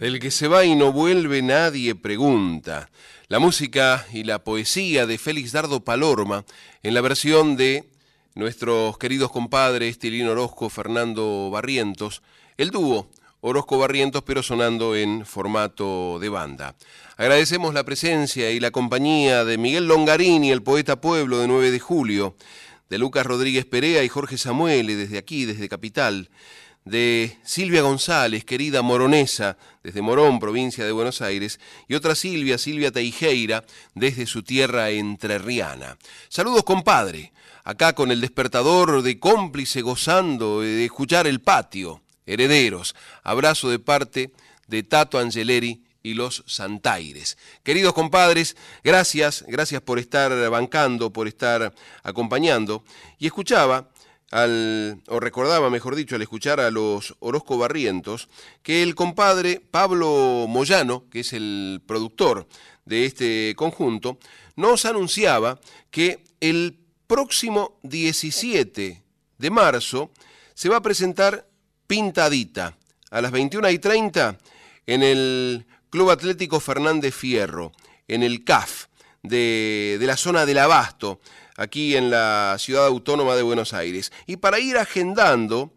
El 0.00 0.20
que 0.20 0.30
se 0.30 0.48
va 0.48 0.64
y 0.64 0.74
no 0.74 0.92
vuelve 0.92 1.42
nadie 1.42 1.94
pregunta. 1.94 2.90
La 3.28 3.38
música 3.38 4.06
y 4.12 4.24
la 4.24 4.42
poesía 4.44 5.06
de 5.06 5.18
Félix 5.18 5.52
Dardo 5.52 5.84
Palorma 5.84 6.44
en 6.82 6.94
la 6.94 7.00
versión 7.00 7.56
de 7.56 7.88
nuestros 8.34 8.98
queridos 8.98 9.30
compadres 9.30 9.98
Tilín 9.98 10.28
Orozco, 10.28 10.68
Fernando 10.70 11.50
Barrientos, 11.50 12.22
el 12.56 12.70
dúo 12.70 13.08
Orozco 13.42 13.78
Barrientos 13.78 14.22
pero 14.22 14.42
sonando 14.42 14.94
en 14.94 15.24
formato 15.24 16.18
de 16.18 16.28
banda. 16.28 16.76
Agradecemos 17.16 17.72
la 17.72 17.84
presencia 17.84 18.50
y 18.50 18.60
la 18.60 18.70
compañía 18.70 19.44
de 19.44 19.56
Miguel 19.56 19.86
Longarini, 19.86 20.50
el 20.50 20.62
poeta 20.62 21.00
pueblo 21.00 21.38
de 21.38 21.48
9 21.48 21.70
de 21.70 21.80
julio, 21.80 22.36
de 22.90 22.98
Lucas 22.98 23.24
Rodríguez 23.24 23.64
Perea 23.64 24.04
y 24.04 24.08
Jorge 24.08 24.36
Samuele 24.36 24.96
desde 24.96 25.16
aquí, 25.16 25.46
desde 25.46 25.68
Capital, 25.68 26.28
de 26.84 27.38
Silvia 27.42 27.82
González, 27.82 28.44
querida 28.44 28.82
moronesa, 28.82 29.56
desde 29.82 30.02
Morón, 30.02 30.38
provincia 30.38 30.84
de 30.84 30.92
Buenos 30.92 31.22
Aires, 31.22 31.60
y 31.88 31.94
otra 31.94 32.14
Silvia, 32.14 32.58
Silvia 32.58 32.90
Teijeira, 32.90 33.64
desde 33.94 34.26
su 34.26 34.42
tierra 34.42 34.90
entrerriana. 34.90 35.96
Saludos, 36.28 36.64
compadre, 36.64 37.32
acá 37.64 37.94
con 37.94 38.10
el 38.10 38.20
despertador 38.20 39.02
de 39.02 39.18
cómplice 39.18 39.82
gozando 39.82 40.60
de 40.60 40.84
escuchar 40.84 41.26
el 41.26 41.40
patio. 41.40 42.02
Herederos, 42.32 42.94
abrazo 43.22 43.70
de 43.70 43.78
parte 43.78 44.32
de 44.68 44.82
Tato 44.82 45.18
Angeleri 45.18 45.82
y 46.02 46.14
los 46.14 46.44
Santaires. 46.46 47.36
Queridos 47.62 47.92
compadres, 47.92 48.56
gracias, 48.84 49.44
gracias 49.48 49.82
por 49.82 49.98
estar 49.98 50.32
bancando, 50.48 51.12
por 51.12 51.28
estar 51.28 51.74
acompañando. 52.02 52.84
Y 53.18 53.26
escuchaba 53.26 53.90
al, 54.30 55.02
o 55.08 55.18
recordaba, 55.18 55.70
mejor 55.70 55.96
dicho, 55.96 56.14
al 56.14 56.22
escuchar 56.22 56.60
a 56.60 56.70
los 56.70 57.16
Orozco 57.18 57.58
Barrientos, 57.58 58.28
que 58.62 58.82
el 58.82 58.94
compadre 58.94 59.60
Pablo 59.70 60.46
Moyano, 60.48 61.04
que 61.10 61.20
es 61.20 61.32
el 61.32 61.82
productor 61.84 62.46
de 62.84 63.06
este 63.06 63.54
conjunto, 63.56 64.18
nos 64.56 64.84
anunciaba 64.84 65.58
que 65.90 66.22
el 66.40 66.78
próximo 67.06 67.78
17 67.82 69.02
de 69.38 69.50
marzo 69.50 70.10
se 70.54 70.68
va 70.68 70.76
a 70.76 70.82
presentar 70.82 71.49
Pintadita 71.90 72.76
a 73.10 73.20
las 73.20 73.32
21 73.32 73.68
y 73.68 73.80
30 73.80 74.38
en 74.86 75.02
el 75.02 75.66
Club 75.90 76.10
Atlético 76.10 76.60
Fernández 76.60 77.12
Fierro, 77.12 77.72
en 78.06 78.22
el 78.22 78.44
CAF 78.44 78.86
de, 79.24 79.96
de 79.98 80.06
la 80.06 80.16
zona 80.16 80.46
del 80.46 80.58
Abasto, 80.58 81.18
aquí 81.56 81.96
en 81.96 82.08
la 82.08 82.54
ciudad 82.60 82.86
autónoma 82.86 83.34
de 83.34 83.42
Buenos 83.42 83.72
Aires. 83.72 84.12
Y 84.28 84.36
para 84.36 84.60
ir 84.60 84.78
agendando 84.78 85.72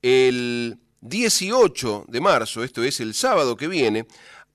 el 0.00 0.78
18 1.00 2.04
de 2.06 2.20
marzo, 2.20 2.62
esto 2.62 2.84
es 2.84 3.00
el 3.00 3.12
sábado 3.12 3.56
que 3.56 3.66
viene, 3.66 4.06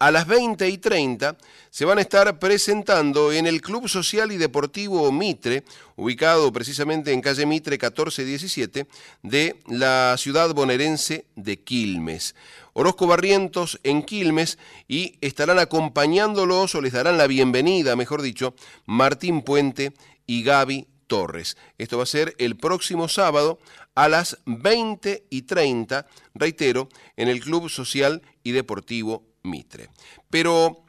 a 0.03 0.11
las 0.11 0.27
20 0.27 0.67
y 0.67 0.79
30 0.79 1.37
se 1.69 1.85
van 1.85 1.97
a 1.97 2.01
estar 2.01 2.37
presentando 2.37 3.31
en 3.31 3.47
el 3.47 3.61
Club 3.61 3.87
Social 3.87 4.33
y 4.33 4.37
Deportivo 4.37 5.09
Mitre, 5.13 5.63
ubicado 5.95 6.51
precisamente 6.51 7.13
en 7.13 7.21
calle 7.21 7.45
Mitre 7.45 7.77
1417 7.77 8.85
de 9.21 9.55
la 9.67 10.15
ciudad 10.17 10.53
bonaerense 10.53 11.23
de 11.37 11.61
Quilmes. 11.61 12.35
Orozco 12.73 13.07
Barrientos 13.07 13.79
en 13.83 14.03
Quilmes 14.03 14.57
y 14.89 15.15
estarán 15.21 15.57
acompañándolos 15.57 16.75
o 16.75 16.81
les 16.81 16.91
darán 16.91 17.17
la 17.17 17.27
bienvenida, 17.27 17.95
mejor 17.95 18.21
dicho, 18.21 18.55
Martín 18.85 19.41
Puente 19.41 19.93
y 20.27 20.43
Gaby 20.43 20.85
Torres. 21.07 21.55
Esto 21.77 21.95
va 21.95 22.03
a 22.03 22.07
ser 22.07 22.35
el 22.39 22.57
próximo 22.57 23.07
sábado 23.07 23.57
a 23.95 24.09
las 24.09 24.37
20 24.47 25.27
y 25.29 25.43
30, 25.43 26.05
reitero, 26.33 26.89
en 27.15 27.29
el 27.29 27.39
Club 27.39 27.69
Social 27.69 28.21
y 28.43 28.51
Deportivo 28.51 29.23
Mitre. 29.43 29.89
Pero 30.29 30.85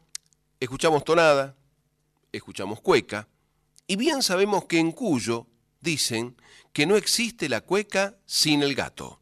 escuchamos 0.61 1.05
tonada, 1.05 1.57
escuchamos 2.33 2.81
cueca, 2.81 3.29
y 3.87 3.97
bien 3.97 4.23
sabemos 4.23 4.65
que 4.65 4.79
en 4.79 4.93
Cuyo 4.93 5.47
dicen 5.81 6.37
que 6.73 6.87
no 6.87 6.97
existe 6.97 7.49
la 7.49 7.61
cueca 7.61 8.17
sin 8.25 8.63
el 8.63 8.75
gato. 8.75 9.21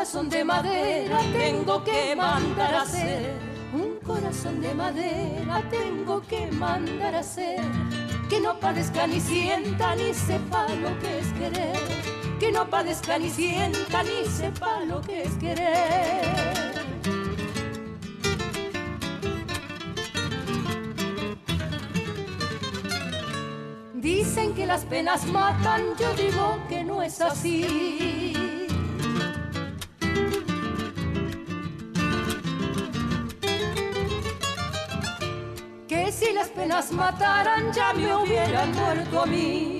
Corazón 0.00 0.30
de 0.30 0.44
madera 0.44 1.20
tengo 1.30 1.84
que 1.84 2.16
mandar 2.16 2.74
a 2.74 2.82
hacer. 2.82 3.34
Un 3.74 3.98
corazón 4.02 4.58
de 4.62 4.72
madera 4.72 5.62
tengo 5.70 6.22
que 6.22 6.50
mandar 6.52 7.14
a 7.14 7.18
hacer. 7.18 7.60
Que 8.30 8.40
no 8.40 8.58
padezca 8.58 9.06
ni 9.06 9.20
sienta 9.20 9.94
ni 9.96 10.14
sepa 10.14 10.66
lo 10.80 10.98
que 11.00 11.18
es 11.18 11.26
querer. 11.34 11.76
Que 12.38 12.50
no 12.50 12.70
padezca 12.70 13.18
ni 13.18 13.28
sienta 13.28 14.02
ni 14.02 14.24
sepa 14.26 14.80
lo 14.86 15.02
que 15.02 15.24
es 15.24 15.34
querer. 15.34 16.24
Dicen 23.96 24.54
que 24.54 24.64
las 24.64 24.86
penas 24.86 25.26
matan, 25.26 25.82
yo 25.98 26.10
digo 26.14 26.58
que 26.70 26.84
no 26.84 27.02
es 27.02 27.20
así. 27.20 28.49
Las 36.40 36.48
penas 36.48 36.90
mataran 36.92 37.70
ya 37.70 37.92
me 37.92 38.16
hubieran 38.16 38.72
muerto 38.72 39.20
a 39.20 39.26
mí. 39.26 39.76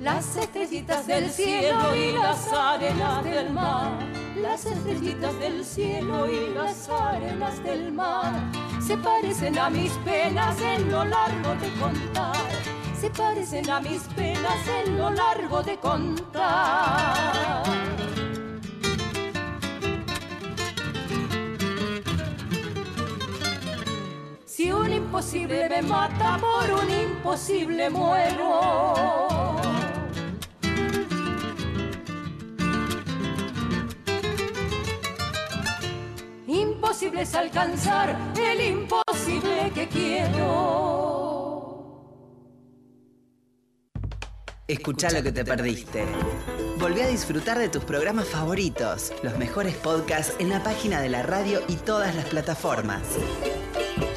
Las 0.00 0.36
estrellitas 0.36 1.06
del 1.08 1.28
cielo 1.30 1.96
y 1.96 2.12
las 2.12 2.52
arenas 2.52 3.24
del 3.24 3.50
mar 3.50 4.11
las 4.42 4.66
estrellitas 4.66 5.38
del 5.38 5.64
cielo 5.64 6.28
y 6.28 6.52
las 6.52 6.88
arenas 6.88 7.62
del 7.62 7.92
mar 7.92 8.32
se 8.84 8.96
parecen 8.96 9.56
a 9.56 9.70
mis 9.70 9.92
penas 10.04 10.60
en 10.60 10.90
lo 10.90 11.04
largo 11.04 11.54
de 11.54 11.70
contar. 11.80 12.36
Se 13.00 13.08
parecen 13.10 13.70
a 13.70 13.80
mis 13.80 14.02
penas 14.16 14.58
en 14.84 14.98
lo 14.98 15.10
largo 15.10 15.62
de 15.62 15.76
contar. 15.78 17.62
Si 24.44 24.72
un 24.72 24.92
imposible 24.92 25.68
me 25.68 25.82
mata, 25.82 26.38
por 26.38 26.84
un 26.84 26.90
imposible 26.90 27.90
muero. 27.90 29.31
Imposible 37.02 37.22
es 37.22 37.34
alcanzar 37.34 38.16
el 38.38 38.60
imposible 38.60 39.72
Escucha 44.68 45.10
lo 45.10 45.20
que 45.24 45.32
te 45.32 45.44
perdiste. 45.44 46.04
Volví 46.78 47.00
a 47.00 47.08
disfrutar 47.08 47.58
de 47.58 47.68
tus 47.68 47.82
programas 47.82 48.28
favoritos, 48.28 49.12
los 49.24 49.36
mejores 49.36 49.74
podcasts 49.74 50.36
en 50.38 50.48
la 50.48 50.62
página 50.62 51.00
de 51.00 51.08
la 51.08 51.24
radio 51.24 51.60
y 51.66 51.74
todas 51.74 52.14
las 52.14 52.26
plataformas. 52.26 53.02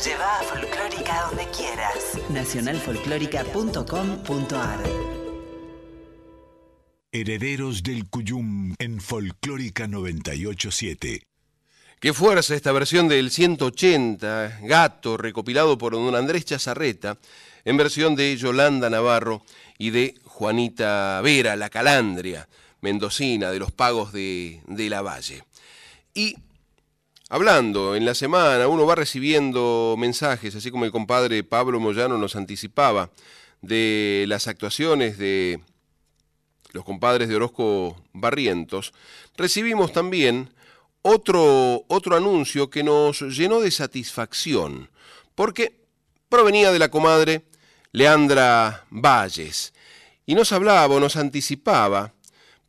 Lleva 0.06 0.40
a 0.40 0.44
Folclórica 0.44 1.24
donde 1.30 1.48
quieras. 1.58 2.20
Nacionalfolclórica.com.ar 2.30 4.80
Herederos 7.12 7.82
del 7.82 8.08
Cuyum 8.10 8.76
en 8.78 9.02
Folclórica 9.02 9.88
987. 9.88 11.24
Qué 12.00 12.14
fuerza 12.14 12.54
esta 12.54 12.74
versión 12.74 13.08
del 13.08 13.32
180, 13.32 14.60
Gato, 14.64 15.16
recopilado 15.16 15.78
por 15.78 15.94
don 15.94 16.14
Andrés 16.14 16.44
Chazarreta, 16.46 17.18
en 17.64 17.78
versión 17.78 18.16
de 18.16 18.36
Yolanda 18.36 18.90
Navarro 18.90 19.44
y 19.78 19.92
de 19.92 20.16
Juanita 20.26 21.22
Vera, 21.24 21.56
la 21.56 21.70
calandria 21.70 22.48
mendocina 22.82 23.50
de 23.50 23.60
los 23.60 23.72
pagos 23.72 24.12
de, 24.12 24.62
de 24.68 24.90
la 24.90 25.02
Valle. 25.02 25.44
Y 26.14 26.36
hablando 27.30 27.96
en 27.96 28.06
la 28.06 28.14
semana, 28.14 28.68
uno 28.68 28.86
va 28.86 28.96
recibiendo 28.96 29.96
mensajes, 29.98 30.54
así 30.54 30.72
como 30.72 30.86
el 30.86 30.92
compadre 30.92 31.44
Pablo 31.44 31.80
Moyano 31.80 32.18
nos 32.18 32.36
anticipaba, 32.36 33.10
de 33.62 34.26
las 34.28 34.48
actuaciones 34.48 35.18
de 35.18 35.62
los 36.74 36.84
compadres 36.84 37.30
de 37.30 37.38
Orozco 37.38 38.04
Barrientos, 38.12 38.94
recibimos 39.38 39.94
también 39.94 40.50
otro, 41.08 41.86
otro 41.88 42.16
anuncio 42.16 42.72
que 42.72 42.84
nos 42.84 43.22
llenó 43.22 43.62
de 43.62 43.70
satisfacción, 43.70 44.90
porque 45.36 45.86
provenía 46.30 46.72
de 46.72 46.80
la 46.80 46.90
comadre 46.90 47.46
Leandra 47.92 48.86
Valles, 48.90 49.72
y 50.26 50.34
nos 50.34 50.52
hablaba 50.52 50.96
o 50.96 51.00
nos 51.00 51.16
anticipaba 51.16 52.16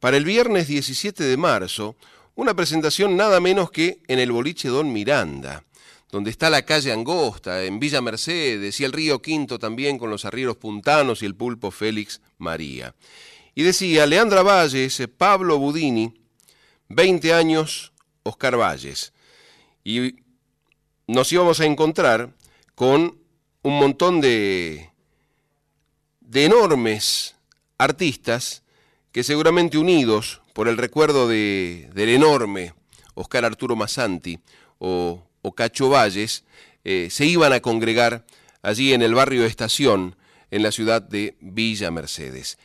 para 0.01 0.19
el 0.19 0.27
viernes 0.27 0.69
17 0.69 1.25
de 1.25 1.37
marzo 1.39 1.97
una 2.35 2.53
presentación 2.53 3.17
nada 3.17 3.41
menos 3.41 3.71
que 3.71 4.03
en 4.07 4.19
el 4.19 4.33
boliche 4.33 4.69
Don 4.69 4.93
Miranda, 4.93 5.65
donde 6.13 6.29
está 6.29 6.51
la 6.51 6.67
calle 6.67 6.93
Angosta, 6.93 7.65
en 7.65 7.81
Villa 7.81 8.03
Mercedes 8.03 8.79
y 8.81 8.85
el 8.85 8.93
río 8.93 9.23
Quinto 9.23 9.59
también 9.59 9.97
con 9.97 10.11
los 10.11 10.27
arrieros 10.27 10.59
puntanos 10.59 11.23
y 11.23 11.27
el 11.27 11.35
pulpo 11.35 11.71
Félix 11.71 12.21
María. 12.37 12.95
Y 13.55 13.63
decía, 13.63 14.05
Leandra 14.05 14.43
Valles, 14.43 15.09
Pablo 15.17 15.57
Budini, 15.57 16.13
20 16.91 17.33
años 17.33 17.95
Oscar 18.27 18.57
Valles. 18.57 19.13
Y 19.85 20.17
nos 21.07 21.33
íbamos 21.33 21.61
a 21.61 21.65
encontrar 21.65 22.35
con 22.75 23.19
un 23.63 23.79
montón 23.79 24.21
de, 24.21 24.91
enormes 26.33 27.37
artistas 27.79 28.63
que 29.13 29.23
seguramente 29.23 29.79
unidos 29.79 30.43
por 30.53 30.69
el 30.69 30.77
recuerdo 30.77 31.29
de, 31.29 31.89
del 31.95 32.11
enorme 32.11 32.75
Oscar 33.15 33.45
Arturo 33.45 33.77
Massanti 33.77 34.39
o, 34.79 35.23
Cacho 35.55 35.89
Valles, 35.89 36.43
eh, 36.83 37.07
se 37.09 37.25
iban 37.25 37.53
a 37.53 37.61
congregar 37.61 38.27
allí 38.63 38.93
en 38.93 39.01
el 39.03 39.15
barrio 39.15 39.45
Estación, 39.45 40.17
en 40.51 40.63
la 40.65 40.73
ciudad 40.73 41.01
de 41.01 41.37
Villa 41.41 41.93
Mercedes. 41.93 42.59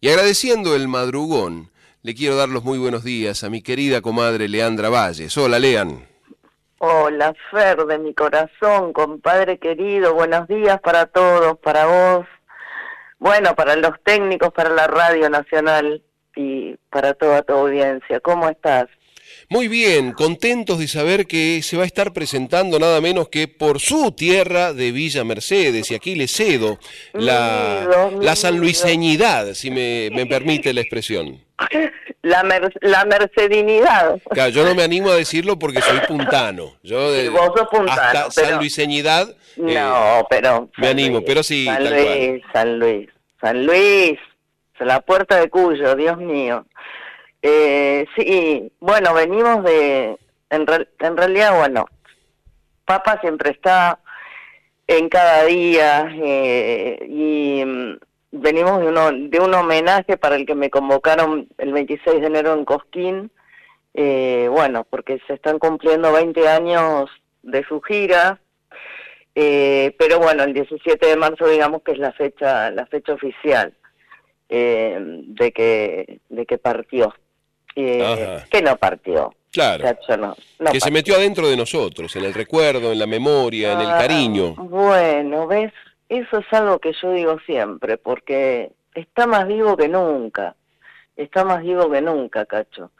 Y 0.00 0.08
agradeciendo 0.08 0.76
el 0.76 0.86
madrugón, 0.86 1.72
le 2.02 2.14
quiero 2.14 2.36
dar 2.36 2.48
los 2.48 2.64
muy 2.64 2.78
buenos 2.78 3.04
días 3.04 3.44
a 3.44 3.50
mi 3.50 3.62
querida 3.62 4.00
comadre 4.00 4.48
Leandra 4.48 4.88
Valles. 4.88 5.36
Hola, 5.36 5.58
Lean. 5.58 6.06
Hola, 6.78 7.34
Fer 7.50 7.84
de 7.86 7.98
mi 7.98 8.14
corazón, 8.14 8.92
compadre 8.92 9.58
querido. 9.58 10.14
Buenos 10.14 10.46
días 10.46 10.80
para 10.80 11.06
todos, 11.06 11.58
para 11.58 11.86
vos, 11.86 12.26
bueno, 13.18 13.56
para 13.56 13.74
los 13.74 13.92
técnicos, 14.04 14.52
para 14.52 14.70
la 14.70 14.86
Radio 14.86 15.28
Nacional 15.28 16.02
y 16.36 16.76
para 16.90 17.14
toda 17.14 17.42
tu 17.42 17.54
audiencia. 17.54 18.20
¿Cómo 18.20 18.48
estás? 18.48 18.86
Muy 19.50 19.66
bien, 19.66 20.12
contentos 20.12 20.78
de 20.78 20.86
saber 20.86 21.26
que 21.26 21.62
se 21.62 21.76
va 21.76 21.82
a 21.82 21.86
estar 21.86 22.12
presentando 22.12 22.78
nada 22.78 23.00
menos 23.00 23.28
que 23.28 23.48
por 23.48 23.80
su 23.80 24.12
tierra 24.12 24.72
de 24.72 24.92
Villa 24.92 25.24
Mercedes, 25.24 25.90
y 25.90 25.94
aquí 25.94 26.14
le 26.14 26.28
cedo 26.28 26.78
la, 27.12 28.10
la 28.20 28.36
sanluiseñidad, 28.36 29.54
si 29.54 29.70
me, 29.70 30.10
me 30.12 30.26
permite 30.26 30.72
la 30.72 30.82
expresión. 30.82 31.47
La, 32.22 32.42
la 32.80 33.04
mercedinidad. 33.04 34.20
Claro, 34.30 34.50
yo 34.50 34.64
no 34.64 34.74
me 34.74 34.82
animo 34.82 35.10
a 35.10 35.16
decirlo 35.16 35.58
porque 35.58 35.80
soy 35.80 36.00
puntano. 36.06 36.72
Yo 36.82 37.12
de, 37.12 37.28
vos 37.28 37.52
sos 37.56 37.68
puntano. 37.70 38.00
Hasta 38.00 38.30
sanluiseñidad. 38.30 39.34
No, 39.56 40.26
pero. 40.28 40.68
Me 40.76 40.88
animo, 40.88 41.22
pero 41.24 41.42
sí. 41.42 41.64
San 41.64 41.84
Luis, 41.88 42.42
San 42.52 42.78
Luis. 42.78 43.08
San 43.40 43.66
Luis, 43.66 44.18
la 44.80 45.00
puerta 45.00 45.36
de 45.36 45.48
Cuyo, 45.48 45.94
Dios 45.94 46.18
mío. 46.18 46.66
Eh, 47.40 48.04
sí, 48.16 48.72
bueno, 48.80 49.14
venimos 49.14 49.62
de. 49.64 50.18
En, 50.50 50.66
en 51.00 51.16
realidad, 51.16 51.56
bueno, 51.56 51.86
Papa 52.84 53.20
siempre 53.20 53.50
está 53.50 54.00
en 54.88 55.08
cada 55.08 55.44
día 55.44 56.10
eh, 56.10 56.98
y 57.06 57.62
mm, 57.64 57.98
venimos 58.30 58.80
de, 58.80 58.88
uno, 58.88 59.10
de 59.12 59.40
un 59.40 59.54
homenaje 59.54 60.16
para 60.16 60.36
el 60.36 60.46
que 60.46 60.54
me 60.54 60.70
convocaron 60.70 61.48
el 61.58 61.72
26 61.72 62.20
de 62.20 62.26
enero 62.26 62.52
en 62.54 62.64
Cosquín, 62.64 63.30
eh, 63.94 64.48
bueno, 64.50 64.86
porque 64.88 65.20
se 65.26 65.34
están 65.34 65.58
cumpliendo 65.58 66.12
20 66.12 66.48
años 66.48 67.10
de 67.42 67.64
su 67.64 67.80
gira, 67.80 68.40
eh, 69.34 69.94
pero 69.98 70.18
bueno, 70.18 70.44
el 70.44 70.52
17 70.52 71.06
de 71.06 71.16
marzo 71.16 71.46
digamos 71.46 71.82
que 71.82 71.92
es 71.92 71.98
la 71.98 72.12
fecha, 72.12 72.70
la 72.70 72.86
fecha 72.86 73.14
oficial 73.14 73.74
eh, 74.48 74.98
de 75.00 75.52
que 75.52 76.20
de 76.28 76.46
que 76.46 76.58
partió, 76.58 77.14
que 77.74 78.62
no 78.62 78.76
partió. 78.76 79.32
Claro. 79.50 79.84
que 80.70 80.80
se 80.80 80.90
metió 80.90 81.16
adentro 81.16 81.48
de 81.48 81.56
nosotros, 81.56 82.14
en 82.16 82.24
el 82.24 82.34
recuerdo, 82.34 82.92
en 82.92 82.98
la 82.98 83.06
memoria, 83.06 83.72
en 83.72 83.80
el 83.80 83.90
ah, 83.90 83.98
cariño. 83.98 84.54
Bueno, 84.54 85.46
ves, 85.46 85.72
eso 86.08 86.38
es 86.38 86.46
algo 86.52 86.78
que 86.78 86.92
yo 86.92 87.12
digo 87.12 87.38
siempre, 87.40 87.98
porque 87.98 88.72
está 88.94 89.26
más 89.26 89.46
vivo 89.46 89.76
que 89.76 89.88
nunca, 89.88 90.56
está 91.16 91.44
más 91.44 91.62
vivo 91.62 91.90
que 91.90 92.00
nunca, 92.00 92.46
Cacho. 92.46 92.90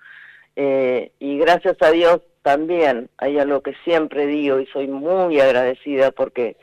Eh, 0.56 1.12
y 1.18 1.38
gracias 1.38 1.76
a 1.80 1.90
Dios 1.90 2.20
también 2.42 3.10
hay 3.18 3.38
algo 3.38 3.62
que 3.62 3.74
siempre 3.84 4.26
digo 4.26 4.58
y 4.58 4.66
soy 4.66 4.88
muy 4.88 5.40
agradecida 5.40 6.10
porque 6.10 6.56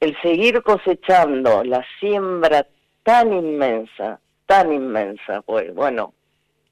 el 0.00 0.16
seguir 0.22 0.62
cosechando 0.62 1.64
la 1.64 1.84
siembra 2.00 2.66
tan 3.02 3.32
inmensa, 3.32 4.20
tan 4.46 4.72
inmensa, 4.72 5.42
pues 5.42 5.74
bueno, 5.74 6.14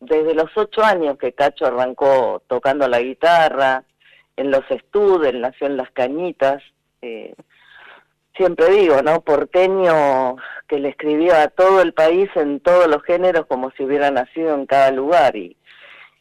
desde 0.00 0.34
los 0.34 0.50
ocho 0.56 0.82
años 0.82 1.18
que 1.18 1.32
Cacho 1.32 1.66
arrancó 1.66 2.42
tocando 2.46 2.88
la 2.88 3.00
guitarra, 3.00 3.84
en 4.36 4.50
los 4.50 4.70
estudios, 4.70 5.34
nació 5.34 5.66
en 5.66 5.76
Las 5.76 5.90
Cañitas, 5.92 6.62
eh, 7.02 7.34
siempre 8.36 8.70
digo, 8.70 9.02
¿no? 9.02 9.20
Porteño 9.20 10.36
que 10.68 10.78
le 10.78 10.90
escribió 10.90 11.34
a 11.34 11.48
todo 11.48 11.80
el 11.80 11.92
país 11.92 12.28
en 12.34 12.60
todos 12.60 12.86
los 12.88 13.02
géneros 13.02 13.46
como 13.46 13.70
si 13.72 13.84
hubiera 13.84 14.10
nacido 14.10 14.54
en 14.54 14.66
cada 14.66 14.90
lugar 14.90 15.36
y, 15.36 15.56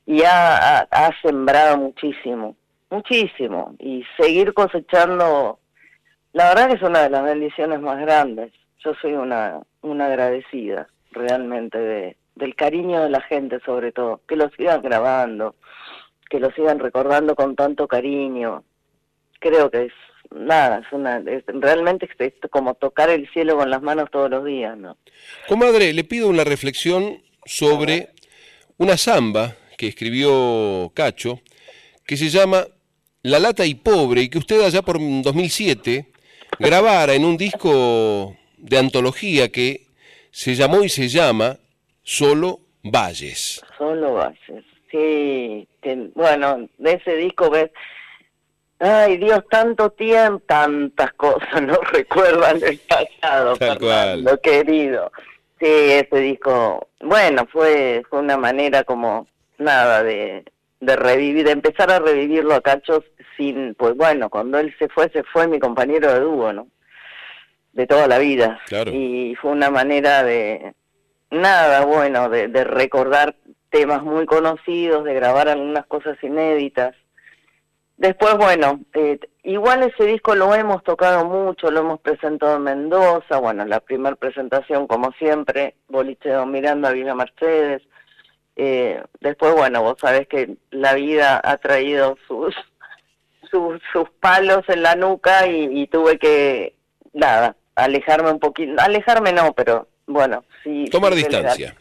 y 0.06 0.24
ha, 0.24 0.80
ha, 0.80 1.22
sembrado 1.22 1.78
muchísimo, 1.78 2.56
muchísimo. 2.90 3.76
Y 3.80 4.04
seguir 4.18 4.54
cosechando, 4.54 5.60
la 6.34 6.50
verdad 6.50 6.68
que 6.70 6.76
es 6.76 6.82
una 6.82 7.04
de 7.04 7.10
las 7.10 7.24
bendiciones 7.24 7.80
más 7.82 8.00
grandes. 8.00 8.52
Yo 8.80 8.94
soy 9.02 9.14
una, 9.14 9.62
una 9.82 10.06
agradecida 10.06 10.88
realmente 11.12 11.80
de, 11.80 12.18
del 12.36 12.56
cariño 12.56 13.02
de 13.02 13.10
la 13.10 13.22
gente 13.22 13.60
sobre 13.66 13.92
todo, 13.92 14.22
que 14.28 14.36
lo 14.36 14.50
sigan 14.52 14.82
grabando, 14.82 15.56
que 16.30 16.40
lo 16.40 16.52
sigan 16.52 16.80
recordando 16.80 17.36
con 17.36 17.56
tanto 17.56 17.88
cariño. 17.88 18.64
Creo 19.40 19.72
que 19.72 19.86
es 19.86 19.94
nada, 20.31 20.80
es 20.80 20.91
una, 20.91 21.22
realmente 21.47 22.07
es 22.18 22.34
como 22.52 22.73
tocar 22.76 23.10
el 23.10 23.30
cielo 23.31 23.57
con 23.57 23.69
las 23.69 23.81
manos 23.81 24.10
todos 24.11 24.30
los 24.30 24.45
días, 24.45 24.77
¿no? 24.77 24.97
Comadre, 25.47 25.93
le 25.93 26.03
pido 26.03 26.30
una 26.30 26.43
reflexión 26.43 27.22
sobre 27.45 28.10
una 28.77 28.97
samba 28.97 29.56
que 29.77 29.88
escribió 29.88 30.91
Cacho, 30.93 31.41
que 32.06 32.18
se 32.18 32.30
llama 32.30 32.65
La 33.22 33.39
lata 33.39 33.65
y 33.65 33.76
pobre, 33.76 34.22
y 34.22 34.30
que 34.30 34.38
usted 34.38 34.61
allá 34.61 34.81
por 34.81 34.97
2007 34.99 36.11
grabara 36.60 37.14
en 37.14 37.26
un 37.26 37.38
disco 37.38 38.35
de 38.57 38.77
antología 38.77 39.49
que 39.49 39.88
se 40.31 40.56
llamó 40.56 40.84
y 40.84 40.89
se 40.89 41.07
llama 41.07 41.57
Solo 42.03 42.60
Valles. 42.84 43.61
Solo 43.77 44.14
Valles, 44.14 44.65
sí, 44.91 45.68
bueno, 46.14 46.68
de 46.77 46.93
ese 46.93 47.15
disco 47.15 47.49
ves 47.49 47.72
Ay, 48.80 49.18
Dios, 49.18 49.43
tanto 49.49 49.89
tiempo, 49.91 50.43
tantas 50.45 51.14
cosas 51.14 51.61
no 51.61 51.77
recuerdan 51.93 52.60
el 52.64 52.80
pasado, 52.80 53.56
lo 54.18 54.38
querido. 54.41 55.11
Sí, 55.60 55.68
ese 55.68 56.19
disco, 56.19 56.89
bueno, 56.99 57.47
fue, 57.52 58.03
fue 58.10 58.19
una 58.19 58.38
manera 58.38 58.84
como, 58.84 59.27
nada, 59.57 60.03
de, 60.03 60.43
de 60.81 60.95
revivir, 60.97 61.45
de 61.45 61.52
empezar 61.52 61.89
a 61.91 61.99
revivirlo 61.99 62.53
a 62.53 62.61
Cachos 62.61 63.03
sin, 63.38 63.73
pues 63.76 63.95
bueno, 63.95 64.30
cuando 64.30 64.60
él 64.60 64.76
se 64.77 64.89
fue, 64.89 65.10
se 65.10 65.23
fue 65.23 65.47
mi 65.47 65.60
compañero 65.60 66.14
de 66.14 66.19
dúo, 66.19 66.52
¿no? 66.52 66.68
de 67.76 67.85
toda 67.88 68.07
la 68.07 68.18
vida. 68.18 68.60
Claro. 68.65 68.91
Y 68.91 69.35
fue 69.35 69.52
una 69.52 69.69
manera 69.69 70.23
de, 70.23 70.73
nada, 71.30 71.85
bueno, 71.85 72.30
de, 72.30 72.47
de 72.47 72.64
recordar 72.64 73.35
temas 73.69 74.02
muy 74.02 74.26
conocidos, 74.26 75.03
de 75.03 75.14
grabar 75.14 75.49
algunas 75.49 75.85
cosas 75.85 76.18
inéditas. 76.23 76.95
Después, 77.97 78.35
bueno, 78.38 78.81
eh, 78.93 79.19
igual 79.43 79.84
ese 79.84 80.05
disco 80.05 80.35
lo 80.35 80.53
hemos 80.53 80.84
tocado 80.84 81.23
mucho, 81.26 81.72
lo 81.72 81.80
hemos 81.80 81.99
presentado 82.01 82.57
en 82.57 82.63
Mendoza, 82.63 83.38
bueno, 83.39 83.63
la 83.65 83.80
primera 83.80 84.15
presentación, 84.17 84.85
como 84.85 85.11
siempre, 85.13 85.76
Boliche 85.88 86.30
Don 86.30 86.51
Miranda, 86.51 86.91
Villa 86.91 87.15
Mercedes. 87.15 87.81
Eh, 88.57 89.01
después, 89.22 89.53
bueno, 89.55 89.81
vos 89.81 89.95
sabés 89.99 90.27
que 90.27 90.55
la 90.72 90.93
vida 90.93 91.39
ha 91.43 91.57
traído 91.57 92.17
sus, 92.27 92.53
sus, 93.51 93.81
sus 93.93 94.09
palos 94.19 94.63
en 94.67 94.84
la 94.84 94.95
nuca 94.95 95.47
y, 95.47 95.81
y 95.81 95.88
tuve 95.88 96.17
que, 96.19 96.76
nada, 97.13 97.55
alejarme 97.76 98.31
un 98.31 98.39
poquito, 98.39 98.73
alejarme 98.81 99.31
no, 99.31 99.53
pero 99.53 99.88
bueno, 100.05 100.43
sí. 100.63 100.85
Tomar 100.91 101.13
sí, 101.13 101.23
relegar. 101.23 101.41
distancia. 101.43 101.76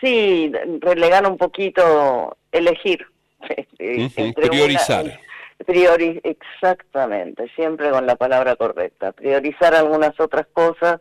Sí, 0.00 0.50
relegar 0.80 1.26
un 1.28 1.36
poquito, 1.38 2.36
elegir. 2.50 3.06
Entre 3.78 4.24
una- 4.24 4.48
Priorizar. 4.50 5.04
Priori 5.66 6.20
exactamente, 6.24 7.50
siempre 7.54 7.90
con 7.90 8.06
la 8.06 8.16
palabra 8.16 8.56
correcta. 8.56 9.12
Priorizar 9.12 9.74
algunas 9.74 10.18
otras 10.18 10.46
cosas. 10.52 11.00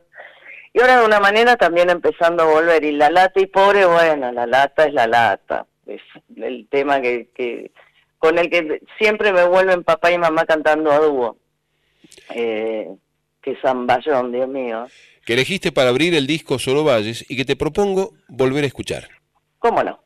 Y 0.73 0.81
ahora 0.81 0.99
de 0.99 1.05
una 1.05 1.19
manera 1.19 1.55
también 1.55 1.89
empezando 1.89 2.43
a 2.43 2.51
volver. 2.53 2.83
Y 2.83 2.91
la 2.91 3.09
lata 3.09 3.39
y 3.39 3.47
pobre, 3.47 3.85
bueno, 3.85 4.31
la 4.31 4.45
lata 4.45 4.85
es 4.85 4.93
la 4.93 5.07
lata. 5.07 5.65
Es 5.87 6.01
el 6.35 6.67
tema 6.69 7.01
que, 7.01 7.29
que 7.33 7.71
con 8.17 8.37
el 8.37 8.49
que 8.49 8.81
siempre 8.99 9.31
me 9.33 9.45
vuelven 9.45 9.83
papá 9.83 10.11
y 10.11 10.17
mamá 10.17 10.45
cantando 10.45 10.91
a 10.91 10.99
dúo. 10.99 11.37
Eh, 12.35 12.89
que 13.41 13.55
zamballón, 13.61 14.31
Dios 14.31 14.47
mío. 14.47 14.87
Que 15.25 15.33
elegiste 15.33 15.71
para 15.71 15.89
abrir 15.89 16.13
el 16.13 16.27
disco 16.27 16.59
Solo 16.59 16.83
Valles 16.83 17.25
y 17.29 17.37
que 17.37 17.45
te 17.45 17.55
propongo 17.55 18.13
volver 18.27 18.65
a 18.65 18.67
escuchar. 18.67 19.07
¿Cómo 19.59 19.83
no? 19.83 20.03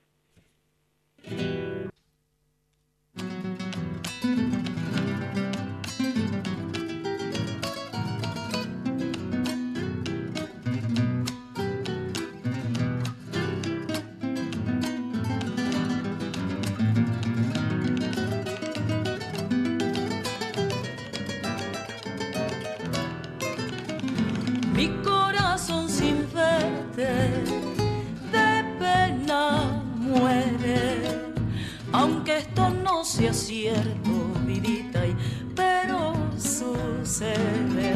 Sea 33.15 33.31
cierto, 33.33 34.11
vidita, 34.47 35.05
y- 35.05 35.15
pero 35.55 36.15
sucede. 36.35 37.95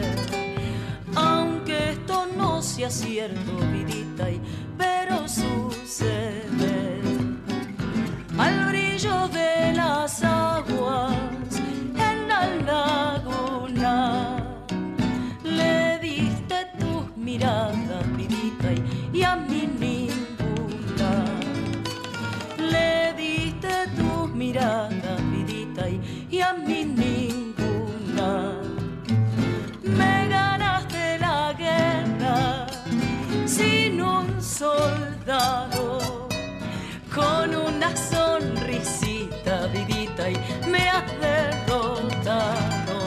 Aunque 1.16 1.92
esto 1.94 2.28
no 2.38 2.62
sea 2.62 2.92
cierto, 2.92 3.52
vidita, 3.74 4.30
y- 4.30 4.40
pero 4.78 5.28
sucede. 5.28 7.02
Al 8.38 8.66
brillo 8.70 9.28
de 9.30 9.74
las 9.74 10.24
aguas 10.24 11.16
en 12.10 12.28
la 12.32 12.42
laguna 12.72 14.36
le 15.44 15.98
diste 16.00 16.58
tus 16.80 17.18
miradas, 17.18 18.06
vidita, 18.16 18.68
y, 18.72 19.18
y 19.18 19.24
a 19.24 19.36
mí 19.36 19.68
ninguna. 19.80 21.12
Le 22.74 23.14
diste 23.24 23.74
tus 23.98 24.30
miradas, 24.36 24.94
sonrisita, 37.98 39.68
vidita, 39.68 40.30
y 40.30 40.38
me 40.70 40.90
has 40.90 41.06
derrotado 41.20 42.98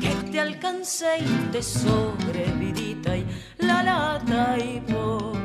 que 0.00 0.30
te 0.30 0.40
alcancé 0.40 1.18
y 1.20 1.48
te 1.52 1.62
sobrevidita 1.62 3.16
y 3.16 3.26
la 3.58 3.82
lata 3.82 4.56
y 4.58 4.80
pobre. 4.80 5.43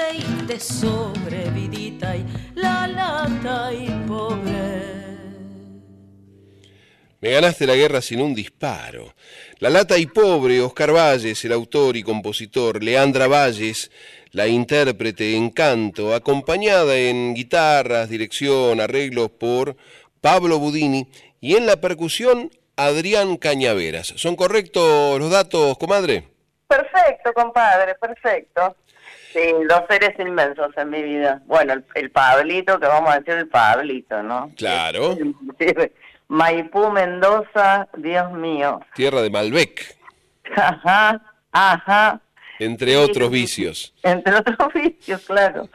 Alcancé 0.00 0.18
y 0.18 0.46
te 0.46 0.60
sobrevidita, 0.60 2.16
y 2.16 2.24
la 2.54 2.86
lata 2.86 3.72
y 3.72 3.88
pobre. 4.06 5.00
Me 7.20 7.32
ganaste 7.32 7.66
la 7.66 7.76
guerra 7.76 8.00
sin 8.00 8.22
un 8.22 8.34
disparo. 8.34 9.14
La 9.58 9.68
lata 9.68 9.98
y 9.98 10.06
pobre, 10.06 10.60
Oscar 10.62 10.92
Valles, 10.94 11.44
el 11.44 11.52
autor 11.52 11.96
y 11.96 12.02
compositor, 12.02 12.82
Leandra 12.82 13.26
Valles, 13.28 13.90
la 14.32 14.46
intérprete 14.46 15.36
en 15.36 15.50
canto, 15.50 16.14
acompañada 16.14 16.96
en 16.96 17.34
guitarras, 17.34 18.08
dirección, 18.08 18.80
arreglos 18.80 19.30
por 19.32 19.76
Pablo 20.22 20.58
Budini 20.58 21.08
y 21.40 21.56
en 21.56 21.66
la 21.66 21.76
percusión 21.76 22.50
Adrián 22.76 23.36
Cañaveras. 23.36 24.14
¿Son 24.16 24.34
correctos 24.34 25.18
los 25.18 25.30
datos, 25.30 25.76
comadre? 25.76 26.24
Perfecto, 26.68 27.34
compadre, 27.34 27.96
perfecto. 27.96 28.76
Sí, 29.32 29.52
dos 29.68 29.82
seres 29.88 30.18
inmensos 30.18 30.76
en 30.76 30.90
mi 30.90 31.02
vida. 31.02 31.40
Bueno, 31.46 31.74
el, 31.74 31.84
el 31.94 32.10
Pablito, 32.10 32.80
que 32.80 32.86
vamos 32.86 33.10
a 33.10 33.18
decir 33.20 33.34
el 33.34 33.48
Pablito, 33.48 34.22
¿no? 34.22 34.50
Claro. 34.56 35.16
Maipú, 36.28 36.90
Mendoza, 36.90 37.88
Dios 37.96 38.32
mío. 38.32 38.80
Tierra 38.94 39.20
de 39.22 39.30
Malbec, 39.30 39.96
Ajá, 40.56 41.20
ajá. 41.52 42.20
entre 42.58 42.96
otros 42.96 43.30
vicios. 43.30 43.94
Entre 44.02 44.34
otros 44.34 44.72
vicios, 44.74 45.20
claro. 45.26 45.68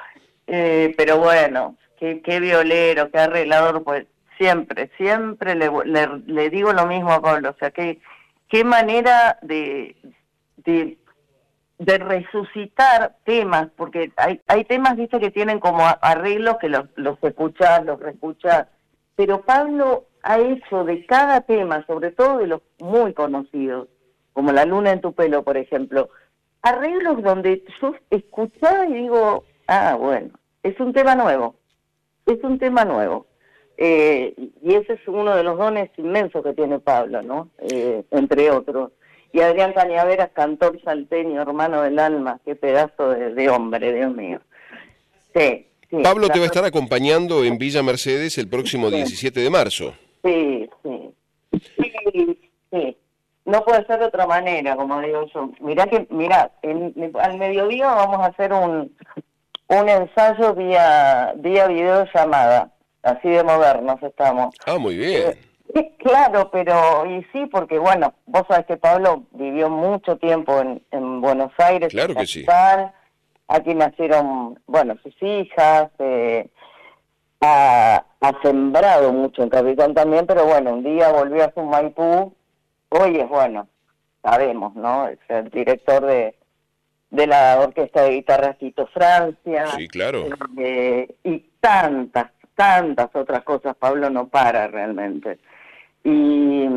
Eh, 0.48 0.94
pero 0.98 1.18
bueno, 1.18 1.76
qué, 2.00 2.22
qué 2.22 2.40
violero, 2.40 3.10
qué 3.12 3.20
arreglador, 3.20 3.84
pues 3.84 4.06
siempre, 4.38 4.90
siempre 4.98 5.56
le, 5.56 5.70
le, 5.86 6.08
le 6.26 6.50
digo 6.50 6.72
lo 6.74 6.86
mismo 6.86 7.12
a 7.12 7.22
Pablo. 7.22 7.50
O 7.52 7.56
sea, 7.58 7.72
qué, 7.72 8.00
qué 8.48 8.64
manera 8.64 9.38
de, 9.42 9.96
de 10.58 10.98
de 11.78 11.98
resucitar 11.98 13.16
temas, 13.26 13.70
porque 13.76 14.12
hay, 14.16 14.42
hay 14.48 14.64
temas, 14.64 14.96
viste, 14.96 15.20
que 15.20 15.32
tienen 15.32 15.60
como 15.60 15.84
arreglos 16.02 16.58
que 16.58 16.70
los, 16.70 16.86
los 16.96 17.18
escuchás, 17.22 17.84
los 17.86 18.00
reescuchás, 18.00 18.68
pero 19.16 19.42
Pablo 19.42 20.06
ha 20.24 20.40
hecho 20.40 20.84
de 20.84 21.06
cada 21.06 21.42
tema, 21.42 21.86
sobre 21.86 22.12
todo 22.12 22.40
de 22.40 22.48
los 22.48 22.62
muy 22.80 23.14
conocidos, 23.14 23.88
como 24.34 24.52
La 24.52 24.66
luna 24.66 24.92
en 24.92 25.02
tu 25.02 25.14
pelo, 25.14 25.44
por 25.44 25.58
ejemplo, 25.58 26.10
arreglos 26.62 27.22
donde 27.22 27.64
yo 27.82 27.96
escuchaba 28.10 28.88
y 28.88 28.94
digo, 28.94 29.46
ah, 29.68 29.96
bueno, 30.00 30.32
es 30.64 30.80
un 30.80 30.94
tema 30.94 31.16
nuevo, 31.16 31.56
es 32.26 32.44
un 32.44 32.58
tema 32.58 32.86
nuevo. 32.86 33.28
Eh, 33.78 34.34
y 34.62 34.74
ese 34.74 34.94
es 34.94 35.08
uno 35.08 35.36
de 35.36 35.44
los 35.44 35.58
dones 35.58 35.90
inmensos 35.98 36.44
que 36.44 36.54
tiene 36.54 36.80
Pablo, 36.80 37.22
¿no? 37.22 37.50
Eh, 37.60 38.04
entre 38.12 38.50
otros. 38.50 38.92
Y 39.36 39.42
Adrián 39.42 39.74
Cañaveras, 39.74 40.30
cantor 40.32 40.80
salteño, 40.82 41.42
hermano 41.42 41.82
del 41.82 42.00
alma, 42.00 42.40
qué 42.46 42.56
pedazo 42.56 43.10
de, 43.10 43.50
hombre, 43.50 43.92
Dios 43.92 44.16
mío. 44.16 44.40
Sí, 45.36 45.68
Pablo 46.02 46.30
te 46.30 46.40
va 46.40 46.46
a 46.46 46.48
estar 46.48 46.64
acompañando 46.64 47.44
en 47.44 47.58
Villa 47.58 47.84
Mercedes 47.84 48.38
el 48.38 48.48
próximo 48.48 48.90
17 48.90 49.38
de 49.42 49.50
marzo. 49.50 49.94
Sí, 50.24 50.70
sí. 50.82 51.60
Sí, 51.78 52.52
sí. 52.72 52.98
No 53.44 53.62
puede 53.66 53.86
ser 53.88 54.00
de 54.00 54.06
otra 54.06 54.26
manera, 54.26 54.78
como 54.78 55.02
digo 55.02 55.26
yo. 55.34 55.52
Mirá 55.60 55.86
que, 55.88 56.08
mirá, 56.12 56.50
al 56.64 57.38
mediodía 57.38 57.88
vamos 57.88 58.22
a 58.22 58.28
hacer 58.28 58.54
un, 58.54 58.96
un 59.68 59.90
ensayo 59.90 60.56
vía, 60.56 61.34
vía 61.36 61.68
videollamada 61.68 62.72
así 63.04 63.28
de 63.28 63.44
modernos 63.44 64.02
estamos. 64.02 64.56
Ah, 64.66 64.78
muy 64.78 64.96
bien. 64.96 65.32
Eh, 65.32 65.38
claro, 66.00 66.50
pero 66.52 67.06
y 67.06 67.24
sí, 67.32 67.46
porque 67.48 67.80
bueno, 67.80 68.14
vos 68.26 68.44
sabés 68.48 68.66
que 68.66 68.78
Pablo 68.78 69.24
vivió 69.32 69.70
mucho 69.70 70.18
tiempo 70.18 70.60
en, 70.60 70.82
en 70.92 71.22
Buenos 71.22 71.52
Aires. 71.58 71.90
Claro 71.92 72.16
que 72.16 72.26
sí. 72.26 72.46
Aquí 73.48 73.76
nacieron, 73.76 74.60
bueno, 74.66 74.96
sus 75.04 75.16
hijas, 75.22 75.92
eh, 76.00 76.50
ha, 77.42 78.04
sembrado 78.42 79.14
mucho 79.14 79.44
en 79.44 79.50
Capitán 79.50 79.94
también, 79.94 80.26
pero 80.26 80.46
bueno, 80.46 80.74
un 80.74 80.84
día 80.84 81.12
volvió 81.12 81.44
a 81.44 81.54
su 81.54 81.62
Maipú, 81.62 82.34
hoy 82.90 83.18
es 83.18 83.30
bueno, 83.30 83.68
sabemos, 84.24 84.74
¿no? 84.76 85.08
Es 85.08 85.20
el 85.30 85.50
director 85.52 86.04
de, 86.04 86.36
de 87.12 87.28
la 87.28 87.60
Orquesta 87.60 88.02
de 88.02 88.12
Guitarra 88.12 88.58
Francia. 88.92 89.68
Sí, 89.78 89.88
claro. 89.90 90.26
Eh, 90.58 91.08
y 91.24 91.38
tantas, 91.60 92.32
tantas 92.56 93.10
otras 93.14 93.44
cosas, 93.44 93.76
Pablo 93.76 94.10
no 94.10 94.28
para 94.28 94.68
realmente. 94.68 95.38
Y, 96.06 96.68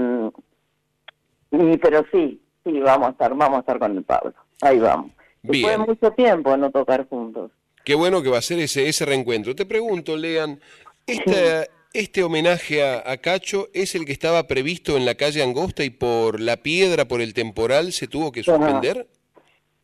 y 1.52 1.76
pero 1.78 2.04
sí, 2.10 2.42
sí, 2.64 2.80
vamos 2.80 3.08
a 3.08 3.10
estar, 3.12 3.34
vamos 3.34 3.58
a 3.58 3.60
estar 3.60 3.78
con 3.78 3.96
el 3.96 4.02
Pablo. 4.02 4.34
Ahí 4.62 4.78
vamos. 4.78 5.12
Después 5.42 5.78
de 5.78 5.86
mucho 5.86 6.10
tiempo 6.12 6.56
no 6.56 6.70
tocar 6.70 7.06
juntos. 7.08 7.52
Qué 7.84 7.94
bueno 7.94 8.22
que 8.22 8.30
va 8.30 8.38
a 8.38 8.42
ser 8.42 8.58
ese, 8.58 8.88
ese 8.88 9.04
reencuentro. 9.04 9.54
Te 9.54 9.66
pregunto, 9.66 10.16
Lean, 10.16 10.60
este, 11.06 11.68
este 11.92 12.22
homenaje 12.22 12.82
a, 12.82 13.16
Cacho 13.18 13.68
es 13.72 13.94
el 13.94 14.04
que 14.04 14.12
estaba 14.12 14.46
previsto 14.46 14.96
en 14.96 15.04
la 15.06 15.14
calle 15.14 15.42
Angosta 15.42 15.84
y 15.84 15.90
por 15.90 16.40
la 16.40 16.58
piedra, 16.58 17.06
por 17.06 17.20
el 17.20 17.34
temporal, 17.34 17.92
se 17.92 18.08
tuvo 18.08 18.32
que 18.32 18.42
suspender? 18.42 19.06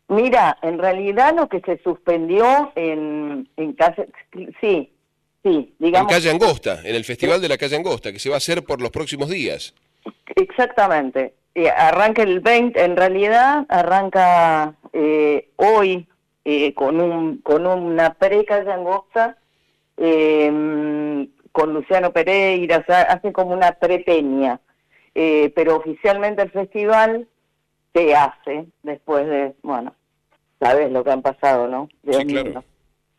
Mira, 0.08 0.58
en 0.62 0.78
realidad 0.78 1.34
lo 1.34 1.48
que 1.48 1.60
se 1.60 1.78
suspendió 1.82 2.72
en, 2.74 3.48
en 3.56 3.72
calle, 3.72 4.08
sí, 4.60 4.93
Sí, 5.44 5.74
digamos. 5.78 6.10
En 6.10 6.16
Calle 6.16 6.30
Angosta, 6.30 6.80
en 6.82 6.94
el 6.94 7.04
Festival 7.04 7.40
de 7.40 7.50
la 7.50 7.58
Calle 7.58 7.76
Angosta, 7.76 8.10
que 8.10 8.18
se 8.18 8.30
va 8.30 8.36
a 8.36 8.38
hacer 8.38 8.64
por 8.64 8.80
los 8.80 8.90
próximos 8.90 9.28
días. 9.28 9.74
Exactamente. 10.34 11.34
arranca 11.76 12.22
el 12.22 12.40
20, 12.40 12.82
en 12.82 12.96
realidad 12.96 13.66
arranca 13.68 14.74
eh, 14.92 15.50
hoy 15.56 16.08
eh, 16.46 16.72
con, 16.72 16.98
un, 16.98 17.38
con 17.38 17.66
una 17.66 18.14
pre-Calle 18.14 18.72
Angosta, 18.72 19.36
em, 19.98 21.28
con 21.52 21.74
Luciano 21.74 22.10
Pereira, 22.10 22.78
o 22.78 22.84
sea, 22.84 23.02
hace 23.02 23.30
como 23.30 23.52
una 23.52 23.72
prepeña. 23.72 24.60
Eh, 25.14 25.52
pero 25.54 25.76
oficialmente 25.76 26.42
el 26.42 26.50
festival 26.50 27.28
se 27.92 28.16
hace 28.16 28.64
después 28.82 29.26
de, 29.28 29.54
bueno, 29.62 29.94
sabes 30.58 30.90
lo 30.90 31.04
que 31.04 31.10
han 31.10 31.22
pasado, 31.22 31.68
¿no? 31.68 31.88
Dios 32.02 32.24
mío. 32.24 32.64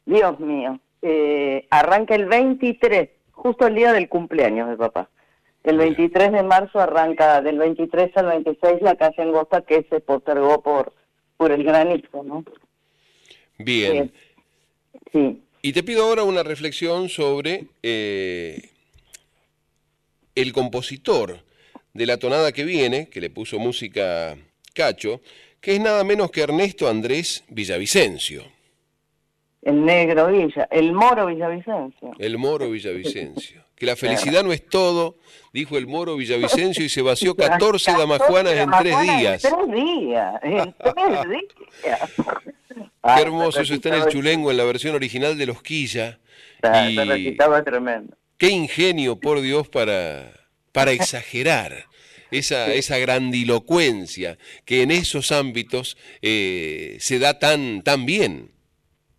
Dios 0.06 0.40
mío 0.40 0.80
eh, 1.08 1.68
arranca 1.70 2.16
el 2.16 2.26
23, 2.26 3.10
justo 3.32 3.68
el 3.68 3.76
día 3.76 3.94
del 3.94 4.10
cumpleaños 4.10 4.68
de 4.70 4.76
papá. 4.76 5.08
El 5.64 5.78
23 5.78 6.32
de 6.32 6.42
marzo 6.42 6.80
arranca 6.80 7.42
del 7.44 7.60
23 7.60 8.10
al 8.18 8.26
26 8.26 8.82
la 8.82 8.96
calle 8.96 9.22
Angosta 9.22 9.62
que 9.62 9.86
se 9.88 10.00
postergó 10.00 10.64
por, 10.64 10.94
por 11.38 11.52
el 11.52 11.64
granizo, 11.64 12.24
¿no? 12.24 12.44
Bien. 13.60 14.12
sí. 15.12 15.42
Y 15.62 15.74
te 15.74 15.84
pido 15.84 16.06
ahora 16.06 16.24
una 16.24 16.42
reflexión 16.42 17.08
sobre 17.10 17.68
eh, 17.84 18.70
el 20.34 20.54
compositor 20.54 21.40
de 21.94 22.06
la 22.08 22.18
tonada 22.18 22.52
que 22.52 22.64
viene, 22.64 23.10
que 23.10 23.22
le 23.22 23.30
puso 23.30 23.60
música 23.60 24.38
Cacho, 24.74 25.22
que 25.62 25.76
es 25.76 25.80
nada 25.80 26.04
menos 26.04 26.32
que 26.32 26.42
Ernesto 26.42 26.88
Andrés 26.88 27.44
Villavicencio 27.48 28.55
el 29.66 29.84
negro 29.84 30.28
Villa, 30.28 30.68
el 30.72 30.94
moro 30.94 31.26
Villavicencio. 31.26 32.12
El 32.18 32.38
moro 32.38 32.70
Villavicencio. 32.70 33.66
Que 33.76 33.86
la 33.86 33.98
felicidad 33.98 34.42
no 34.42 34.54
es 34.54 34.66
todo, 34.66 35.18
dijo 35.52 35.78
el 35.78 35.86
moro 35.86 36.16
Villavicencio 36.16 36.86
y 36.86 36.88
se 36.88 37.02
vació 37.02 37.36
14 37.36 37.92
damajuanas 37.92 38.54
en 38.54 38.70
tres 38.72 39.02
días. 39.02 39.44
En 39.44 39.52
tres 39.52 39.84
días, 39.84 40.34
en 40.44 40.76
tres 40.82 41.28
días. 41.84 42.12
Qué 43.04 43.22
hermoso, 43.22 43.60
eso 43.60 43.74
está 43.74 43.90
en 43.90 43.96
el 43.96 44.08
chulengo, 44.08 44.50
en 44.50 44.56
la 44.56 44.64
versión 44.64 44.96
original 44.96 45.38
de 45.38 45.46
Los 45.46 45.62
Quilla. 45.62 46.20
Y 46.88 47.36
tremendo. 47.66 48.16
Qué 48.38 48.48
ingenio, 48.48 49.20
por 49.20 49.42
Dios, 49.42 49.68
para, 49.68 50.32
para 50.72 50.92
exagerar. 50.92 51.88
Esa, 52.32 52.74
esa 52.74 52.98
grandilocuencia 52.98 54.38
que 54.66 54.82
en 54.82 54.92
esos 54.92 55.32
ámbitos 55.32 55.96
eh, 56.22 56.98
se 57.00 57.20
da 57.20 57.40
tan, 57.40 57.82
tan 57.82 58.06
bien. 58.06 58.55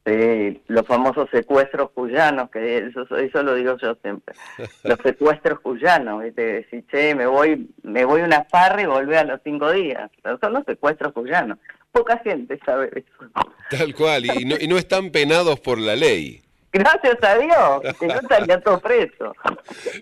Sí, 0.07 0.63
los 0.69 0.87
famosos 0.87 1.29
secuestros 1.33 1.91
cuyanos, 1.91 2.49
que 2.51 2.79
eso, 2.79 3.03
eso 3.17 3.43
lo 3.43 3.57
digo 3.57 3.77
yo 3.77 3.97
siempre. 4.03 4.37
Los 4.85 5.01
secuestros 5.03 5.59
cuyanos, 5.59 6.23
¿viste? 6.23 6.43
Decir, 6.43 6.85
che, 6.89 7.13
me 7.17 7.27
voy, 7.27 7.69
me 7.83 8.05
voy 8.05 8.21
una 8.21 8.45
farra 8.45 8.83
y 8.83 8.87
volví 8.87 9.17
a 9.17 9.25
los 9.25 9.41
cinco 9.43 9.73
días. 9.73 10.09
son 10.41 10.53
los 10.53 10.65
secuestros 10.65 11.13
cuyanos. 11.13 11.59
Poca 11.91 12.19
gente 12.19 12.57
sabe 12.65 12.91
eso. 12.95 13.31
Tal 13.69 13.95
cual, 13.97 14.27
y 14.27 14.45
no, 14.45 14.55
y 14.61 14.69
no 14.69 14.79
están 14.79 15.11
penados 15.11 15.59
por 15.59 15.79
la 15.79 15.97
ley. 15.97 16.41
Gracias 16.73 17.17
a 17.23 17.39
Dios, 17.39 17.97
que 17.99 18.07
no 18.07 18.15
estaría 18.15 18.61
todo 18.61 18.79
preso. 18.81 19.35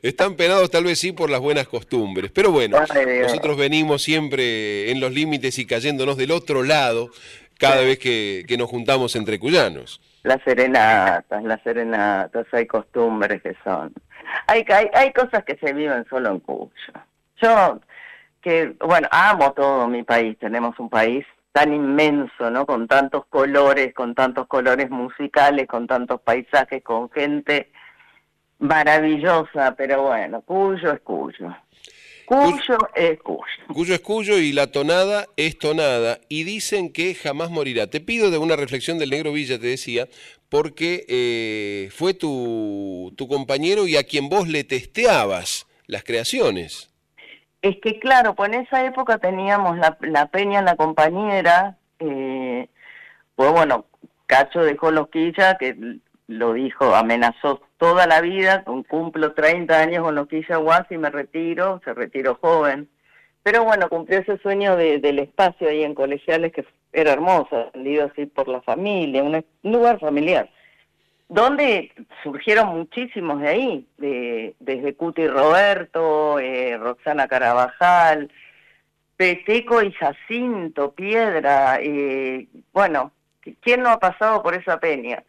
Están 0.03 0.35
penados 0.35 0.71
tal 0.71 0.85
vez 0.85 0.99
sí 0.99 1.13
por 1.13 1.31
las 1.31 1.41
buenas 1.41 1.69
costumbres, 1.69 2.31
pero 2.33 2.51
bueno, 2.51 2.79
nosotros 2.81 3.57
venimos 3.57 4.03
siempre 4.03 4.91
en 4.91 5.01
los 5.01 5.13
límites 5.13 5.59
y 5.59 5.67
cayéndonos 5.67 6.17
del 6.17 6.33
otro 6.33 6.63
lado 6.63 7.11
cada 7.69 7.83
vez 7.83 7.99
que, 7.99 8.57
nos 8.59 8.69
juntamos 8.69 9.17
entre 9.17 9.39
cuyanos. 9.39 10.01
Las 10.23 10.43
serenatas, 10.43 11.43
las 11.43 11.63
serenatas, 11.63 12.47
hay 12.53 12.67
costumbres 12.67 13.43
que 13.43 13.55
son. 13.63 13.93
Hay, 14.47 14.65
hay, 14.69 14.91
hay 14.95 15.13
cosas 15.13 15.45
que 15.45 15.57
se 15.57 15.73
viven 15.73 16.05
solo 16.09 16.31
en 16.31 16.41
Cuyo. 16.41 16.71
Yo, 17.43 17.81
que, 18.41 18.75
bueno, 18.81 19.09
amo 19.11 19.53
todo 19.53 19.89
mi 19.89 20.03
país, 20.03 20.39
tenemos 20.39 20.79
un 20.79 20.89
país 20.89 21.25
tan 21.53 21.73
inmenso, 21.73 22.51
¿no? 22.51 22.67
Con 22.67 22.89
tantos 22.89 23.27
colores, 23.27 23.95
con 23.95 24.15
tantos 24.15 24.47
colores 24.49 24.91
musicales, 24.91 25.69
con 25.69 25.87
tantos 25.87 26.21
paisajes, 26.21 26.83
con 26.83 27.11
gente 27.11 27.71
maravillosa, 28.59 29.75
pero 29.77 30.03
bueno, 30.03 30.41
Cuyo 30.43 30.93
es 30.93 31.01
Cuyo. 31.01 31.55
Cuyo 32.27 32.79
es 32.95 33.21
Cuyo. 33.21 33.45
Cuyo 33.73 33.95
es 33.95 34.01
Cuyo 34.01 34.39
y 34.39 34.53
la 34.53 34.69
tonada 34.69 35.27
es 35.37 35.59
tonada. 35.59 36.19
Y 36.29 36.45
dicen 36.45 36.93
que 36.93 37.15
jamás 37.15 37.51
morirá. 37.51 37.89
Te 37.89 38.01
pido 38.01 38.31
de 38.31 38.39
una 38.39 38.57
reflexión 38.57 38.99
del 38.99 39.11
Negro 39.11 39.33
Villa, 39.33 39.59
te 39.59 39.67
decía, 39.67 40.09
porque 40.49 41.05
eh, 41.09 41.91
fue 41.91 42.15
tu, 42.15 43.13
tu 43.17 43.29
compañero 43.29 43.87
y 43.87 43.97
a 43.97 44.05
quien 44.05 44.29
vos 44.29 44.49
le 44.49 44.65
testeabas 44.65 45.67
las 45.87 46.05
creaciones. 46.05 46.91
Es 47.63 47.77
que 47.83 47.99
claro, 47.99 48.35
pues 48.35 48.53
en 48.53 48.61
esa 48.61 48.85
época 48.85 49.19
teníamos 49.19 49.79
la, 49.79 49.97
la 50.03 50.27
peña, 50.27 50.61
la 50.61 50.77
compañera, 50.77 51.79
eh, 51.99 52.69
pues 53.37 53.53
bueno, 53.53 53.87
Cacho 54.27 54.61
dejó 54.61 54.91
Loquilla, 54.91 55.57
que 55.57 55.77
lo 56.27 56.53
dijo, 56.53 56.95
amenazó 56.95 57.63
toda 57.85 58.07
la 58.07 58.23
vida, 58.23 58.65
cumplo 58.89 59.35
30 59.35 59.79
años 59.79 60.05
con 60.05 60.15
Loquilla 60.15 60.57
Guas 60.57 60.87
y 60.89 60.97
me 60.97 61.11
retiro, 61.11 61.83
se 61.85 61.93
retiró 61.93 62.37
joven. 62.37 62.89
Pero 63.43 63.63
bueno, 63.65 63.91
cumplió 63.91 64.21
ese 64.21 64.39
sueño 64.39 64.75
del 64.75 65.19
espacio 65.19 65.69
ahí 65.69 65.85
en 65.85 65.95
colegiales 65.95 66.51
que 66.55 66.65
era 66.95 67.13
hermoso, 67.13 67.59
atendido 67.59 68.07
así 68.07 68.25
por 68.25 68.49
la 68.49 68.63
familia, 68.63 69.23
un, 69.23 69.45
lugar 69.63 70.01
familiar, 70.01 70.49
donde 71.29 71.93
surgieron 72.23 72.69
muchísimos 72.69 73.43
de 73.43 73.49
ahí, 73.49 73.87
de, 73.99 74.55
desde 74.61 74.95
Cuti 74.95 75.27
Roberto, 75.29 76.39
eh, 76.39 76.79
Roxana 76.79 77.29
Carabajal, 77.29 78.33
Peteco 79.19 79.83
y 79.83 79.93
Jacinto, 79.93 80.93
Piedra, 80.93 81.83
y 81.83 82.49
bueno, 82.73 83.13
¿quién 83.61 83.83
no 83.83 83.91
ha 83.91 83.99
pasado 83.99 84.43
por 84.43 84.55
esa 84.55 84.81
peña? 84.81 85.23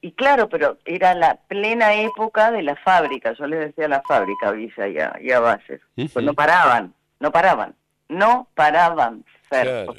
Y 0.00 0.12
claro, 0.12 0.48
pero 0.48 0.78
era 0.84 1.14
la 1.14 1.36
plena 1.48 1.94
época 1.94 2.50
de 2.52 2.62
la 2.62 2.76
fábrica, 2.76 3.32
yo 3.32 3.46
les 3.46 3.58
decía 3.60 3.88
la 3.88 4.00
fábrica, 4.02 4.52
Villa 4.52 4.86
y 4.88 4.98
a, 4.98 5.16
y 5.20 5.32
a 5.32 5.40
Valles. 5.40 5.80
Pues 5.96 6.24
no 6.24 6.34
paraban, 6.34 6.94
no 7.20 7.32
paraban, 7.32 7.74
no 8.08 8.46
paraban. 8.54 9.24
Claro. 9.48 9.94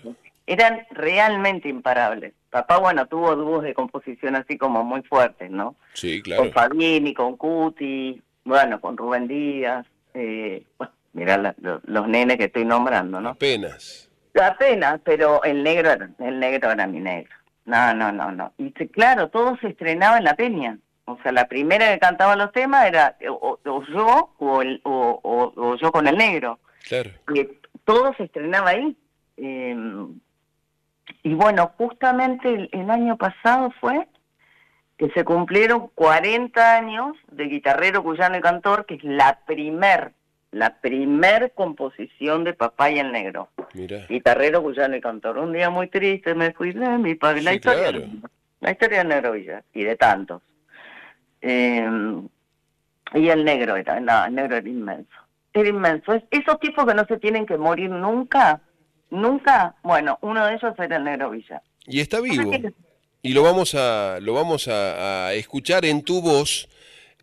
Eran 0.48 0.86
realmente 0.92 1.68
imparables. 1.70 2.34
Papá, 2.50 2.78
bueno, 2.78 3.06
tuvo 3.08 3.36
dúos 3.36 3.62
de 3.64 3.74
composición 3.74 4.36
así 4.36 4.58
como 4.58 4.84
muy 4.84 5.02
fuertes, 5.04 5.52
¿no? 5.52 5.76
Sí, 5.94 6.22
claro. 6.22 6.44
Con 6.44 6.52
Fabini, 6.54 7.14
con 7.14 7.36
Cuti, 7.38 8.22
bueno, 8.46 8.80
con 8.82 8.96
Rubén 8.98 9.28
Díaz. 9.28 9.86
Eh, 10.16 10.64
bueno, 10.78 10.94
mirá 11.14 11.38
la- 11.38 11.56
lo- 11.62 11.82
los 11.86 12.08
nenes 12.08 12.38
que 12.38 12.46
estoy 12.46 12.66
nombrando, 12.66 13.20
¿no? 13.22 13.30
Apenas. 13.30 14.10
Apenas, 14.42 15.00
pero 15.04 15.44
el 15.44 15.62
negro 15.64 15.92
era, 15.92 16.10
el 16.20 16.40
negro 16.40 16.72
era 16.72 16.88
mi 16.88 17.00
negro. 17.00 17.36
No, 17.70 17.94
no, 17.94 18.12
no, 18.12 18.32
no. 18.32 18.54
Y 18.58 18.72
claro, 18.72 19.30
todo 19.30 19.56
se 19.58 19.68
estrenaba 19.68 20.18
en 20.18 20.24
la 20.24 20.36
peña. 20.36 20.80
O 21.06 21.20
sea, 21.22 21.32
la 21.32 21.48
primera 21.48 21.94
que 21.94 22.00
cantaba 22.00 22.36
los 22.36 22.52
temas 22.52 22.88
era 22.88 23.16
o, 23.30 23.60
o 23.64 23.84
yo 23.84 24.34
o, 24.40 24.62
el, 24.64 24.82
o, 24.84 25.76
yo 25.80 25.92
con 25.92 26.08
el 26.08 26.18
negro. 26.18 26.58
Claro. 26.88 27.12
Y 27.36 27.48
todo 27.86 28.14
se 28.16 28.24
estrenaba 28.24 28.72
ahí. 28.72 28.98
Eh, 29.38 29.78
y 31.22 31.34
bueno, 31.36 31.72
justamente 31.78 32.50
el, 32.50 32.70
el 32.72 32.90
año 32.90 33.18
pasado 33.18 33.72
fue 33.80 34.08
que 34.98 35.12
se 35.12 35.24
cumplieron 35.24 35.90
40 35.94 36.76
años 36.76 37.16
de 37.32 37.46
Guitarrero 37.46 38.04
Cuyano 38.04 38.38
y 38.38 38.42
Cantor, 38.42 38.88
que 38.88 38.96
es 38.96 39.04
la 39.04 39.42
primer, 39.46 40.14
la 40.52 40.80
primer 40.82 41.52
composición 41.54 42.44
de 42.44 42.54
Papá 42.54 42.90
y 42.92 43.00
el 43.00 43.12
Negro. 43.12 43.50
Mira. 43.74 44.06
Guitarrero 44.10 44.64
Cuyano 44.64 44.96
y 44.96 45.02
Cantor. 45.02 45.38
Un 45.38 45.54
día 45.54 45.70
muy 45.70 45.88
triste 45.88 46.34
me 46.34 46.52
fui 46.54 46.72
de 46.74 46.88
mi 46.98 47.16
padre. 47.16 47.42
La 47.44 47.52
Sí, 47.52 47.58
historia, 47.58 47.90
claro. 47.90 48.06
la 48.62 48.72
historia 48.72 48.98
del 49.00 49.08
Negro 49.10 49.32
Villa 49.34 49.64
y 49.74 49.84
de 49.84 49.96
tantos. 49.96 50.42
Eh, 51.42 51.88
y 53.14 53.28
el 53.30 53.44
negro 53.46 53.76
era, 53.76 54.00
no, 54.00 54.26
el 54.26 54.36
negro 54.36 54.58
era 54.58 54.70
inmenso. 54.70 55.10
Era 55.54 55.70
inmenso. 55.70 56.14
Es- 56.14 56.24
esos 56.32 56.60
tipos 56.60 56.86
que 56.86 56.94
no 56.94 57.06
se 57.06 57.18
tienen 57.18 57.46
que 57.46 57.58
morir 57.58 57.90
nunca, 57.90 58.62
nunca, 59.10 59.76
bueno, 59.84 60.18
uno 60.22 60.46
de 60.46 60.56
ellos 60.56 60.74
era 60.78 60.98
el 60.98 61.04
negro 61.04 61.32
Villa. 61.32 61.62
Y 61.88 62.02
está 62.02 62.22
vivo. 62.22 62.52
Y 63.22 63.34
lo 63.34 63.44
vamos 63.44 63.74
a, 63.76 64.20
lo 64.22 64.34
vamos 64.34 64.68
a, 64.68 65.28
a 65.28 65.34
escuchar 65.34 65.86
en 65.86 66.04
tu 66.04 66.22
voz 66.22 66.70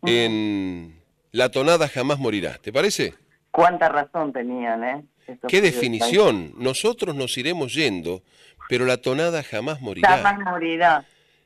en 0.03 0.96
La 1.37 1.49
tonada 1.49 1.87
jamás 1.87 2.17
morirá. 2.17 2.57
¿Te 2.57 2.73
parece? 2.73 3.13
Cuánta 3.51 3.89
razón 3.89 4.33
tenían, 4.33 4.83
¿eh? 4.83 5.05
Qué 5.47 5.61
definición. 5.61 6.51
Nosotros 6.57 7.13
nos 7.15 7.37
iremos 7.37 7.75
yendo, 7.75 8.23
pero 8.67 8.85
la 8.85 8.97
tonada 8.97 9.43
jamás 9.43 9.79
morirá. 9.79 10.09
Jamás 10.17 10.39
morirá, 10.39 11.05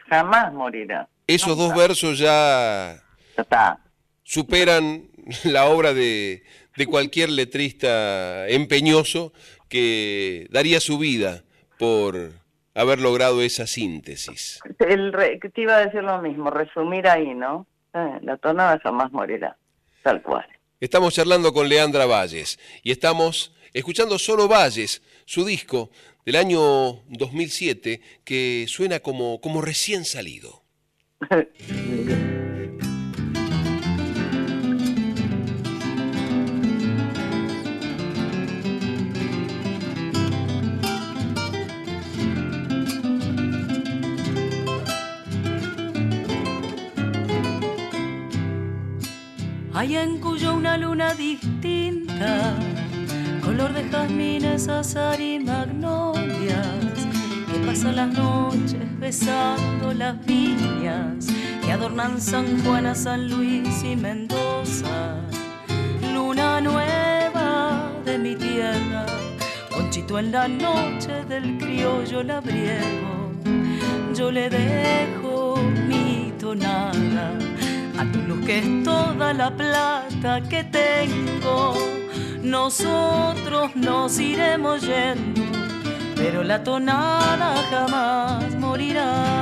jamás 0.09 0.53
morirá. 0.53 1.09
Esos 1.27 1.57
dos 1.57 1.75
versos 1.75 2.19
ya 2.19 3.03
superan 4.23 5.09
la 5.43 5.65
obra 5.65 5.93
de, 5.93 6.43
de 6.77 6.85
cualquier 6.85 7.29
letrista 7.29 8.47
empeñoso 8.47 9.33
que 9.67 10.47
daría 10.51 10.79
su 10.79 10.99
vida 10.99 11.43
por 11.77 12.31
haber 12.75 13.01
logrado 13.01 13.41
esa 13.41 13.67
síntesis. 13.67 14.61
El 14.79 15.11
re- 15.11 15.37
te 15.53 15.61
iba 15.61 15.75
a 15.75 15.85
decir 15.85 16.01
lo 16.01 16.21
mismo, 16.21 16.49
resumir 16.49 17.09
ahí, 17.09 17.33
¿no? 17.33 17.67
Eh, 17.93 18.19
la 18.21 18.37
tonada 18.37 18.79
jamás 18.81 19.11
morirá, 19.11 19.57
tal 20.01 20.21
cual. 20.21 20.45
Estamos 20.79 21.13
charlando 21.13 21.53
con 21.53 21.69
Leandra 21.69 22.05
Valles 22.05 22.59
y 22.83 22.91
estamos 22.91 23.53
escuchando 23.73 24.17
solo 24.17 24.47
Valles, 24.47 25.01
su 25.25 25.45
disco 25.45 25.91
del 26.25 26.35
año 26.35 27.03
2007 27.09 28.01
que 28.23 28.65
suena 28.67 28.99
como, 28.99 29.39
como 29.41 29.61
recién 29.61 30.05
salido. 30.05 30.63
Hay 49.81 49.95
en 49.95 50.19
Cuyo 50.19 50.53
una 50.53 50.77
luna 50.77 51.15
distinta, 51.15 52.53
color 53.43 53.73
de 53.73 53.89
jazmines, 53.89 54.67
azar 54.67 55.19
y 55.19 55.39
magnolias, 55.39 57.07
que 57.51 57.57
pasa 57.65 57.91
las 57.91 58.15
noches 58.15 58.99
besando 58.99 59.91
las 59.91 60.23
viñas 60.23 61.25
que 61.65 61.71
adornan 61.71 62.21
San 62.21 62.63
Juan, 62.63 62.85
a 62.85 62.93
San 62.93 63.27
Luis 63.27 63.83
y 63.83 63.95
Mendoza. 63.95 65.15
Luna 66.13 66.61
nueva 66.61 67.91
de 68.05 68.19
mi 68.19 68.35
tierra, 68.35 69.07
conchito 69.75 70.19
en 70.19 70.31
la 70.31 70.47
noche 70.47 71.25
del 71.27 71.57
criollo 71.57 72.21
labriego, 72.21 73.31
yo 74.13 74.29
le 74.31 74.47
dejo 74.47 75.55
mi 75.87 76.31
tonada 76.39 77.50
a 78.01 78.11
tu 78.11 78.19
luz 78.23 78.43
que 78.45 78.57
es 78.59 78.83
toda 78.83 79.31
la 79.33 79.51
plata 79.51 80.41
que 80.49 80.63
tengo. 80.63 81.75
Nosotros 82.41 83.75
nos 83.75 84.19
iremos 84.19 84.81
yendo, 84.81 85.43
pero 86.15 86.43
la 86.43 86.63
tonada 86.63 87.55
jamás 87.69 88.55
morirá. 88.55 89.40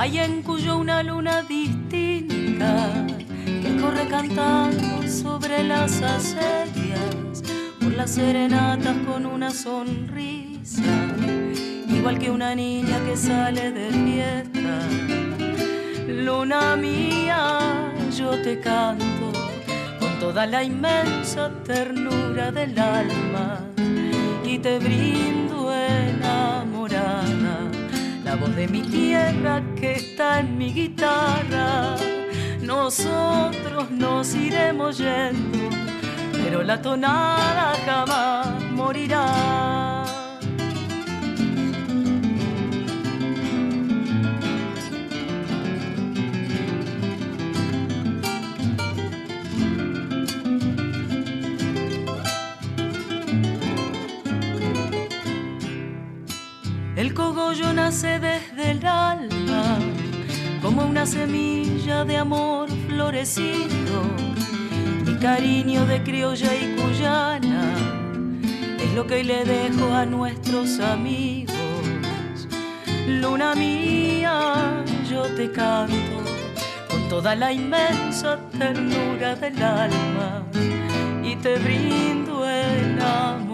Hay 0.00 0.16
en 0.16 0.42
Cuyo 0.42 0.78
una 0.78 1.02
luna 1.02 1.42
distinta 1.42 3.04
que 3.44 3.76
corre 3.80 4.06
cantando 4.06 5.08
sobre 5.08 5.64
las 5.64 6.00
acequias, 6.00 7.42
por 7.80 7.92
las 7.94 8.12
serenatas 8.12 8.96
con 8.98 9.26
una 9.26 9.50
sonrisa, 9.50 10.84
igual 11.88 12.16
que 12.20 12.30
una 12.30 12.54
niña 12.54 13.00
que 13.06 13.16
sale 13.16 13.72
de 13.72 13.90
fiesta. 13.90 14.86
Luna 16.06 16.76
mía, 16.76 17.92
yo 18.16 18.40
te 18.40 18.60
canto 18.60 19.32
con 19.98 20.16
toda 20.20 20.46
la 20.46 20.62
inmensa 20.62 21.50
ternura 21.64 22.52
del 22.52 22.78
alma 22.78 23.62
y 24.44 24.58
te 24.60 24.78
brindo 24.78 25.47
la 28.28 28.36
voz 28.36 28.54
de 28.54 28.68
mi 28.68 28.82
tierra 28.82 29.62
que 29.74 29.92
está 29.92 30.40
en 30.40 30.58
mi 30.58 30.70
guitarra. 30.70 31.96
Nosotros 32.60 33.90
nos 33.90 34.34
iremos 34.34 34.98
yendo, 34.98 35.70
pero 36.32 36.62
la 36.62 36.82
tonada 36.82 37.72
jamás 37.86 38.62
morirá. 38.72 39.77
El 57.08 57.14
cogollo 57.14 57.72
nace 57.72 58.20
desde 58.20 58.72
el 58.72 58.84
alma, 58.84 59.78
como 60.60 60.84
una 60.84 61.06
semilla 61.06 62.04
de 62.04 62.18
amor 62.18 62.68
florecido. 62.86 64.02
Mi 65.06 65.14
cariño 65.16 65.86
de 65.86 66.02
criolla 66.02 66.54
y 66.54 66.76
cuyana 66.76 67.74
es 68.78 68.92
lo 68.92 69.06
que 69.06 69.24
le 69.24 69.42
dejo 69.46 69.90
a 69.94 70.04
nuestros 70.04 70.80
amigos. 70.80 71.56
Luna 73.06 73.54
mía, 73.54 74.84
yo 75.08 75.22
te 75.34 75.50
canto 75.50 76.18
con 76.90 77.08
toda 77.08 77.34
la 77.34 77.54
inmensa 77.54 78.38
ternura 78.58 79.34
del 79.34 79.62
alma 79.62 80.42
y 81.24 81.36
te 81.36 81.58
brindo 81.58 82.46
enamorada 82.46 83.47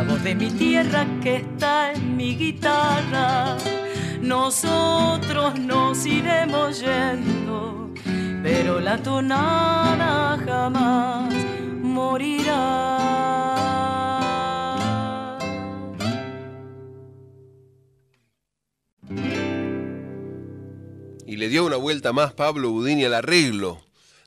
la 0.00 0.06
voz 0.06 0.24
de 0.24 0.34
mi 0.34 0.50
tierra 0.50 1.06
que 1.22 1.36
está 1.36 1.92
en 1.92 2.16
mi 2.16 2.34
guitarra. 2.34 3.58
Nosotros 4.22 5.58
nos 5.58 6.06
iremos 6.06 6.80
yendo, 6.80 7.92
pero 8.42 8.80
la 8.80 8.96
tonada 9.02 10.38
jamás 10.46 11.34
morirá. 11.82 12.96
Y 21.26 21.36
le 21.36 21.48
dio 21.50 21.66
una 21.66 21.76
vuelta 21.76 22.14
más 22.14 22.32
Pablo 22.32 22.70
Budini 22.70 23.04
al 23.04 23.14
arreglo 23.14 23.82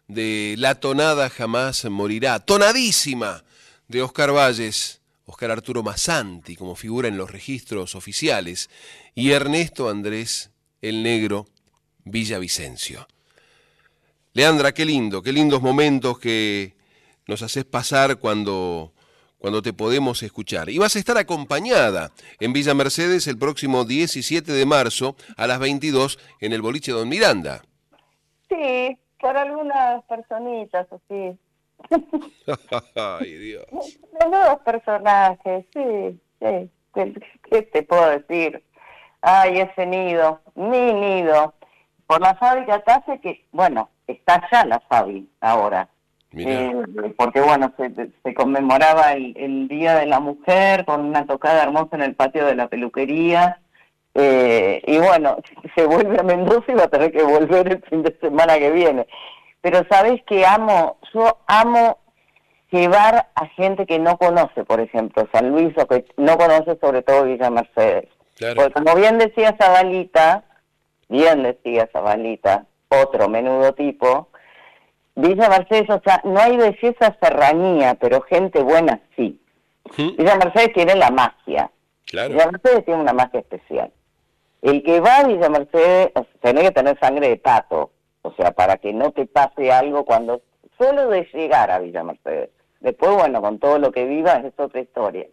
de 0.07 0.53
La 0.59 0.75
tonada 0.75 1.31
jamás 1.31 1.83
morirá. 1.85 2.39
Tonadísima 2.39 3.43
de 3.87 4.03
Oscar 4.03 4.31
Valles, 4.31 5.02
Oscar 5.25 5.51
Arturo 5.51 5.83
Massanti 5.83 6.55
como 6.55 6.75
figura 6.75 7.07
en 7.07 7.17
los 7.17 7.31
registros 7.31 7.95
oficiales 7.95 8.69
y 9.15 9.31
Ernesto 9.31 9.89
Andrés 9.89 10.51
el 10.81 11.01
Negro 11.01 11.45
Villavicencio. 12.03 13.07
Leandra, 14.33 14.73
qué 14.73 14.83
lindo, 14.83 15.21
qué 15.21 15.31
lindos 15.31 15.61
momentos 15.61 16.19
que 16.19 16.73
nos 17.27 17.41
haces 17.41 17.65
pasar 17.65 18.17
cuando, 18.17 18.91
cuando 19.37 19.61
te 19.61 19.73
podemos 19.73 20.23
escuchar. 20.23 20.69
Y 20.69 20.77
vas 20.77 20.95
a 20.95 20.99
estar 20.99 21.17
acompañada 21.17 22.11
en 22.39 22.51
Villa 22.51 22.73
Mercedes 22.73 23.27
el 23.27 23.37
próximo 23.37 23.85
17 23.85 24.51
de 24.51 24.65
marzo 24.65 25.15
a 25.37 25.47
las 25.47 25.59
22 25.59 26.19
en 26.41 26.51
el 26.51 26.61
boliche 26.61 26.91
Don 26.91 27.07
Miranda. 27.07 27.61
Sí, 28.49 28.97
por 29.19 29.37
algunas 29.37 30.03
personitas 30.05 30.87
así. 30.91 31.37
Ay, 32.95 33.33
Dios. 33.33 33.65
Personajes, 34.65 35.65
sí, 35.73 36.19
sí. 36.39 36.69
¿Qué, 36.93 37.13
qué 37.49 37.61
te 37.63 37.83
puedo 37.83 38.09
decir? 38.09 38.63
Ay, 39.21 39.59
ese 39.59 39.85
nido, 39.85 40.41
mi 40.55 40.93
nido. 40.93 41.53
Por 42.05 42.21
la 42.21 42.35
fábrica 42.35 42.81
casi 42.83 43.17
que, 43.19 43.45
bueno, 43.51 43.89
está 44.07 44.47
ya 44.51 44.65
la 44.65 44.79
fábrica 44.81 45.27
ahora. 45.41 45.89
Eh, 46.35 46.73
porque 47.15 47.41
bueno, 47.41 47.71
se, 47.77 47.91
se 48.23 48.33
conmemoraba 48.33 49.13
el, 49.13 49.33
el, 49.37 49.67
Día 49.67 49.95
de 49.95 50.07
la 50.07 50.19
Mujer 50.19 50.83
con 50.83 51.01
una 51.01 51.27
tocada 51.27 51.61
hermosa 51.61 51.95
en 51.95 52.01
el 52.01 52.15
patio 52.15 52.45
de 52.45 52.55
la 52.55 52.67
peluquería. 52.67 53.59
Eh, 54.15 54.81
y 54.85 54.97
bueno, 54.97 55.37
se 55.75 55.85
vuelve 55.85 56.19
a 56.19 56.23
Mendoza 56.23 56.71
y 56.71 56.75
va 56.75 56.85
a 56.85 56.89
tener 56.89 57.11
que 57.11 57.23
volver 57.23 57.67
el 57.67 57.81
fin 57.83 58.03
de 58.03 58.17
semana 58.19 58.57
que 58.57 58.71
viene. 58.71 59.07
Pero 59.63 59.85
sabes 59.89 60.21
que 60.27 60.45
amo, 60.45 60.97
yo 61.13 61.37
amo 61.47 61.97
llevar 62.69 63.29
a 63.33 63.45
gente 63.55 63.85
que 63.85 63.97
no 63.97 64.17
conoce, 64.17 64.65
por 64.65 64.81
ejemplo, 64.81 65.25
San 65.31 65.51
Luis 65.51 65.73
o 65.77 65.87
que 65.87 66.05
no 66.17 66.37
conoce 66.37 66.77
sobre 66.81 67.01
todo 67.01 67.23
Villa 67.23 67.49
Mercedes. 67.49 68.09
Claro. 68.35 68.55
Porque 68.55 68.73
como 68.73 68.93
bien 68.97 69.17
decía 69.19 69.55
Zabalita, 69.57 70.43
bien 71.07 71.43
decía 71.43 71.89
Zabalita, 71.93 72.65
otro 72.89 73.29
menudo 73.29 73.73
tipo, 73.73 74.27
Villa 75.15 75.47
Mercedes, 75.47 75.89
o 75.89 76.01
sea, 76.03 76.19
no 76.25 76.37
hay 76.41 76.57
belleza 76.57 77.15
serranía, 77.21 77.95
pero 77.95 78.19
gente 78.23 78.61
buena 78.61 78.99
sí. 79.15 79.39
Villa 79.95 80.35
Mercedes 80.35 80.73
tiene 80.73 80.95
la 80.95 81.09
magia. 81.09 81.71
Claro. 82.07 82.33
Villa 82.33 82.51
Mercedes 82.51 82.83
tiene 82.83 82.99
una 82.99 83.13
magia 83.13 83.39
especial. 83.39 83.93
El 84.61 84.83
que 84.83 84.99
va 84.99 85.19
a 85.19 85.23
Villa 85.23 85.47
Mercedes, 85.47 86.11
o 86.15 86.25
sea, 86.41 86.51
tiene 86.51 86.63
que 86.63 86.71
tener 86.71 86.99
sangre 86.99 87.29
de 87.29 87.37
pato, 87.37 87.92
o 88.23 88.33
sea, 88.33 88.51
para 88.51 88.77
que 88.77 88.91
no 88.93 89.11
te 89.11 89.25
pase 89.27 89.71
algo 89.71 90.03
cuando, 90.05 90.41
solo 90.77 91.07
de 91.09 91.27
llegar 91.31 91.69
a 91.71 91.79
Villa 91.79 92.03
Mercedes. 92.03 92.49
Después, 92.79 93.11
bueno, 93.13 93.41
con 93.41 93.59
todo 93.59 93.77
lo 93.79 93.91
que 93.91 94.05
vivas 94.05 94.43
es 94.43 94.53
otra 94.57 94.81
historia. 94.81 95.27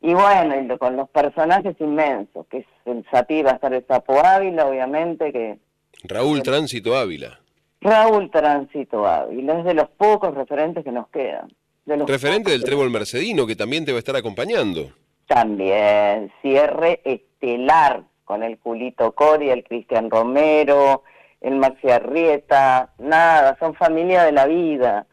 Y 0.00 0.14
bueno, 0.14 0.54
y 0.58 0.64
lo- 0.64 0.78
con 0.78 0.96
los 0.96 1.08
personajes 1.10 1.74
inmensos, 1.80 2.46
que 2.46 2.58
es 2.58 2.66
el 2.86 3.04
va 3.44 3.50
a 3.50 3.54
estar 3.54 3.74
el 3.74 3.84
Sapo 3.86 4.24
Ávila, 4.24 4.66
obviamente, 4.66 5.32
que 5.32 5.58
Raúl 6.04 6.42
Tránsito 6.42 6.96
Ávila. 6.96 7.40
Raúl 7.80 8.30
Tránsito 8.30 9.06
Ávila 9.06 9.58
es 9.58 9.64
de 9.64 9.74
los 9.74 9.88
pocos 9.90 10.34
referentes 10.34 10.84
que 10.84 10.92
nos 10.92 11.08
quedan. 11.08 11.48
De 11.84 11.96
los 11.96 12.08
Referente 12.08 12.50
del 12.52 12.62
Trébol 12.64 12.90
Mercedino, 12.90 13.46
que 13.46 13.56
también 13.56 13.84
te 13.84 13.92
va 13.92 13.96
a 13.96 14.00
estar 14.00 14.14
acompañando. 14.16 14.92
También, 15.26 16.32
cierre 16.42 17.00
estelar 17.04 18.02
con 18.24 18.42
el 18.42 18.58
Julito 18.58 19.12
Cori, 19.12 19.50
el 19.50 19.64
Cristian 19.64 20.10
Romero, 20.10 21.02
el 21.40 21.56
Maxi 21.56 21.90
Arrieta, 21.90 22.90
nada, 22.98 23.56
son 23.58 23.74
familia 23.74 24.24
de 24.24 24.32
la 24.32 24.46
vida. 24.46 25.06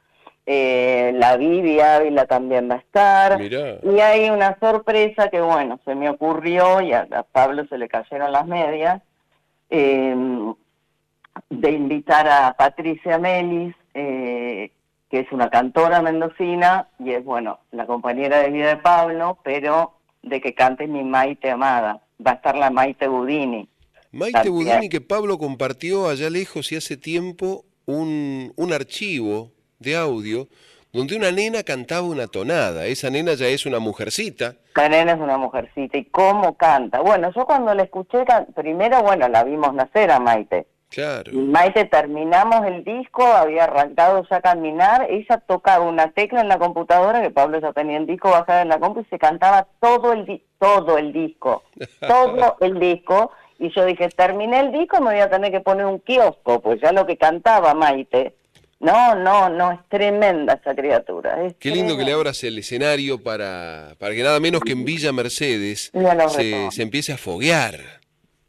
Eh, 0.48 1.12
la 1.16 1.38
Vivi 1.38 1.80
Ávila 1.80 2.26
también 2.26 2.70
va 2.70 2.76
a 2.76 2.80
estar. 2.80 3.40
Mirá. 3.40 3.78
Y 3.84 4.00
hay 4.00 4.30
una 4.30 4.58
sorpresa 4.60 5.30
que, 5.30 5.42
bueno, 5.42 5.80
se 5.86 5.96
me 5.96 6.10
ocurrió 6.10 6.82
y 6.82 6.94
a, 6.94 7.08
a 7.12 7.24
Pablo 7.24 7.66
se 7.68 7.78
le 7.78 7.88
cayeron 7.88 8.32
las 8.32 8.46
medias, 8.46 9.02
eh, 9.70 10.16
de 11.50 11.72
invitar 11.72 12.28
a 12.28 12.54
Patricia 12.54 13.18
Melis, 13.18 13.76
eh, 13.94 14.72
que 15.10 15.20
es 15.20 15.32
una 15.32 15.50
cantora 15.50 16.02
mendocina 16.02 16.88
y 17.00 17.12
es, 17.12 17.24
bueno, 17.24 17.60
la 17.72 17.86
compañera 17.86 18.40
de 18.40 18.52
vida 18.52 18.68
de 18.68 18.78
Pablo, 18.78 19.38
pero 19.44 19.94
de 20.22 20.42
que 20.42 20.54
cante 20.54 20.88
mi 20.88 21.04
Maite 21.04 21.52
amada. 21.52 22.02
Va 22.26 22.32
a 22.32 22.36
estar 22.36 22.56
la 22.56 22.70
Maite 22.70 23.08
Budini. 23.08 23.68
Maite. 24.16 24.50
Budini, 24.50 24.88
que 24.88 25.02
Pablo 25.02 25.38
compartió 25.38 26.08
allá 26.08 26.30
lejos 26.30 26.72
y 26.72 26.78
hace 26.78 26.96
tiempo 26.96 27.66
un, 27.86 28.54
un 28.56 28.72
archivo 28.72 29.52
de 29.80 29.98
audio 29.98 30.48
donde 30.94 31.18
una 31.18 31.32
nena 31.32 31.64
cantaba 31.64 32.08
una 32.08 32.28
tonada. 32.28 32.86
Esa 32.86 33.10
nena 33.10 33.34
ya 33.34 33.48
es 33.48 33.66
una 33.66 33.80
mujercita. 33.80 34.56
La 34.74 34.88
nena 34.88 35.12
es 35.12 35.20
una 35.20 35.38
mujercita 35.38 35.98
y 35.98 36.06
cómo 36.06 36.56
canta. 36.56 37.02
Bueno, 37.02 37.30
yo 37.36 37.46
cuando 37.46 37.76
la 37.76 37.84
escuché, 37.84 38.24
primero, 38.56 39.04
bueno, 39.04 39.28
la 39.28 39.44
vimos 39.44 39.74
nacer 39.74 40.10
a 40.10 40.22
Maite. 40.22 40.66
Claro. 40.88 41.34
Y 41.34 41.36
Maite 41.36 41.84
terminamos 41.84 42.66
el 42.66 42.86
disco, 42.86 43.26
había 43.26 43.66
arrancado 43.66 44.26
ya 44.30 44.38
a 44.38 44.42
caminar, 44.42 45.08
ella 45.10 45.44
tocaba 45.46 45.84
una 45.84 46.12
tecla 46.12 46.40
en 46.40 46.48
la 46.48 46.58
computadora, 46.58 47.22
que 47.22 47.32
Pablo 47.32 47.60
ya 47.60 47.74
tenía 47.74 47.98
el 47.98 48.06
disco 48.06 48.30
bajado 48.30 48.62
en 48.62 48.70
la 48.70 48.80
compu 48.80 49.02
y 49.02 49.06
se 49.06 49.20
cantaba 49.20 49.68
todo 49.82 50.14
el, 50.14 50.42
todo 50.58 50.98
el 50.98 51.12
disco, 51.12 51.64
todo 52.08 52.56
el 52.62 52.80
disco. 52.80 53.32
Y 53.60 53.70
yo 53.74 53.86
dije, 53.86 54.10
terminé 54.10 54.60
el 54.60 54.72
disco, 54.72 55.00
me 55.02 55.12
voy 55.12 55.20
a 55.22 55.30
tener 55.30 55.52
que 55.52 55.62
poner 55.62 55.86
un 55.86 56.00
kiosco, 56.00 56.62
pues 56.62 56.80
ya 56.82 56.92
lo 56.92 57.06
que 57.06 57.18
cantaba 57.18 57.74
Maite. 57.74 58.36
No, 58.82 59.16
no, 59.16 59.48
no, 59.50 59.72
es 59.72 59.80
tremenda 59.90 60.54
esa 60.62 60.76
criatura. 60.76 61.42
es 61.46 61.56
Qué 61.56 61.70
lindo 61.72 61.98
que 61.98 62.04
le 62.04 62.12
abras 62.12 62.44
el 62.44 62.58
escenario 62.60 63.24
para, 63.24 63.96
para 64.00 64.14
que 64.14 64.22
nada 64.22 64.40
menos 64.42 64.62
que 64.62 64.74
en 64.74 64.84
Villa 64.84 65.12
Mercedes 65.14 65.92
se, 66.72 66.82
empiece 66.82 67.14
a 67.14 67.18
foguear. 67.18 67.80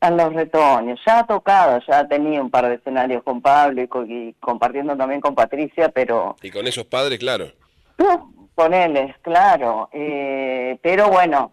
A 0.00 0.10
los 0.10 0.32
retoños, 0.34 1.00
ya 1.06 1.20
ha 1.20 1.26
tocado, 1.26 1.80
ya 1.88 2.00
ha 2.00 2.08
tenido 2.08 2.42
un 2.42 2.50
par 2.50 2.68
de 2.68 2.74
escenarios 2.74 3.22
con 3.22 3.40
Pablo 3.40 3.80
y, 3.82 3.88
co- 3.88 4.04
y 4.04 4.34
compartiendo 4.40 4.96
también 4.96 5.20
con 5.20 5.34
Patricia, 5.34 5.88
pero 5.88 6.36
Y 6.42 6.50
con 6.50 6.66
esos 6.66 6.84
padres, 6.86 7.18
claro. 7.18 7.46
Poneles, 8.54 9.14
claro. 9.22 9.88
Eh, 9.92 10.76
pero 10.82 11.08
bueno, 11.08 11.52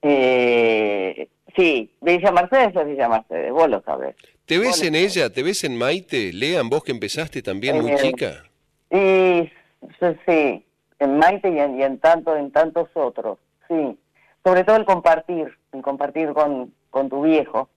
eh, 0.00 1.28
sí, 1.56 1.90
Villa 2.00 2.32
Mercedes 2.32 2.74
es 2.76 2.86
Villa 2.86 3.08
Mercedes, 3.08 3.52
vos 3.52 3.68
lo 3.68 3.80
sabés. 3.82 4.14
¿Te 4.46 4.58
ves 4.58 4.82
en 4.82 4.94
ella? 4.94 5.30
¿Te 5.30 5.42
ves 5.42 5.64
en 5.64 5.76
Maite? 5.78 6.32
Lean, 6.32 6.68
vos 6.68 6.82
que 6.84 6.92
empezaste 6.92 7.42
también 7.42 7.80
muy 7.80 7.92
Eh, 7.92 7.96
chica. 7.96 8.44
Y 8.90 9.50
sí, 9.98 10.16
sí, 10.26 10.66
en 10.98 11.18
Maite 11.18 11.50
y 11.50 11.58
en, 11.58 11.78
y 11.78 11.82
en 11.82 11.98
tanto, 11.98 12.36
en 12.36 12.50
tantos 12.50 12.88
otros, 12.94 13.38
sí. 13.68 13.98
Sobre 14.44 14.64
todo 14.64 14.76
el 14.76 14.84
compartir, 14.84 15.56
el 15.72 15.82
compartir 15.82 16.32
con, 16.32 16.74
con 16.90 17.08
tu 17.08 17.22
viejo, 17.22 17.68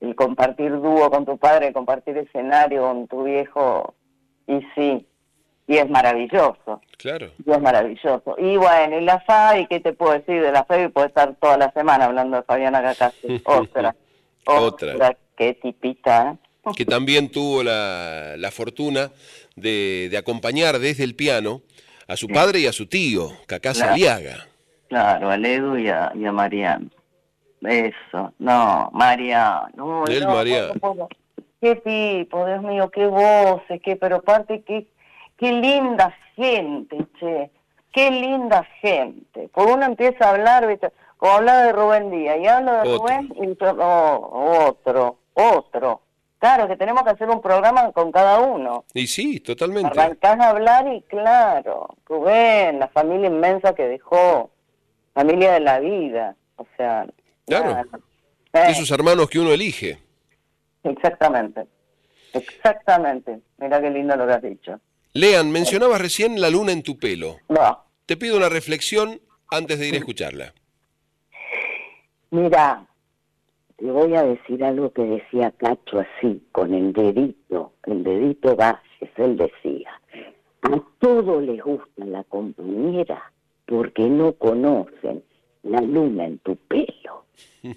el 0.00 0.14
compartir 0.14 0.72
dúo 0.72 1.10
con 1.10 1.24
tu 1.24 1.38
padre, 1.38 1.68
el 1.68 1.72
compartir 1.72 2.18
escenario 2.18 2.82
con 2.82 3.08
tu 3.08 3.24
viejo, 3.24 3.94
y 4.46 4.60
sí, 4.74 5.06
y 5.66 5.76
es 5.76 5.88
maravilloso. 5.88 6.80
Claro. 6.98 7.30
Y 7.44 7.50
es 7.50 7.60
maravilloso. 7.60 8.36
Y 8.38 8.56
bueno, 8.56 8.98
y 8.98 9.04
la 9.04 9.20
Fabi, 9.20 9.66
¿qué 9.66 9.80
te 9.80 9.92
puedo 9.92 10.12
decir 10.12 10.42
de 10.42 10.52
la 10.52 10.64
Fabi? 10.64 10.88
Puedo 10.88 11.06
estar 11.06 11.34
toda 11.40 11.56
la 11.56 11.72
semana 11.72 12.06
hablando 12.06 12.36
de 12.36 12.42
Fabiana 12.42 12.82
Cacase. 12.82 13.42
Otra. 13.44 13.94
Otra. 14.46 15.16
Qué 15.36 15.54
tipita, 15.54 16.32
¿eh? 16.32 16.70
que 16.76 16.84
también 16.84 17.30
tuvo 17.30 17.62
la, 17.62 18.34
la 18.36 18.50
fortuna 18.50 19.10
de, 19.56 20.08
de 20.10 20.16
acompañar 20.16 20.78
desde 20.78 21.04
el 21.04 21.14
piano 21.14 21.62
a 22.08 22.16
su 22.16 22.28
padre 22.28 22.60
y 22.60 22.66
a 22.66 22.72
su 22.72 22.86
tío, 22.86 23.30
Cacá 23.46 23.72
Claro. 23.72 23.92
Saliaga. 23.92 24.46
Claro, 24.88 25.30
a 25.30 25.36
Edu 25.36 25.78
y 25.78 25.88
a, 25.88 26.12
y 26.14 26.24
a 26.26 26.32
Mariano. 26.32 26.90
Eso, 27.62 28.34
no, 28.38 28.90
Mariano. 28.92 30.04
El 30.06 30.24
no, 30.24 30.34
Mariano. 30.34 31.08
Qué 31.60 31.76
tipo, 31.76 32.44
Dios 32.44 32.62
mío, 32.62 32.90
qué 32.90 33.06
voces, 33.06 33.80
qué, 33.82 33.96
pero 33.96 34.16
aparte, 34.16 34.62
qué, 34.66 34.88
qué 35.42 35.52
linda 35.52 36.14
gente, 36.36 36.96
che. 37.18 37.50
Qué 37.92 38.10
linda 38.10 38.64
gente. 38.80 39.48
Por 39.48 39.66
uno 39.66 39.84
empieza 39.84 40.26
a 40.26 40.30
hablar, 40.30 40.66
¿viste? 40.68 40.92
como 41.16 41.32
hablaba 41.34 41.62
de 41.64 41.72
Rubén 41.72 42.10
Díaz, 42.10 42.38
y 42.40 42.46
habla 42.46 42.82
de 42.82 42.88
Otro. 42.88 42.98
Rubén, 42.98 43.34
y 43.36 43.56
oh, 43.60 44.66
otro, 44.68 45.18
otro. 45.34 46.00
Claro, 46.38 46.66
que 46.68 46.76
tenemos 46.76 47.02
que 47.02 47.10
hacer 47.10 47.28
un 47.28 47.40
programa 47.42 47.92
con 47.92 48.10
cada 48.10 48.40
uno. 48.40 48.84
Y 48.94 49.06
sí, 49.06 49.40
totalmente. 49.40 50.00
Arrancás 50.00 50.40
a 50.40 50.50
hablar 50.50 50.86
y 50.92 51.02
claro, 51.02 51.96
Rubén, 52.06 52.78
la 52.78 52.88
familia 52.88 53.26
inmensa 53.28 53.74
que 53.74 53.86
dejó, 53.86 54.50
familia 55.12 55.52
de 55.52 55.60
la 55.60 55.80
vida, 55.80 56.36
o 56.56 56.66
sea, 56.76 57.06
Claro. 57.46 57.82
Eh, 58.52 58.64
Esos 58.68 58.90
hermanos 58.90 59.28
que 59.28 59.38
uno 59.38 59.52
elige. 59.52 59.98
exactamente, 60.84 61.66
exactamente, 62.32 63.40
mira 63.58 63.80
qué 63.80 63.90
lindo 63.90 64.16
lo 64.16 64.26
que 64.26 64.32
has 64.32 64.42
dicho. 64.42 64.80
Lean, 65.14 65.50
mencionabas 65.50 66.00
recién 66.00 66.40
la 66.40 66.48
luna 66.50 66.72
en 66.72 66.82
tu 66.82 66.98
pelo. 66.98 67.36
No, 67.48 67.84
Te 68.06 68.16
pido 68.16 68.36
una 68.36 68.48
reflexión 68.48 69.20
antes 69.50 69.78
de 69.78 69.88
ir 69.88 69.94
a 69.94 69.98
escucharla. 69.98 70.54
mira, 72.30 72.86
te 73.76 73.90
voy 73.90 74.14
a 74.14 74.22
decir 74.22 74.64
algo 74.64 74.90
que 74.92 75.02
decía 75.02 75.50
Cacho 75.58 76.00
así, 76.00 76.42
con 76.52 76.72
el 76.72 76.92
dedito, 76.92 77.74
el 77.84 78.02
dedito 78.04 78.56
Vázquez, 78.56 79.10
él 79.16 79.36
decía, 79.36 80.00
a 80.62 80.82
todos 80.98 81.42
les 81.42 81.62
gusta 81.62 82.04
la 82.04 82.24
compañera 82.24 83.32
porque 83.66 84.02
no 84.08 84.32
conocen 84.32 85.22
la 85.62 85.80
luna 85.80 86.24
en 86.24 86.38
tu 86.38 86.56
pelo. 86.56 87.26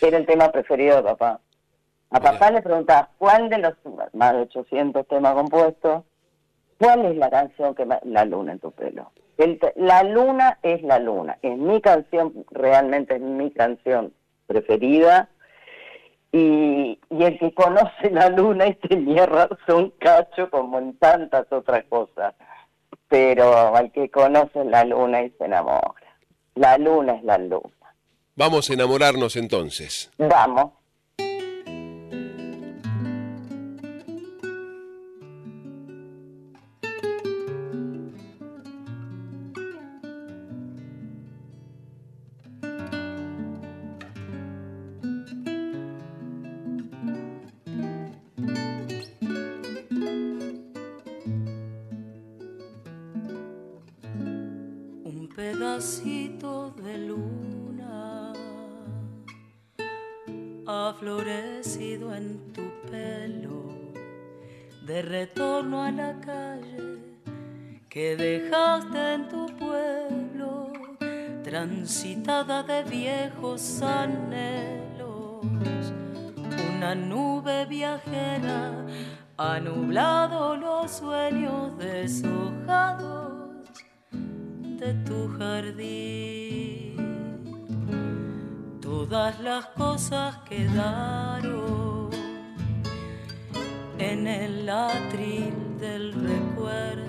Era 0.00 0.18
el 0.18 0.26
tema 0.26 0.50
preferido 0.50 0.96
de 0.96 1.02
papá. 1.02 1.40
A 2.10 2.20
papá 2.20 2.50
le 2.50 2.62
preguntaba, 2.62 3.10
¿cuál 3.18 3.48
de 3.48 3.58
los 3.58 3.74
más 4.12 4.32
de 4.32 4.40
800 4.42 5.06
temas 5.08 5.34
compuestos, 5.34 6.04
cuál 6.78 7.04
es 7.06 7.16
la 7.16 7.30
canción 7.30 7.74
que 7.74 7.84
más, 7.84 7.98
La 8.04 8.24
luna 8.24 8.52
en 8.52 8.60
tu 8.60 8.70
pelo? 8.70 9.10
El 9.38 9.60
la 9.74 10.02
luna 10.02 10.58
es 10.62 10.82
la 10.82 10.98
luna, 10.98 11.38
es 11.42 11.58
mi 11.58 11.80
canción, 11.80 12.46
realmente 12.50 13.16
es 13.16 13.20
mi 13.20 13.50
canción 13.50 14.12
preferida. 14.46 15.28
Y, 16.32 16.98
y 17.08 17.24
el 17.24 17.38
que 17.38 17.54
conoce 17.54 18.10
la 18.10 18.28
luna 18.28 18.66
y 18.66 18.74
tenía 18.74 19.26
razón, 19.26 19.92
cacho, 19.98 20.50
como 20.50 20.78
en 20.78 20.96
tantas 20.98 21.50
otras 21.50 21.84
cosas. 21.84 22.34
Pero 23.08 23.74
al 23.74 23.90
que 23.92 24.10
conoce 24.10 24.64
la 24.64 24.84
luna 24.84 25.22
y 25.22 25.30
se 25.30 25.44
enamora. 25.44 25.94
La 26.54 26.76
luna 26.78 27.14
es 27.14 27.24
la 27.24 27.38
luna. 27.38 27.70
Vamos 28.34 28.68
a 28.68 28.74
enamorarnos 28.74 29.36
entonces. 29.36 30.10
Vamos. 30.18 30.72
Quedaron 90.48 92.10
en 93.98 94.26
el 94.26 94.68
atril 94.68 95.54
del 95.80 96.12
recuerdo 96.12 97.02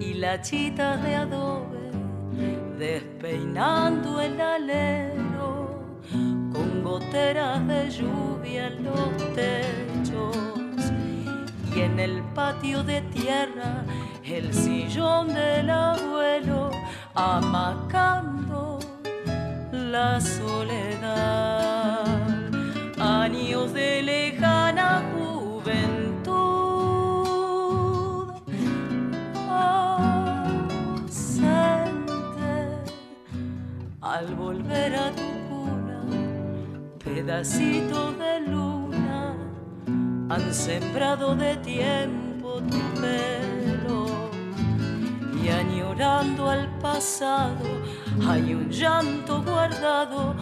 y 0.00 0.14
la 0.14 0.40
chita 0.40 0.96
de 0.96 1.14
adobe 1.14 1.90
despeinando 2.78 4.20
el 4.20 4.40
alero 4.40 5.98
con 6.52 6.82
goteras 6.82 7.66
de 7.66 7.90
lluvia 7.90 8.68
en 8.68 8.84
los 8.84 9.34
techos 9.34 10.36
y 11.74 11.80
en 11.80 12.00
el 12.00 12.22
patio 12.34 12.82
de 12.82 13.02
tierra 13.02 13.84
el 14.24 14.54
sillón 14.54 15.34
del 15.34 15.68
abuelo 15.68 16.70
amacando 17.14 18.78
la 19.72 20.20
soledad. 20.20 21.73
Años 23.34 23.72
de 23.72 24.00
lejana 24.00 25.02
juventud. 25.12 26.34
Ausente 29.50 30.92
al 34.00 34.34
volver 34.36 34.94
a 34.94 35.10
tu 35.10 35.28
cuna, 35.48 36.04
pedacito 37.04 38.12
de 38.12 38.40
luna 38.52 39.34
han 40.28 40.54
sembrado 40.54 41.34
de 41.34 41.56
tiempo 41.56 42.62
tu 42.70 42.80
pelo 43.00 44.06
y 45.42 45.48
añorando 45.48 46.48
al 46.50 46.68
pasado 46.78 47.66
hay 48.28 48.54
un 48.54 48.70
llanto 48.70 49.42
guardado 49.42 50.36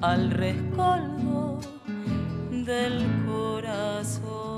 al 0.00 0.30
rescoldo 0.30 1.60
del 2.70 3.02
corazón. 3.26 4.49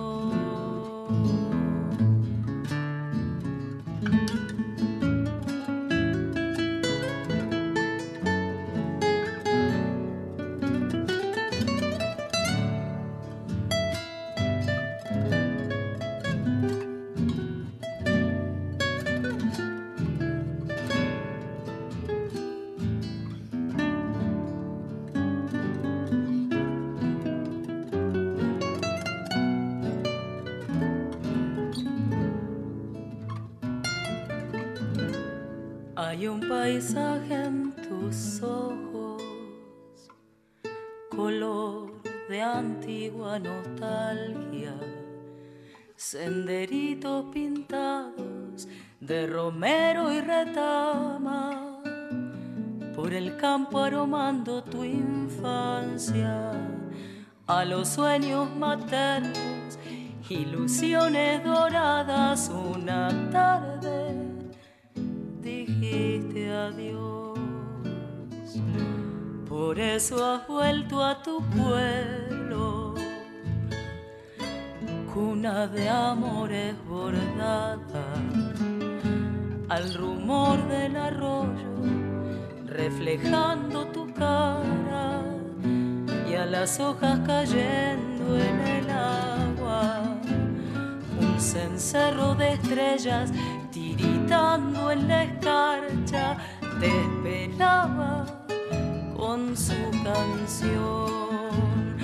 Paisaje 36.63 37.35
en 37.35 37.73
tus 37.73 38.41
ojos, 38.41 39.21
color 41.11 41.91
de 42.29 42.41
antigua 42.41 43.37
nostalgia, 43.41 44.77
senderitos 45.97 47.25
pintados 47.33 48.69
de 49.01 49.27
romero 49.27 50.13
y 50.13 50.21
retama, 50.21 51.83
por 52.95 53.13
el 53.13 53.37
campo 53.39 53.81
aromando 53.81 54.63
tu 54.63 54.85
infancia, 54.85 56.53
a 57.49 57.65
los 57.65 57.89
sueños 57.89 58.55
maternos, 58.55 59.81
ilusiones 60.29 61.43
doradas, 61.43 62.49
una 62.51 63.09
tarde 63.33 64.02
dijiste 66.53 66.57
adiós. 66.57 67.39
Por 69.49 69.79
eso 69.79 70.25
has 70.25 70.47
vuelto 70.47 71.03
a 71.03 71.23
tu 71.23 71.43
pueblo, 71.51 72.95
cuna 75.13 75.67
de 75.67 75.89
amores 75.89 76.75
bordada, 76.87 78.05
al 79.69 79.95
rumor 79.95 80.57
del 80.69 80.97
arroyo, 80.97 81.75
reflejando 82.67 83.87
tu 83.87 84.13
cara 84.15 85.23
y 86.29 86.35
a 86.35 86.47
las 86.47 86.81
hojas 86.81 87.21
cayendo 87.27 88.37
en 88.39 88.61
el 88.61 88.91
agua. 88.91 90.03
Un 91.21 91.41
cencerro 91.41 92.35
de 92.35 92.55
estrellas 92.55 93.31
tiritando 94.33 94.91
en 94.91 95.09
la 95.09 95.25
escarcha 95.25 96.37
te 96.81 96.87
esperaba 96.87 98.25
con 99.17 99.55
su 99.57 99.75
canción. 100.03 101.97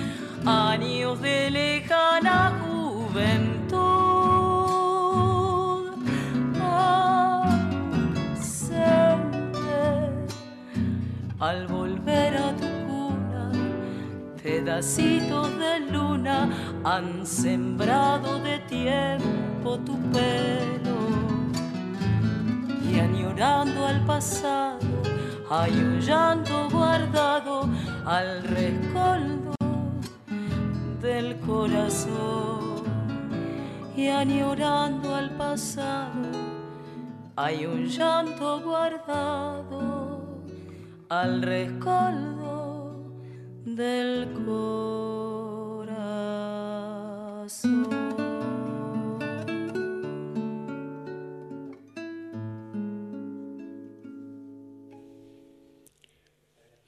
Años 0.45 1.19
de 1.21 1.49
lejana 1.49 2.53
juventud. 2.61 3.79
ausente, 6.61 7.39
Al 11.39 11.67
volver 11.67 12.37
a 12.37 12.55
tu 12.55 12.67
cuna, 12.87 13.51
pedacitos 14.41 15.49
de 15.57 15.79
luna 15.91 16.49
han 16.83 17.25
sembrado 17.25 18.39
de 18.39 18.59
tiempo 18.59 19.79
tu 19.79 19.97
pelo 20.11 20.98
y 22.91 22.99
añorando 22.99 23.85
al 23.85 24.03
pasado 24.05 24.79
hay 25.49 25.71
un 25.71 25.99
llanto 25.99 26.69
guardado 26.69 27.69
al 28.05 28.43
rescoldo 28.43 29.53
del 31.01 31.39
corazón 31.39 32.83
y 33.95 34.07
añorando 34.07 35.15
al 35.15 35.29
pasado 35.31 36.29
hay 37.35 37.65
un 37.65 37.85
llanto 37.85 38.61
guardado 38.61 40.19
al 41.09 41.41
rescoldo 41.41 42.93
del 43.65 44.33
corazón. 44.45 44.89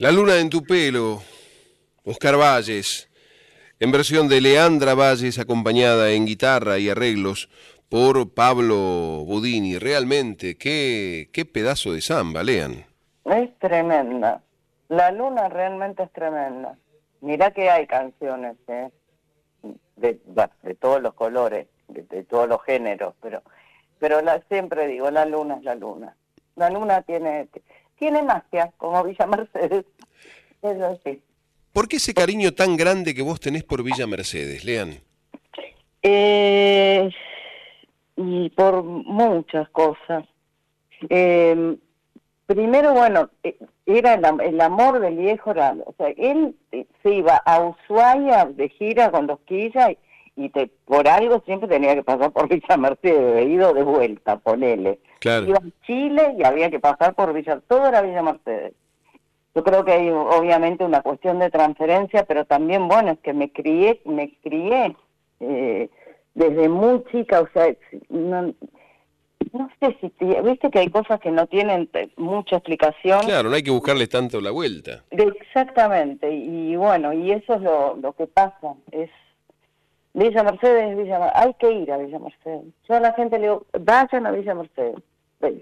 La 0.02 0.12
luna 0.12 0.40
en 0.40 0.50
tu 0.50 0.64
pelo, 0.64 1.22
Oscar 2.06 2.36
Valles, 2.36 3.08
en 3.80 3.92
versión 3.92 4.28
de 4.28 4.42
Leandra 4.42 4.96
Valles 4.96 5.38
acompañada 5.38 6.10
en 6.10 6.26
guitarra 6.26 6.80
y 6.80 6.90
arreglos 6.90 7.50
por 7.88 8.34
Pablo 8.34 9.24
Budini. 9.28 9.78
Realmente, 9.78 10.58
qué, 10.58 11.30
qué 11.32 11.46
pedazo 11.46 11.94
de 11.94 12.02
samba, 12.02 12.42
lean. 12.42 12.84
Es 13.26 13.56
tremenda. 13.60 14.42
La 14.90 15.12
luna 15.12 15.50
realmente 15.50 16.02
es 16.02 16.12
tremenda. 16.14 16.76
Mirá 17.20 17.52
que 17.52 17.70
hay 17.70 17.86
canciones 17.86 18.56
¿eh? 18.70 18.90
de, 19.98 20.20
de 20.64 20.76
todos 20.80 21.00
los 21.00 21.14
colores, 21.14 21.68
de, 21.90 22.24
todos 22.24 22.50
los 22.50 22.64
géneros, 22.64 23.14
pero 23.22 23.44
pero 24.00 24.20
siempre 24.50 24.88
digo, 24.88 25.12
la 25.12 25.26
luna 25.26 25.58
es 25.58 25.64
la 25.64 25.76
luna. 25.76 26.16
La 26.56 26.72
luna 26.72 27.04
tiene 27.04 27.50
tiene 28.02 28.24
magia, 28.24 28.72
como 28.78 29.04
Villa 29.04 29.28
Mercedes. 29.28 29.86
Eso 30.64 31.00
sí. 31.06 31.22
¿Por 31.72 31.88
qué 31.88 31.98
ese 31.98 32.16
cariño 32.16 32.52
tan 32.52 32.76
grande 32.76 33.14
que 33.14 33.22
vos 33.22 33.40
tenés 33.40 33.64
por 33.64 33.84
Villa 33.84 34.08
Mercedes, 34.08 34.66
Lean? 34.66 34.96
Eh, 36.02 37.12
y 38.18 38.50
por 38.50 38.82
muchas 38.82 39.70
cosas. 39.70 40.26
Eh, 41.10 41.78
primero, 42.48 42.94
bueno, 42.94 43.30
eh, 43.44 43.56
era 43.86 44.16
el, 44.16 44.62
amor 44.62 45.00
del 45.00 45.18
viejo, 45.18 45.52
o 45.52 45.94
sea, 45.96 46.08
él 46.18 46.56
se 47.04 47.14
iba 47.14 47.36
a 47.36 47.60
Ushuaia 47.62 48.46
de 48.46 48.68
gira 48.70 49.12
con 49.12 49.28
los 49.28 49.40
quillas 49.42 49.92
y, 49.92 49.98
te, 50.50 50.68
por 50.86 51.08
algo 51.08 51.42
siempre 51.46 51.70
tenía 51.70 51.96
que 51.96 52.04
pasar 52.04 52.32
por 52.32 52.48
Villa 52.48 52.78
Mercedes, 52.78 53.38
he 53.38 53.50
ido 53.50 53.74
de 53.74 53.84
vuelta, 53.84 54.38
ponele. 54.38 55.00
Iba 55.24 55.58
a 55.58 55.86
Chile 55.86 56.36
y 56.38 56.44
había 56.44 56.70
que 56.70 56.80
pasar 56.80 57.14
por 57.14 57.34
Villa, 57.34 57.62
todo 57.68 57.88
era 57.88 58.02
Villa 58.02 58.24
Mercedes. 58.24 58.74
Yo 59.54 59.64
creo 59.64 59.84
que 59.84 59.92
hay 59.92 60.10
obviamente 60.10 60.86
una 60.86 61.02
cuestión 61.02 61.40
de 61.40 61.50
transferencia, 61.50 62.24
pero 62.24 62.46
también, 62.46 62.88
bueno, 62.88 63.12
es 63.12 63.20
que 63.20 63.34
me 63.34 63.52
crié, 63.52 64.02
me 64.06 64.34
crié 64.42 64.96
eh, 65.42 65.90
desde 66.34 66.70
muy 66.70 67.04
chica, 67.12 67.42
o 67.42 67.50
sea, 67.54 67.76
no, 68.10 68.54
sé 69.82 69.98
si, 70.00 70.26
viste 70.44 70.70
que 70.72 70.80
hay 70.80 70.90
cosas 70.90 71.20
que 71.20 71.32
no 71.32 71.48
tienen 71.48 71.90
mucha 72.16 72.56
explicación. 72.58 73.22
Claro, 73.26 73.50
no 73.50 73.56
hay 73.56 73.64
que 73.64 73.72
buscarle 73.72 74.08
tanto 74.08 74.40
la 74.40 74.52
vuelta. 74.52 75.04
Exactamente, 75.12 76.32
y, 76.32 76.78
bueno, 76.78 77.12
y 77.12 77.32
eso 77.32 77.56
es 77.56 77.62
lo, 77.62 77.98
lo 77.98 78.14
que 78.14 78.28
pasa, 78.28 78.76
es 78.92 79.10
Villa 80.14 80.44
Mercedes, 80.44 80.98
Villa 80.98 81.32
hay 81.34 81.54
que 81.56 81.72
ir 81.72 81.92
a 81.92 81.98
Villa 81.98 82.20
Mercedes. 82.20 82.74
Yo 82.88 82.96
a 82.96 83.00
la 83.00 83.14
gente 83.14 83.38
le 83.38 83.48
digo, 83.48 83.66
vayan 83.80 84.26
a 84.26 84.32
Villa 84.32 84.54
Mercedes, 84.54 84.96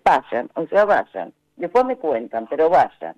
vayan, 0.04 0.50
o 0.56 0.66
sea, 0.68 0.86
vayan. 0.86 1.34
Después 1.56 1.86
me 1.86 1.98
cuentan, 1.98 2.48
pero 2.48 2.70
vayan. 2.70 3.16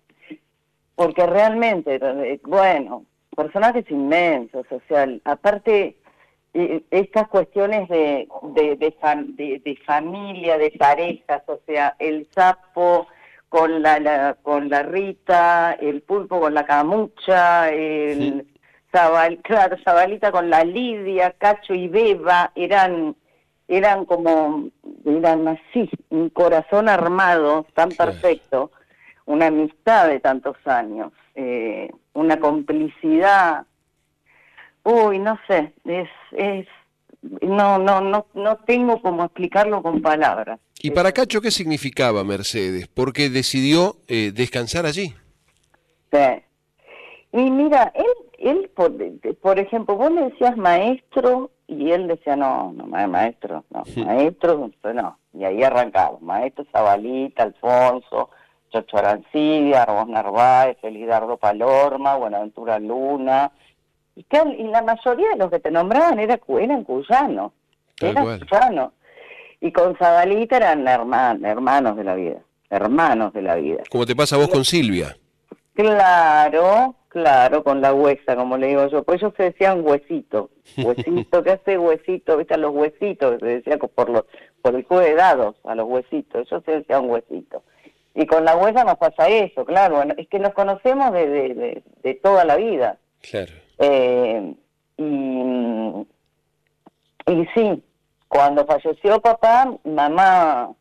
Porque 0.95 1.25
realmente, 1.25 1.99
eh, 2.01 2.39
bueno, 2.43 3.05
personajes 3.35 3.89
inmensos, 3.89 4.65
o 4.71 4.81
sea, 4.87 5.07
aparte 5.23 5.97
estas 6.53 7.29
cuestiones 7.29 7.87
de, 7.87 8.27
de, 8.53 8.75
de, 8.75 9.75
familia, 9.85 10.57
de 10.57 10.71
parejas, 10.71 11.43
o 11.45 11.59
sea, 11.65 11.95
el 11.97 12.27
sapo 12.31 13.07
con 13.47 13.81
la, 13.81 14.35
con 14.41 14.69
la 14.69 14.83
Rita, 14.83 15.77
el 15.79 16.01
pulpo 16.01 16.41
con 16.41 16.53
la 16.53 16.65
camucha, 16.65 17.69
el 17.69 18.47
claro, 19.43 19.77
Zabalita 19.83 20.31
con 20.31 20.49
la 20.49 20.63
Lidia, 20.63 21.31
Cacho 21.37 21.73
y 21.73 21.87
Beba, 21.87 22.51
eran 22.55 23.15
eran 23.67 24.03
como, 24.03 24.69
eran 25.05 25.47
así, 25.47 25.89
un 26.09 26.29
corazón 26.29 26.89
armado 26.89 27.65
tan 27.73 27.89
perfecto, 27.89 28.69
una 29.25 29.47
amistad 29.47 30.09
de 30.09 30.19
tantos 30.19 30.57
años, 30.65 31.13
eh, 31.35 31.89
una 32.13 32.37
complicidad 32.37 33.65
Uy, 34.83 35.19
no 35.19 35.39
sé, 35.47 35.73
es, 35.85 36.09
es, 36.31 36.67
no, 37.41 37.77
no, 37.77 38.01
no, 38.01 38.25
no 38.33 38.57
tengo 38.65 39.01
cómo 39.01 39.25
explicarlo 39.25 39.83
con 39.83 40.01
palabras. 40.01 40.59
¿Y 40.81 40.91
para 40.91 41.11
Cacho 41.11 41.41
qué 41.41 41.51
significaba 41.51 42.23
Mercedes? 42.23 42.87
Porque 42.87 43.29
decidió 43.29 43.97
eh, 44.07 44.31
descansar 44.33 44.87
allí. 44.87 45.13
Sí. 46.11 46.43
Y 47.33 47.51
mira, 47.51 47.91
él, 47.95 48.05
él 48.49 48.69
por, 48.75 48.93
por 49.41 49.59
ejemplo, 49.59 49.95
vos 49.95 50.11
le 50.11 50.29
decías 50.29 50.57
maestro 50.57 51.51
y 51.67 51.91
él 51.91 52.07
decía, 52.07 52.35
no, 52.35 52.73
no, 52.73 52.85
maestro, 52.85 53.63
no, 53.69 53.83
maestro, 54.05 54.71
no. 54.93 55.17
Y 55.33 55.43
ahí 55.45 55.63
arrancamos, 55.63 56.21
maestro 56.21 56.65
Zabalita, 56.71 57.43
Alfonso, 57.43 58.29
Chocho 58.69 58.97
Arancibia, 58.97 59.83
Arbos 59.83 60.07
Narváez, 60.07 60.77
Felidardo 60.81 61.37
Palorma, 61.37 62.15
Buenaventura 62.15 62.79
Luna, 62.79 63.51
y, 64.15 64.25
y 64.57 64.63
la 64.63 64.81
mayoría 64.81 65.29
de 65.29 65.37
los 65.37 65.49
que 65.49 65.59
te 65.59 65.71
nombraban 65.71 66.19
era, 66.19 66.39
eran 66.59 66.83
cuyanos, 66.83 67.53
eran 67.99 68.39
cuyanos. 68.39 68.91
Y 69.61 69.71
con 69.71 69.95
Zabalita 69.95 70.57
eran 70.57 70.87
hermanos 70.87 71.95
de 71.95 72.03
la 72.03 72.15
vida, 72.15 72.39
hermanos 72.69 73.31
de 73.31 73.41
la 73.43 73.55
vida. 73.55 73.83
Como 73.89 74.05
te 74.05 74.15
pasa 74.15 74.35
a 74.35 74.39
vos 74.39 74.49
con 74.49 74.65
Silvia. 74.65 75.15
Claro, 75.73 76.95
claro, 77.11 77.63
con 77.63 77.81
la 77.81 77.93
huesa, 77.93 78.37
como 78.37 78.57
le 78.57 78.67
digo 78.67 78.87
yo. 78.87 79.03
Pues 79.03 79.21
ellos 79.21 79.33
se 79.35 79.43
decían 79.43 79.85
huesito. 79.85 80.49
Huesito, 80.77 81.43
¿qué 81.43 81.51
hace 81.51 81.77
huesito? 81.77 82.37
¿Viste? 82.37 82.53
A 82.53 82.57
los 82.57 82.73
huesitos, 82.73 83.39
se 83.39 83.45
decía 83.45 83.77
por, 83.77 84.09
los, 84.09 84.23
por 84.61 84.75
el 84.75 84.85
juego 84.85 85.03
de 85.03 85.15
dados, 85.15 85.55
a 85.65 85.75
los 85.75 85.87
huesitos. 85.87 86.47
Ellos 86.47 86.63
se 86.65 86.71
decían 86.71 87.09
huesito. 87.09 87.63
Y 88.15 88.25
con 88.25 88.45
la 88.45 88.55
huesa 88.55 88.85
nos 88.85 88.97
pasa 88.97 89.27
eso, 89.27 89.65
claro. 89.65 90.01
es 90.17 90.27
que 90.29 90.39
nos 90.39 90.53
conocemos 90.53 91.11
de, 91.11 91.27
de, 91.27 91.83
de 92.03 92.13
toda 92.15 92.45
la 92.45 92.55
vida. 92.55 92.97
Claro. 93.21 93.51
Eh, 93.79 94.53
y, 94.97 95.03
y 97.31 97.47
sí, 97.53 97.83
cuando 98.27 98.65
falleció 98.65 99.19
papá, 99.19 99.73
mamá 99.83 100.71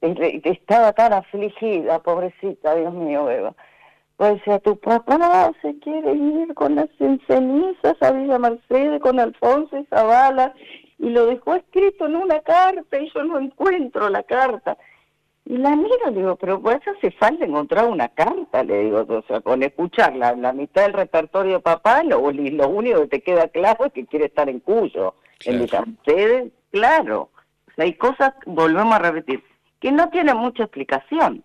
estaba 0.00 0.92
tan 0.92 1.12
afligida, 1.12 2.00
pobrecita, 2.00 2.74
Dios 2.74 2.92
mío, 2.92 3.30
Eva. 3.30 3.54
Pues 4.24 4.36
decía, 4.36 4.58
tu 4.60 4.74
papá 4.78 5.52
se 5.60 5.78
quiere 5.80 6.14
ir 6.14 6.54
con 6.54 6.76
las 6.76 6.88
cenizas 6.96 7.94
a 8.00 8.10
Villa 8.10 8.38
Mercedes, 8.38 8.98
con 9.02 9.20
Alfonso 9.20 9.76
y 9.76 9.84
Zavala, 9.84 10.54
y 10.98 11.10
lo 11.10 11.26
dejó 11.26 11.56
escrito 11.56 12.06
en 12.06 12.16
una 12.16 12.40
carta 12.40 12.98
y 12.98 13.10
yo 13.12 13.22
no 13.22 13.38
encuentro 13.38 14.08
la 14.08 14.22
carta. 14.22 14.78
Y 15.44 15.58
la 15.58 15.76
miro, 15.76 16.10
digo, 16.10 16.36
pero 16.36 16.58
pues 16.58 16.78
hace 16.88 17.10
falta 17.10 17.44
encontrar 17.44 17.86
una 17.86 18.08
carta, 18.08 18.64
le 18.64 18.84
digo, 18.84 19.04
o 19.06 19.22
sea, 19.28 19.42
con 19.42 19.62
escuchar 19.62 20.16
la, 20.16 20.54
mitad 20.54 20.84
del 20.84 20.94
repertorio 20.94 21.56
de 21.56 21.60
papá, 21.60 22.02
lo, 22.02 22.32
lo 22.32 22.68
único 22.70 23.02
que 23.02 23.08
te 23.08 23.20
queda 23.20 23.48
claro 23.48 23.84
es 23.84 23.92
que 23.92 24.06
quiere 24.06 24.24
estar 24.24 24.48
en 24.48 24.60
Cuyo. 24.60 25.16
En 25.44 25.60
ustedes, 25.60 26.50
claro. 26.70 27.28
hay 27.76 27.92
cosas, 27.92 28.32
volvemos 28.46 28.94
a 28.94 29.00
repetir, 29.00 29.44
que 29.80 29.92
no 29.92 30.08
tienen 30.08 30.38
mucha 30.38 30.62
explicación. 30.62 31.44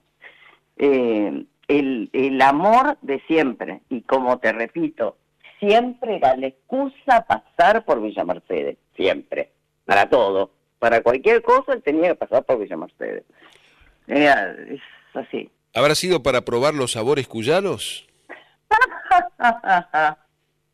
Eh, 0.77 1.43
el, 1.69 2.09
el 2.11 2.41
amor 2.41 2.97
de 3.01 3.21
siempre, 3.27 3.81
y 3.89 4.01
como 4.01 4.39
te 4.39 4.51
repito, 4.51 5.15
siempre 5.59 6.17
era 6.17 6.35
la 6.35 6.47
excusa 6.47 7.25
pasar 7.25 7.85
por 7.85 8.01
Villa 8.01 8.25
Mercedes, 8.25 8.77
siempre, 8.97 9.51
para 9.85 10.09
todo. 10.09 10.51
Para 10.79 11.01
cualquier 11.01 11.41
cosa 11.41 11.73
él 11.73 11.81
tenía 11.81 12.09
que 12.09 12.15
pasar 12.15 12.43
por 12.43 12.59
Villa 12.59 12.75
Mercedes 12.75 13.23
es 14.09 14.81
así. 15.13 15.49
¿Habrá 15.73 15.95
sido 15.95 16.23
para 16.23 16.41
probar 16.41 16.73
los 16.73 16.93
sabores 16.93 17.27
cuyanos? 17.27 18.07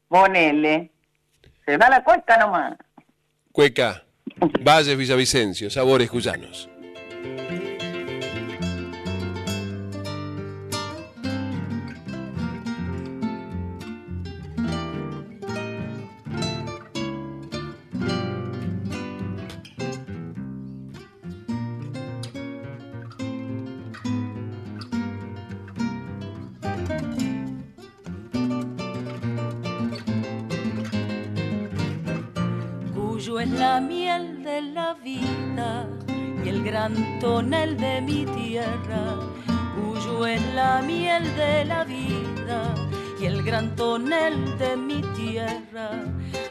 Ponele. 0.08 0.92
Se 1.66 1.78
da 1.78 1.90
la 1.90 2.04
cueca 2.04 2.38
nomás. 2.38 2.78
Cueca, 3.52 4.04
Valles 4.62 4.98
Villavicencio, 4.98 5.70
sabores 5.70 6.10
cuyanos. 6.10 6.70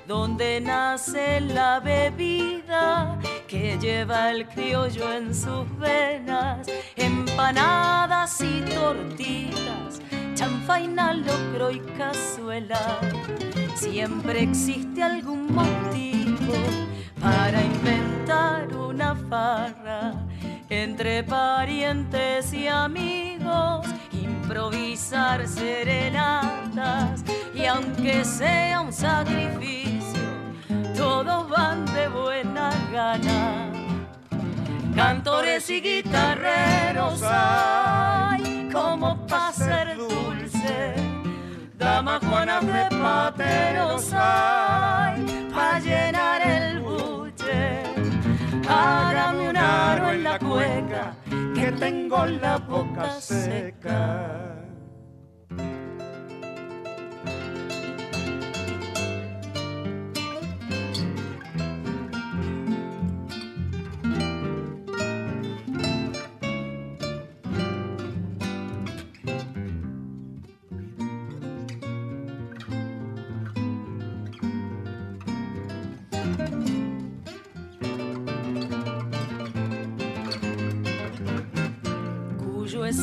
Donde 0.07 0.61
nace 0.61 1.41
la 1.41 1.81
bebida 1.81 3.19
que 3.47 3.79
lleva 3.79 4.31
el 4.31 4.47
criollo 4.49 5.13
en 5.13 5.35
sus 5.35 5.67
venas, 5.79 6.67
empanadas 6.97 8.41
y 8.41 8.61
tortitas, 8.75 10.01
chanfaina, 10.35 11.15
locro 11.15 11.71
y 11.71 11.81
cazuela. 11.97 12.99
Siempre 13.75 14.43
existe 14.43 15.03
algún 15.03 15.53
motivo 15.53 16.55
para 17.21 17.63
inventar 17.63 18.75
una 18.77 19.15
farra 19.15 20.13
entre 20.69 21.23
parientes 21.23 22.53
y 22.53 22.67
amigos 22.67 23.87
improvisar 24.45 25.47
serenatas 25.49 27.25
y 27.55 27.67
aunque 27.67 28.25
sea 28.25 28.81
un 28.81 28.93
sacrificio, 28.93 30.21
todos 30.97 31.49
van 31.49 31.85
de 31.87 32.09
buena 32.09 32.71
gana. 32.93 33.71
Cantores 34.95 35.69
y 35.71 35.81
guitarreros 35.81 37.23
hay 37.23 38.69
como 38.73 39.27
para 39.27 39.53
ser 39.53 39.97
dulce, 39.97 40.95
damas 41.79 42.25
juanas 42.25 42.65
de 42.67 42.97
pateros 42.97 44.13
hay 44.13 45.49
para 45.53 45.79
llenar 45.81 46.43
el 46.47 46.81
buche. 46.81 47.83
Hágame 48.69 49.51
un 49.51 49.57
aro 49.57 50.11
en 50.11 50.25
la 50.25 50.39
cueca 50.39 51.15
que 51.55 51.73
tengo 51.73 52.27
la 52.27 52.59
boca 52.59 53.21
seca. 53.21 54.64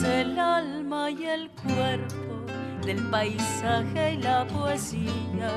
El 0.04 0.40
alma 0.40 1.10
y 1.12 1.26
el 1.26 1.50
cuerpo 1.52 2.46
del 2.86 3.10
paisaje 3.10 4.14
y 4.14 4.18
la 4.18 4.46
poesía. 4.46 5.52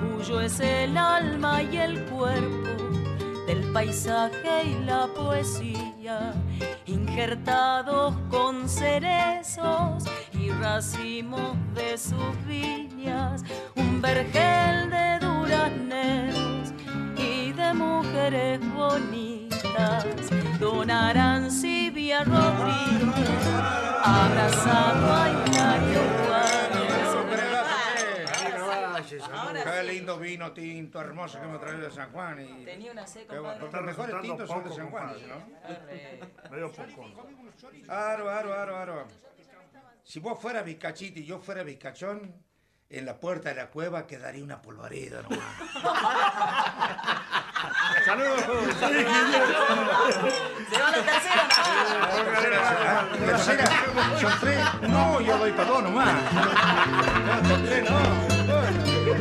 Cuyo 0.00 0.40
es 0.40 0.60
el 0.60 0.96
alma 0.96 1.62
y 1.62 1.76
el 1.76 2.04
cuerpo 2.06 2.68
del 3.46 3.72
paisaje 3.72 4.64
y 4.64 4.84
la 4.84 5.06
poesía. 5.08 6.32
Injertados 6.86 8.14
con 8.30 8.68
cerezos 8.68 10.04
y 10.32 10.50
racimos 10.50 11.56
de 11.74 11.98
sus 11.98 12.46
viñas. 12.46 13.42
Un 13.76 14.00
vergel 14.00 14.90
de 14.90 15.18
durazneros 15.20 16.72
y 17.16 17.52
de 17.52 17.74
mujeres 17.74 18.60
bonitas. 18.74 20.41
Don 20.62 20.88
Arancibia 20.88 22.22
Rodríguez, 22.22 23.46
abrazado 24.00 25.12
a 25.12 25.28
Hilario 25.28 26.02
Qué 29.64 29.82
lindo 29.82 30.16
vino 30.20 30.52
tinto, 30.52 31.00
hermoso 31.00 31.40
que 31.40 31.46
me 31.48 31.58
traído 31.58 31.82
de 31.82 31.90
San 31.90 32.12
Juan. 32.12 32.40
Y... 32.40 32.64
Tenía 32.64 32.92
una 32.92 33.04
compadre. 33.04 33.58
Los 33.72 33.82
mejores 33.82 34.20
tintos 34.22 34.48
son 34.48 34.62
de 34.62 34.70
San 34.72 34.90
Juan. 34.92 35.16
¿no? 35.28 36.48
Medio 36.48 36.70
poco. 36.70 37.10
Aro, 37.88 38.30
aro, 38.30 38.54
aro, 38.54 38.76
aro. 38.76 39.08
Si 40.04 40.20
vos 40.20 40.38
fueras 40.40 40.64
bizcachito 40.64 41.18
y 41.18 41.24
yo 41.24 41.40
fuera 41.40 41.64
bizcachón, 41.64 42.32
en 42.92 43.06
la 43.06 43.14
puerta 43.16 43.48
de 43.48 43.54
la 43.54 43.68
cueva 43.68 44.06
quedaría 44.06 44.44
una 44.44 44.60
polvareda 44.60 45.22
nomás. 45.22 45.38
Saludos. 48.04 48.42
Se 48.42 48.48
va 50.78 50.90
la 50.90 51.02
tercera. 51.02 51.48
Ah, 52.84 53.04
Tercera, 53.18 53.64
son 54.20 54.32
tres. 54.40 54.58
No, 54.88 55.20
yo 55.20 55.38
doy 55.38 55.52
para 55.52 55.68
dos 55.68 55.82
nomás. 55.82 56.14
No, 56.34 57.48
son 57.48 57.64
tres, 57.64 57.84
Cuyo 58.92 59.14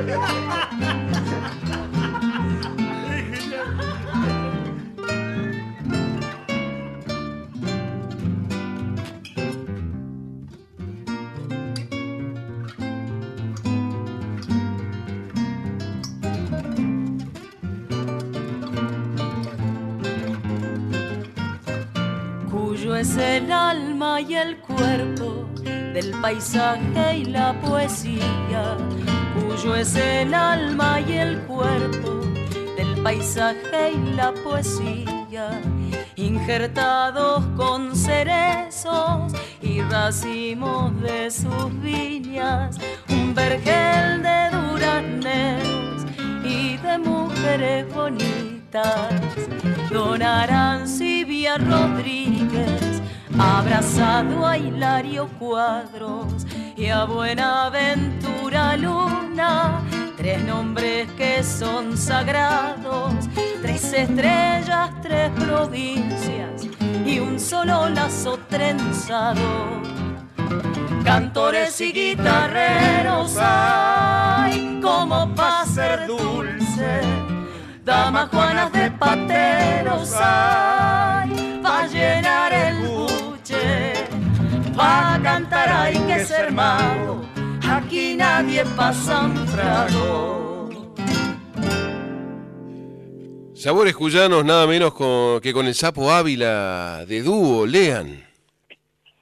es 23.02 23.18
el 23.18 23.52
alma 23.52 24.22
y 24.22 24.36
el 24.36 24.58
cuerpo 24.58 25.48
del 25.64 26.12
paisaje 26.22 27.18
y 27.18 27.26
la 27.26 27.60
poesía. 27.60 28.78
Cuyo 29.34 29.76
es 29.76 29.96
el 29.96 30.36
alma 30.36 31.02
y 31.02 31.14
el 31.14 31.40
cuerpo 31.48 32.22
del 32.78 33.02
paisaje 33.02 33.94
y 33.94 34.14
la 34.14 34.32
poesía. 34.44 35.50
Injertados 36.16 37.44
con 37.58 37.96
cerezos 37.96 39.34
y 39.64 39.82
racimos 39.82 41.02
de 41.02 41.32
sus 41.32 41.82
viñas. 41.82 42.78
Un 43.10 43.34
vergel 43.34 44.22
de 44.22 44.40
durazneros 44.56 46.06
y 46.44 46.78
de 46.78 46.98
mujeres 47.00 47.92
bonitas. 47.96 49.42
Don 49.92 50.22
Arancibia 50.22 51.58
Rodríguez, 51.58 52.91
abrazado 53.40 54.46
a 54.46 54.58
Hilario 54.58 55.28
Cuadros 55.40 56.46
y 56.76 56.88
a 56.88 57.06
Buenaventura 57.06 58.78
Luna, 58.78 59.82
tres 60.18 60.44
nombres 60.44 61.10
que 61.18 61.44
son 61.44 61.98
sagrados, 61.98 63.14
tres 63.62 63.94
estrellas, 63.94 64.90
tres 65.02 65.30
provincias 65.32 66.68
y 67.06 67.20
un 67.20 67.40
solo 67.40 67.90
lazo 67.90 68.40
trenzado. 68.50 69.82
Cantores 71.04 71.82
y 71.82 71.92
guitarreros 71.92 73.38
hay 73.40 74.80
como 74.82 75.34
para 75.34 75.66
ser 75.66 76.08
dulce 76.08 77.02
damas 77.84 78.30
juanas 78.30 78.72
de 78.72 78.92
pateros 78.92 80.14
hay 80.20 81.60
pa' 81.64 81.88
llenar 81.88 82.54
el 82.54 82.86
pa' 84.76 85.20
cantar 85.24 85.70
hay 85.70 85.98
que 86.08 86.20
ser 86.26 86.52
mago 86.52 87.22
aquí 87.70 88.16
nadie 88.16 88.64
pasa 88.76 89.22
un 89.26 89.46
trago 89.48 90.40
Sabores 93.54 93.96
cuyanos 93.96 94.44
nada 94.44 94.66
menos 94.66 94.92
con- 94.94 95.40
que 95.40 95.54
con 95.54 95.68
el 95.68 95.76
sapo 95.76 96.10
Ávila 96.12 97.06
de 97.06 97.22
dúo, 97.22 97.68
lean. 97.68 98.08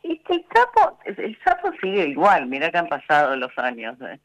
Es 0.01 0.17
que 0.25 0.33
el 0.35 0.45
sapo, 0.53 0.97
el 1.03 1.37
sapo 1.43 1.69
sigue 1.81 2.07
igual, 2.07 2.45
mira 2.45 2.71
que 2.71 2.77
han 2.77 2.87
pasado 2.87 3.35
los 3.35 3.51
años. 3.57 3.97
eh. 3.99 4.17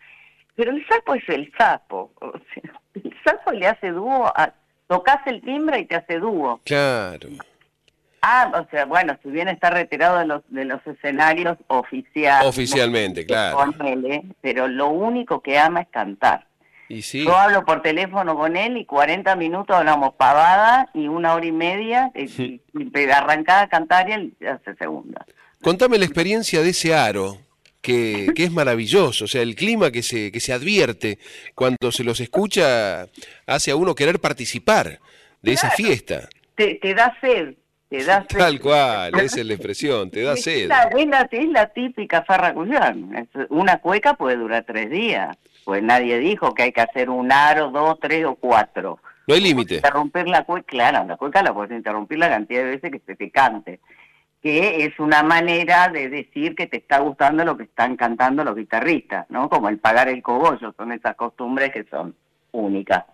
Pero 0.55 0.71
el 0.71 0.87
sapo 0.87 1.15
es 1.17 1.29
el 1.29 1.53
sapo. 1.59 2.13
o 2.21 2.31
sea, 2.55 2.81
el 2.95 3.13
sapo 3.25 3.51
le 3.51 3.67
hace 3.67 3.89
dúo, 3.91 4.27
a, 4.37 4.55
tocas 4.87 5.19
el 5.27 5.41
timbre 5.43 5.81
y 5.81 5.87
te 5.87 5.97
hace 5.97 6.21
dúo. 6.21 6.61
Claro. 6.65 7.31
Ah, 8.27 8.51
o 8.55 8.71
sea, 8.71 8.87
bueno, 8.87 9.19
si 9.23 9.29
bien 9.29 9.49
está 9.49 9.69
retirado 9.69 10.19
de 10.19 10.25
los, 10.25 10.41
de 10.49 10.65
los 10.65 10.81
escenarios 10.87 11.59
oficiales. 11.67 12.49
Oficialmente, 12.49 13.27
claro. 13.27 13.59
Con 13.59 13.87
él, 13.87 14.07
¿eh? 14.07 14.23
pero 14.41 14.67
lo 14.67 14.89
único 14.89 15.43
que 15.43 15.59
ama 15.59 15.83
es 15.83 15.89
cantar. 15.89 16.47
Y 16.89 17.03
sí. 17.03 17.23
Yo 17.23 17.37
hablo 17.37 17.67
por 17.67 17.83
teléfono 17.83 18.35
con 18.35 18.57
él 18.57 18.79
y 18.79 18.87
40 18.87 19.37
minutos 19.37 19.77
hablamos 19.77 20.15
pavada 20.15 20.89
y 20.95 21.07
una 21.07 21.35
hora 21.35 21.45
y 21.45 21.53
media 21.53 22.13
y, 22.15 22.63
y 22.73 23.11
arrancada 23.11 23.63
a 23.63 23.69
cantar 23.69 24.09
y 24.09 24.13
él 24.13 24.35
hace 24.41 24.75
segunda. 24.77 25.27
Contame 25.61 25.99
la 25.99 26.07
experiencia 26.07 26.63
de 26.63 26.71
ese 26.71 26.95
aro 26.95 27.37
que, 27.83 28.29
que 28.35 28.45
es 28.45 28.51
maravilloso. 28.51 29.27
O 29.27 29.29
sea, 29.29 29.43
el 29.43 29.55
clima 29.55 29.91
que 29.91 30.03
se, 30.03 30.33
que 30.33 30.41
se 30.41 30.55
advierte 30.55 31.19
cuando 31.55 31.93
se 31.93 32.05
los 32.05 32.21
escucha 32.21 33.07
hace 33.47 33.71
a 33.71 33.77
uno 33.77 33.95
querer 33.95 34.19
participar 34.19 35.01
de 35.43 35.53
esa 35.53 35.71
fiesta. 35.73 36.31
Te, 36.55 36.77
te 36.77 36.95
da 36.95 37.15
sed, 37.21 37.55
te 37.99 38.05
da 38.05 38.21
sed. 38.29 38.39
Tal 38.39 38.61
cual, 38.61 39.13
esa 39.21 39.41
es 39.41 39.47
la 39.47 39.55
expresión, 39.55 40.11
te 40.11 40.23
da 40.23 40.35
Es 40.35 40.43
sed. 40.45 40.69
la, 40.69 40.83
es 40.97 41.07
la- 41.07 41.29
es 41.31 41.49
la 41.49 41.67
típica 41.69 42.23
farra 42.23 42.53
cuyán. 42.55 43.15
Es- 43.17 43.47
Una 43.51 43.79
cueca 43.79 44.15
puede 44.15 44.37
durar 44.37 44.65
tres 44.67 44.91
días. 44.91 45.37
Pues 45.65 45.83
nadie 45.83 46.19
dijo 46.19 46.53
que 46.55 46.65
hay 46.65 46.73
que 46.73 46.83
hacer 46.83 47.09
un 47.09 47.33
aro, 47.33 47.71
dos, 47.71 47.99
tres 48.01 48.25
o 48.27 48.35
cuatro. 48.35 48.99
No 49.27 49.35
hay 49.35 49.41
límite. 49.41 49.77
Interrumpir 49.77 50.29
la 50.29 50.45
cueca, 50.45 50.67
claro, 50.67 51.05
la 51.07 51.17
cueca 51.17 51.43
la 51.43 51.55
puedes 51.55 51.73
interrumpir 51.73 52.19
la 52.19 52.29
cantidad 52.29 52.61
de 52.63 52.71
veces 52.71 52.91
que 52.91 53.01
se 53.07 53.17
te 53.17 53.31
cante. 53.31 53.81
Que 54.43 54.85
es 54.85 55.01
una 55.01 55.23
manera 55.23 55.89
de 55.89 56.11
decir 56.11 56.55
que 56.55 56.67
te 56.67 56.77
está 56.77 56.99
gustando 56.99 57.43
lo 57.47 57.57
que 57.57 57.63
están 57.63 57.97
cantando 57.97 58.45
los 58.45 58.55
guitarristas, 58.55 59.25
¿no? 59.31 59.49
Como 59.49 59.71
el 59.71 59.79
pagar 59.79 60.09
el 60.11 60.23
cogollo, 60.23 60.75
son 60.77 60.93
esas 60.93 61.17
costumbres 61.17 61.73
que 61.73 61.85
son 61.85 62.15
únicas. 62.53 63.05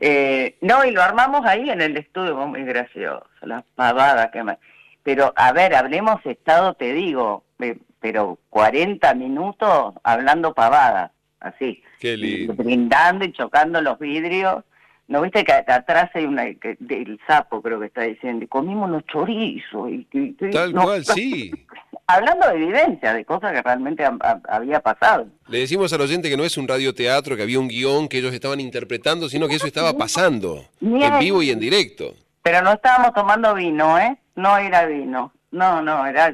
Eh, 0.00 0.56
no, 0.60 0.84
y 0.84 0.90
lo 0.92 1.02
armamos 1.02 1.44
ahí 1.46 1.68
en 1.70 1.80
el 1.80 1.96
estudio, 1.96 2.36
muy 2.46 2.64
gracioso, 2.64 3.24
las 3.42 3.64
pavadas 3.74 4.30
que 4.30 4.42
me... 4.42 4.58
Pero, 5.02 5.32
a 5.36 5.52
ver, 5.52 5.74
hablemos 5.74 6.24
estado, 6.26 6.74
te 6.74 6.92
digo, 6.92 7.44
eh, 7.58 7.78
pero 8.00 8.38
40 8.50 9.14
minutos 9.14 9.94
hablando 10.02 10.52
pavadas, 10.54 11.10
así, 11.40 11.82
Qué 11.98 12.16
lindo. 12.16 12.54
brindando 12.54 13.24
y 13.24 13.32
chocando 13.32 13.80
los 13.80 13.98
vidrios. 13.98 14.62
¿No 15.08 15.22
viste 15.22 15.42
que 15.42 15.52
atrás 15.52 16.08
hay 16.14 16.24
una, 16.24 16.44
que, 16.54 16.76
del 16.78 17.18
sapo 17.26 17.60
creo 17.62 17.80
que 17.80 17.86
está 17.86 18.02
diciendo, 18.02 18.44
y 18.44 18.48
comimos 18.48 18.88
los 18.90 19.04
chorizos? 19.06 19.90
Y, 19.90 20.06
y- 20.12 20.36
y- 20.38 20.50
Tal 20.50 20.72
no, 20.72 20.82
cual, 20.82 21.04
sí. 21.04 21.50
Hablando 22.14 22.48
de 22.48 22.54
evidencia, 22.56 23.14
de 23.14 23.24
cosas 23.24 23.52
que 23.52 23.62
realmente 23.62 24.04
ha- 24.04 24.16
ha- 24.20 24.40
había 24.48 24.80
pasado. 24.80 25.26
Le 25.48 25.58
decimos 25.58 25.92
al 25.92 26.00
oyente 26.00 26.28
que 26.30 26.36
no 26.36 26.44
es 26.44 26.56
un 26.56 26.66
radioteatro, 26.68 27.36
que 27.36 27.42
había 27.42 27.58
un 27.60 27.68
guion 27.68 28.08
que 28.08 28.18
ellos 28.18 28.32
estaban 28.34 28.60
interpretando, 28.60 29.28
sino 29.28 29.48
que 29.48 29.56
eso 29.56 29.66
estaba 29.66 29.92
pasando 29.94 30.64
en 30.80 31.18
vivo 31.18 31.42
y 31.42 31.50
en 31.50 31.60
directo. 31.60 32.14
Pero 32.42 32.62
no 32.62 32.72
estábamos 32.72 33.12
tomando 33.14 33.54
vino, 33.54 33.98
¿eh? 33.98 34.16
No 34.34 34.56
era 34.56 34.86
vino. 34.86 35.32
No, 35.52 35.82
no, 35.82 36.06
era 36.06 36.30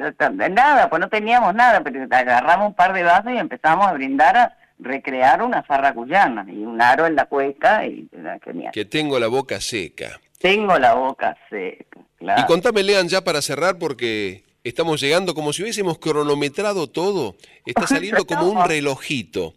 nada, 0.50 0.90
pues 0.90 1.00
no 1.00 1.08
teníamos 1.08 1.54
nada, 1.54 1.80
pero 1.82 2.04
agarramos 2.10 2.68
un 2.68 2.74
par 2.74 2.92
de 2.92 3.02
vasos 3.02 3.32
y 3.32 3.38
empezamos 3.38 3.86
a 3.86 3.92
brindar 3.94 4.36
a 4.36 4.56
recrear 4.78 5.42
una 5.42 5.62
farra 5.62 5.94
cuyana 5.94 6.44
y 6.48 6.64
un 6.64 6.80
aro 6.82 7.06
en 7.06 7.16
la 7.16 7.24
cueca 7.24 7.86
y 7.86 8.08
genial. 8.44 8.72
Que 8.72 8.84
tengo 8.84 9.18
la 9.18 9.28
boca 9.28 9.58
seca. 9.60 10.20
Tengo 10.38 10.78
la 10.78 10.92
boca 10.94 11.34
seca, 11.48 11.98
claro. 12.18 12.42
Y 12.42 12.44
contame, 12.44 12.82
Lean, 12.82 13.08
ya 13.08 13.22
para 13.24 13.40
cerrar, 13.40 13.78
porque 13.78 14.44
estamos 14.68 15.00
llegando 15.00 15.34
como 15.34 15.52
si 15.52 15.62
hubiésemos 15.62 15.98
cronometrado 15.98 16.86
todo. 16.88 17.36
Está 17.64 17.86
saliendo 17.86 18.26
como 18.26 18.48
un 18.50 18.68
relojito. 18.68 19.54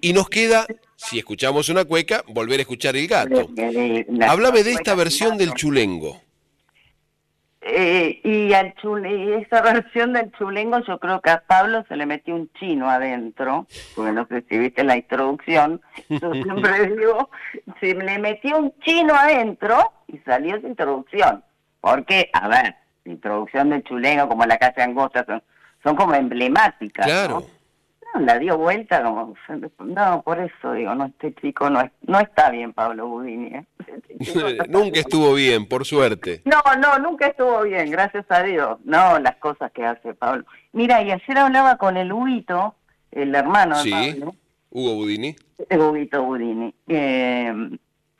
Y 0.00 0.12
nos 0.12 0.28
queda, 0.28 0.66
si 0.96 1.18
escuchamos 1.18 1.68
una 1.68 1.84
cueca, 1.84 2.22
volver 2.28 2.58
a 2.58 2.62
escuchar 2.62 2.96
el 2.96 3.06
gato. 3.06 3.48
La- 4.08 4.30
Háblame 4.32 4.62
de 4.62 4.72
esta 4.72 4.94
versión 4.94 5.38
del 5.38 5.54
chulengo. 5.54 6.20
Eh, 7.62 8.20
y 8.24 8.54
al 8.54 8.74
chule, 8.76 9.14
y 9.14 9.32
esa 9.42 9.60
versión 9.72 10.14
del 10.14 10.32
chulengo 10.32 10.78
yo 10.86 10.98
creo 10.98 11.20
que 11.20 11.28
a 11.30 11.42
Pablo 11.46 11.84
se 11.88 11.96
le 11.96 12.06
metió 12.06 12.34
un 12.34 12.50
chino 12.58 12.88
adentro, 12.88 13.66
porque 13.94 14.12
no 14.12 14.26
sé 14.28 14.42
si 14.48 14.56
viste 14.56 14.82
la 14.82 14.96
introducción, 14.96 15.80
yo 16.08 16.32
siempre 16.42 16.86
digo, 16.96 17.28
se 17.80 17.94
le 17.94 18.18
metió 18.18 18.56
un 18.58 18.72
chino 18.82 19.14
adentro 19.14 19.92
y 20.08 20.16
salió 20.20 20.56
esa 20.56 20.66
introducción. 20.68 21.44
Porque, 21.82 22.30
a 22.32 22.48
ver, 22.48 22.74
introducción 23.04 23.70
del 23.70 23.82
chulengo 23.84 24.28
como 24.28 24.44
la 24.44 24.58
calle 24.58 24.82
angosta 24.82 25.24
son, 25.24 25.42
son 25.82 25.96
como 25.96 26.14
emblemáticas. 26.14 27.06
Claro. 27.06 27.44
No, 28.14 28.20
la 28.22 28.38
dio 28.38 28.58
vuelta 28.58 29.02
como... 29.02 29.34
No, 29.78 30.22
por 30.22 30.40
eso 30.40 30.72
digo, 30.72 30.94
no, 30.94 31.06
este 31.06 31.32
chico 31.40 31.70
no, 31.70 31.80
es, 31.80 31.90
no 32.02 32.18
está 32.18 32.50
bien, 32.50 32.72
Pablo 32.72 33.06
Budini. 33.06 33.54
¿eh? 33.54 33.64
Este 34.18 34.44
no 34.68 34.80
Nunca 34.84 35.00
estuvo 35.00 35.32
bien, 35.34 35.66
por 35.66 35.84
suerte. 35.84 36.42
no, 36.44 36.60
no, 36.80 36.98
nunca 36.98 37.28
estuvo 37.28 37.62
bien, 37.62 37.90
gracias 37.90 38.26
a 38.28 38.42
Dios. 38.42 38.78
No, 38.84 39.18
las 39.20 39.36
cosas 39.36 39.70
que 39.72 39.84
hace 39.84 40.14
Pablo. 40.14 40.44
Mira, 40.72 41.02
y 41.02 41.10
ayer 41.12 41.38
hablaba 41.38 41.76
con 41.76 41.96
el 41.96 42.12
Huguito, 42.12 42.74
el 43.12 43.34
hermano 43.34 43.76
de 43.78 43.82
Sí, 43.84 43.90
Pablo, 43.90 44.34
Hugo 44.70 44.94
Budini. 44.96 45.36
el 45.68 45.80
Huguito 45.80 46.22
Budini, 46.24 46.74
eh, 46.88 47.52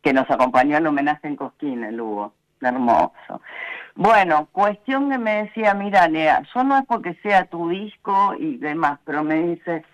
que 0.03 0.13
nos 0.13 0.31
acompañó 0.31 0.77
al 0.77 0.87
homenaje 0.87 1.27
en 1.29 1.37
Cosquín, 1.37 1.85
el 1.85 2.01
Hugo. 2.01 2.33
Hermoso. 2.61 3.41
Bueno, 3.95 4.49
cuestión 4.53 5.11
que 5.11 5.19
me 5.19 5.45
decía, 5.45 5.75
mira, 5.75 6.09
Lea, 6.09 6.43
yo 6.55 6.65
no 6.65 6.79
es 6.79 6.85
porque 6.87 7.15
sea 7.23 7.47
tu 7.47 7.69
disco 7.69 8.35
y 8.39 8.57
demás, 8.57 8.99
pero 9.05 9.23
me 9.25 9.43
dice, 9.43 9.85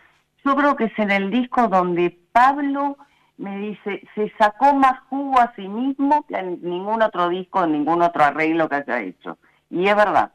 yo 0.45 0.55
creo 0.55 0.77
que 0.77 0.85
es 0.85 0.99
en 0.99 1.11
el 1.11 1.31
disco 1.31 1.69
donde 1.69 2.17
Pablo 2.33 2.97
me 3.39 3.59
dice, 3.59 4.03
se 4.15 4.33
sacó 4.39 4.75
más 4.75 5.01
jugo 5.09 5.41
a 5.41 5.53
sí 5.57 5.69
mismo 5.69 6.25
que 6.27 6.37
en 6.37 6.61
ningún 6.63 7.03
otro 7.03 7.29
disco, 7.29 7.65
en 7.65 7.73
ningún 7.73 8.03
otro 8.03 8.25
arreglo 8.25 8.69
que 8.69 8.77
haya 8.77 9.01
hecho. 9.01 9.39
Y 9.71 9.89
es 9.89 9.97
verdad. 9.97 10.33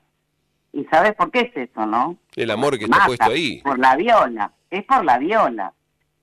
¿Y 0.73 0.85
sabes 0.85 1.13
por 1.15 1.31
qué 1.31 1.51
es 1.53 1.69
eso, 1.69 1.85
no? 1.85 2.17
El 2.35 2.51
amor 2.51 2.77
que 2.77 2.85
está 2.85 2.97
Yamaha, 2.97 3.07
puesto 3.07 3.31
ahí. 3.31 3.61
Por 3.61 3.79
la 3.79 3.95
viola, 3.95 4.51
es 4.69 4.85
por 4.85 5.03
la 5.03 5.17
viola, 5.17 5.73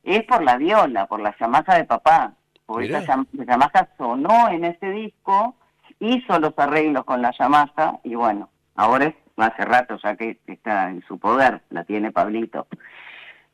es 0.03 0.25
por 0.25 0.43
la 0.43 0.57
viola, 0.57 1.07
por 1.07 1.21
la 1.21 1.37
Yamaha 1.39 1.77
de 1.77 1.85
papá. 1.85 2.33
Porque 2.65 2.87
Mirá. 2.87 3.01
esa 3.01 3.25
Yamaha 3.33 3.89
sonó 3.97 4.49
en 4.49 4.65
ese 4.65 4.91
disco, 4.91 5.57
hizo 6.01 6.39
los 6.39 6.53
arreglos 6.57 7.05
con 7.05 7.23
la 7.23 7.33
Yamaha 7.33 8.01
y 8.05 8.15
bueno, 8.15 8.51
ahora 8.75 9.07
es, 9.07 9.15
hace 9.37 9.65
rato 9.65 9.99
ya 10.03 10.17
que 10.17 10.39
está 10.47 10.91
en 10.91 11.03
su 11.07 11.19
poder, 11.19 11.63
la 11.71 11.85
tiene 11.85 12.13
Pablito, 12.13 12.67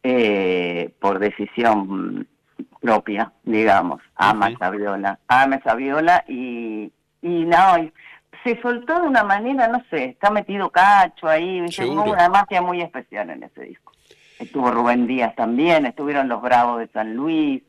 eh, 0.02 0.94
por 1.00 1.18
decisión 1.18 2.26
propia, 2.80 3.32
digamos, 3.44 4.02
ama 4.16 4.50
esa 4.50 4.70
viola, 4.70 5.18
ama 5.28 5.56
esa 5.56 5.74
viola 5.74 6.24
y, 6.28 6.92
y 7.22 7.44
no, 7.44 7.78
y 7.78 7.92
se 8.44 8.60
soltó 8.60 9.00
de 9.00 9.08
una 9.08 9.24
manera, 9.24 9.68
no 9.68 9.82
sé, 9.90 10.04
está 10.04 10.30
metido 10.30 10.70
cacho 10.70 11.28
ahí, 11.28 11.60
hubo 11.62 12.12
una 12.12 12.28
magia 12.28 12.60
muy 12.60 12.82
especial 12.82 13.30
en 13.30 13.42
ese 13.42 13.62
disco. 13.62 13.92
Estuvo 14.38 14.70
Rubén 14.70 15.06
Díaz 15.06 15.34
también, 15.34 15.86
estuvieron 15.86 16.28
los 16.28 16.42
Bravos 16.42 16.80
de 16.80 16.88
San 16.88 17.14
Luis, 17.14 17.62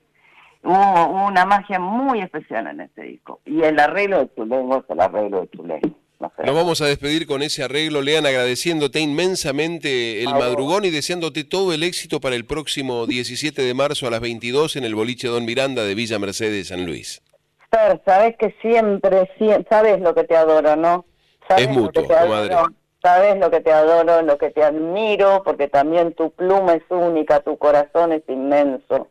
hubo, 0.66 1.06
hubo 1.10 1.28
una 1.28 1.46
magia 1.46 1.80
muy 1.80 2.22
especial 2.22 2.68
en 2.68 2.82
ese 2.82 3.02
disco. 3.04 3.40
Y 3.46 3.62
el 3.62 3.80
arreglo 3.80 4.20
de 4.20 4.30
Chulengo 4.36 4.78
es 4.80 4.84
el 4.90 5.00
arreglo 5.00 5.42
de 5.42 5.50
Chulengo. 5.52 5.90
No 6.20 6.32
sé. 6.38 6.44
Nos 6.44 6.56
vamos 6.56 6.82
a 6.82 6.86
despedir 6.86 7.28
con 7.28 7.42
ese 7.42 7.64
arreglo, 7.64 8.02
Lean, 8.02 8.26
agradeciéndote 8.26 9.00
inmensamente 9.02 10.24
el 10.24 10.30
madrugón 10.30 10.86
y 10.86 10.90
deseándote 10.90 11.44
todo 11.44 11.74
el 11.74 11.84
éxito 11.84 12.20
para 12.22 12.36
el 12.36 12.46
próximo 12.46 13.06
17 13.06 13.62
de 13.62 13.74
marzo 13.74 14.08
a 14.08 14.12
las 14.12 14.22
22 14.22 14.78
en 14.78 14.86
el 14.86 14.96
boliche 14.96 15.28
Don 15.28 15.44
Miranda 15.46 15.84
de 15.84 15.94
Villa 15.94 16.18
Mercedes, 16.18 16.70
San 16.70 16.86
Luis. 16.86 17.22
Fer, 17.70 18.02
sabes 18.06 18.36
que 18.38 18.56
siempre, 18.62 19.30
sie- 19.38 19.66
sabes 19.70 20.00
lo 20.00 20.16
que 20.16 20.24
te 20.24 20.36
adoro, 20.38 20.76
¿no? 20.78 21.06
Sabes 21.50 21.68
Es 21.68 21.76
lo 21.76 21.82
mutuo, 21.84 22.02
que 22.04 22.08
te 22.08 22.14
adoro, 22.16 22.30
comadre. 22.56 22.76
Sabes 23.04 23.38
lo 23.38 23.52
que 23.52 23.60
te 23.62 23.72
adoro, 23.72 24.22
lo 24.24 24.38
que 24.38 24.50
te 24.50 24.64
admiro, 24.64 25.44
porque 25.44 25.68
también 25.68 26.14
tu 26.14 26.32
pluma 26.32 26.74
es 26.74 26.84
única, 26.90 27.42
tu 27.42 27.58
corazón 27.58 28.14
es 28.14 28.24
inmenso, 28.30 29.10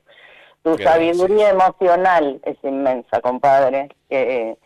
tu 0.65 0.79
sabiduría 0.79 1.51
emocional 1.51 2.41
es 2.43 2.57
inmensa, 2.63 3.21
compadre. 3.21 3.91
Eh, 4.09 4.57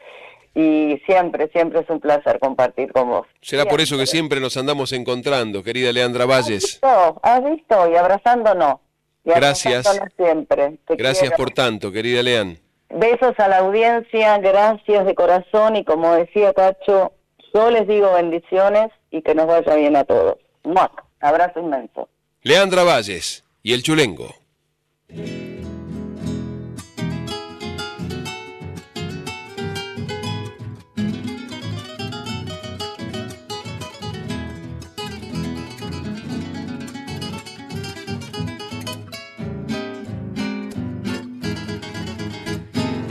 y 0.54 1.00
siempre, 1.06 1.48
siempre 1.48 1.80
es 1.80 1.90
un 1.90 2.00
placer 2.00 2.38
compartir 2.38 2.92
con 2.92 3.08
vos. 3.10 3.26
Será 3.40 3.64
por 3.64 3.80
eso 3.80 3.98
que 3.98 4.06
siempre 4.06 4.40
nos 4.40 4.56
andamos 4.56 4.92
encontrando, 4.92 5.62
querida 5.62 5.92
Leandra 5.92 6.24
Valles. 6.24 6.78
No, 6.82 7.18
has 7.22 7.44
visto, 7.44 7.90
y 7.90 7.96
abrazándonos. 7.96 8.76
Y 9.24 9.30
Gracias. 9.30 10.00
siempre. 10.16 10.78
Te 10.86 10.96
Gracias 10.96 11.30
quiero. 11.30 11.36
por 11.36 11.50
tanto, 11.50 11.92
querida 11.92 12.22
Lean. 12.22 12.58
Besos 12.90 13.34
a 13.38 13.48
la 13.48 13.58
audiencia, 13.58 14.38
gracias 14.38 15.04
de 15.04 15.14
corazón 15.14 15.76
y 15.76 15.84
como 15.84 16.14
decía 16.14 16.54
Cacho, 16.54 17.12
yo 17.52 17.70
les 17.70 17.86
digo 17.86 18.14
bendiciones 18.14 18.90
y 19.10 19.20
que 19.20 19.34
nos 19.34 19.46
vaya 19.46 19.74
bien 19.74 19.96
a 19.96 20.04
todos. 20.04 20.38
Abrazo 21.20 21.60
inmenso. 21.60 22.08
Leandra 22.42 22.84
Valles 22.84 23.44
y 23.62 23.74
el 23.74 23.82
Chulengo. 23.82 24.34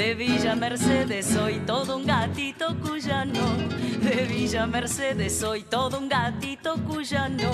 De 0.08 0.16
Villa 0.16 0.56
Mercedes 0.56 1.26
soy 1.26 1.60
todo 1.66 1.98
un 1.98 2.06
gatito 2.06 2.80
cuyano. 2.80 3.58
De 4.02 4.24
Villa 4.24 4.66
Mercedes 4.66 5.38
soy 5.38 5.64
todo 5.64 6.00
un 6.00 6.08
gatito 6.08 6.76
cuyano. 6.86 7.52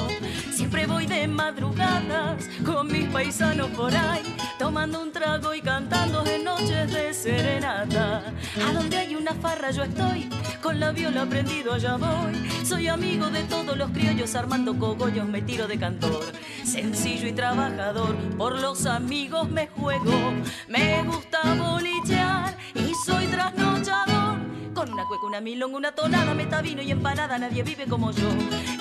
Siempre 0.52 0.86
voy 0.86 1.08
de 1.08 1.28
madrugadas 1.28 2.48
con 2.64 2.92
mis 2.92 3.08
paisanos 3.08 3.72
por 3.72 3.92
ahí, 3.96 4.36
tomando 4.60 5.02
un 5.02 5.12
trago 5.12 5.56
y 5.56 5.62
cantando 5.62 6.24
en 6.28 6.44
noches 6.44 6.94
de 6.94 7.12
serenata. 7.16 8.22
A 8.64 8.72
donde 8.72 8.98
hay 8.98 9.16
una 9.16 9.34
farra 9.34 9.72
yo 9.72 9.82
estoy, 9.82 10.30
con 10.62 10.80
la 10.80 10.92
viola 10.92 11.26
prendido 11.26 11.74
allá 11.74 11.98
voy. 11.98 12.36
Soy 12.64 12.88
amigo 12.88 13.32
de 13.32 13.46
todos 13.46 13.76
los 13.76 13.90
criollos, 13.90 14.36
armando 14.36 14.78
cogollos 14.78 15.28
me 15.28 15.42
tiro 15.42 15.68
de 15.68 15.80
cantor. 15.80 16.24
Sencillo 16.64 17.28
y 17.28 17.34
trabajador, 17.34 18.16
por 18.38 18.60
los 18.60 18.86
amigos 18.86 19.50
me 19.50 19.68
juego. 19.68 20.34
Me 20.68 21.04
gusta 21.04 21.40
bolichear 21.56 22.58
y 22.74 22.94
soy 23.06 23.28
trasnochador. 23.28 24.40
Con 24.74 24.92
una 24.92 25.06
cueca, 25.06 25.26
una 25.28 25.42
milonga, 25.42 25.78
una 25.78 25.92
tonada, 25.92 26.34
metavino 26.34 26.82
y 26.82 26.92
empanada, 26.92 27.38
nadie 27.38 27.64
vive 27.64 27.86
como 27.86 28.12
yo. 28.12 28.30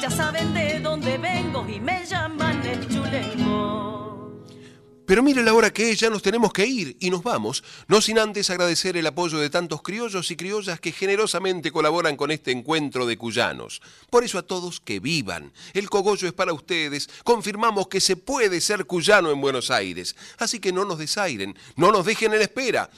Ya 0.01 0.11
saben 0.11 0.55
de 0.55 0.81
dónde 0.81 1.19
vengo 1.19 1.67
y 1.69 1.81
me 1.81 2.05
llaman 2.07 2.65
el 2.67 2.89
chulengo. 2.89 4.12
Pero 5.07 5.23
mire 5.23 5.43
la 5.43 5.53
hora 5.53 5.73
que 5.73 5.91
es, 5.91 6.01
ya 6.01 6.11
nos 6.11 6.23
tenemos 6.23 6.53
que 6.53 6.65
ir 6.65 6.97
y 7.01 7.11
nos 7.11 7.23
vamos, 7.23 7.65
no 7.89 8.01
sin 8.01 8.19
antes 8.19 8.51
agradecer 8.51 8.97
el 8.97 9.07
apoyo 9.07 9.39
de 9.39 9.51
tantos 9.51 9.83
criollos 9.83 10.31
y 10.31 10.37
criollas 10.37 10.81
que 10.81 10.93
generosamente 10.93 11.73
colaboran 11.73 12.17
con 12.17 12.31
este 12.31 12.53
encuentro 12.53 13.05
de 13.05 13.19
cuyanos. 13.19 13.83
Por 14.11 14.23
eso 14.23 14.39
a 14.39 14.43
todos 14.43 14.81
que 14.81 15.01
vivan. 15.01 15.53
El 15.75 15.91
cogollo 15.91 16.29
es 16.29 16.33
para 16.33 16.53
ustedes. 16.53 17.11
Confirmamos 17.25 17.89
que 17.89 18.01
se 18.01 18.17
puede 18.17 18.61
ser 18.61 18.87
cuyano 18.87 19.31
en 19.31 19.41
Buenos 19.41 19.71
Aires. 19.71 20.15
Así 20.39 20.61
que 20.61 20.73
no 20.73 20.85
nos 20.85 20.99
desairen, 20.99 21.57
no 21.77 21.91
nos 21.91 22.07
dejen 22.07 22.33
en 22.35 22.43
espera. 22.43 22.89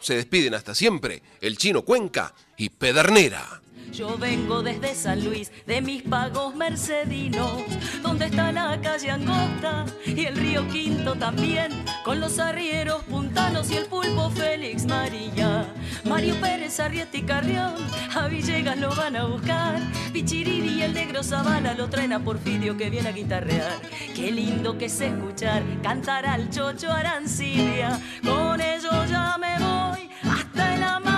Se 0.00 0.16
despiden 0.16 0.54
hasta 0.54 0.74
siempre 0.74 1.22
el 1.40 1.56
chino 1.56 1.82
Cuenca 1.82 2.34
y 2.58 2.68
Pedernera. 2.68 3.63
Yo 3.92 4.16
vengo 4.18 4.62
desde 4.62 4.94
San 4.94 5.24
Luis, 5.24 5.52
de 5.66 5.80
mis 5.80 6.02
pagos 6.02 6.54
mercedinos, 6.54 7.62
donde 8.02 8.26
está 8.26 8.50
la 8.52 8.80
calle 8.80 9.10
Angosta 9.10 9.86
y 10.04 10.24
el 10.24 10.36
río 10.36 10.68
Quinto 10.68 11.14
también, 11.14 11.84
con 12.04 12.20
los 12.20 12.38
arrieros 12.38 13.02
puntanos 13.04 13.70
y 13.70 13.76
el 13.76 13.86
pulpo 13.86 14.30
Félix 14.30 14.86
María. 14.86 15.72
Mario 16.04 16.34
Pérez, 16.40 16.80
Arrieta 16.80 17.16
y 17.16 17.22
Carrión, 17.22 17.74
a 18.14 18.26
Villegas 18.28 18.78
lo 18.78 18.94
van 18.94 19.16
a 19.16 19.24
buscar. 19.24 19.80
Pichiriri 20.12 20.78
y 20.78 20.82
el 20.82 20.94
negro 20.94 21.22
Zavala 21.22 21.74
lo 21.74 21.88
traen 21.88 22.12
a 22.12 22.20
Porfirio 22.20 22.76
que 22.76 22.90
viene 22.90 23.08
a 23.08 23.12
guitarrear. 23.12 23.72
Qué 24.14 24.30
lindo 24.30 24.76
que 24.76 24.86
es 24.86 25.00
escuchar 25.00 25.62
cantar 25.82 26.26
al 26.26 26.50
chocho 26.50 26.90
Arancilia. 26.92 28.00
Con 28.22 28.60
ellos 28.60 29.10
ya 29.10 29.36
me 29.38 29.58
voy 29.58 30.10
hasta 30.22 30.74
el 30.74 30.82
amanecer. 30.82 31.13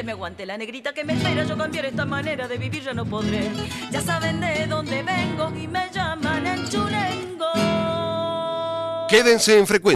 Que 0.00 0.04
me 0.04 0.12
aguante 0.12 0.46
la 0.46 0.56
negrita 0.56 0.94
que 0.94 1.04
me 1.04 1.12
espera, 1.12 1.44
yo 1.44 1.58
cambiar 1.58 1.84
esta 1.84 2.06
manera 2.06 2.48
de 2.48 2.56
vivir 2.56 2.82
ya 2.82 2.94
no 2.94 3.04
podré. 3.04 3.50
Ya 3.90 4.00
saben 4.00 4.40
de 4.40 4.66
dónde 4.66 5.02
vengo 5.02 5.52
y 5.54 5.68
me 5.68 5.90
llaman 5.92 6.46
el 6.46 6.66
chulengo. 6.70 7.46
Quédense 9.10 9.58
en 9.58 9.66
frecuencia. 9.66 9.88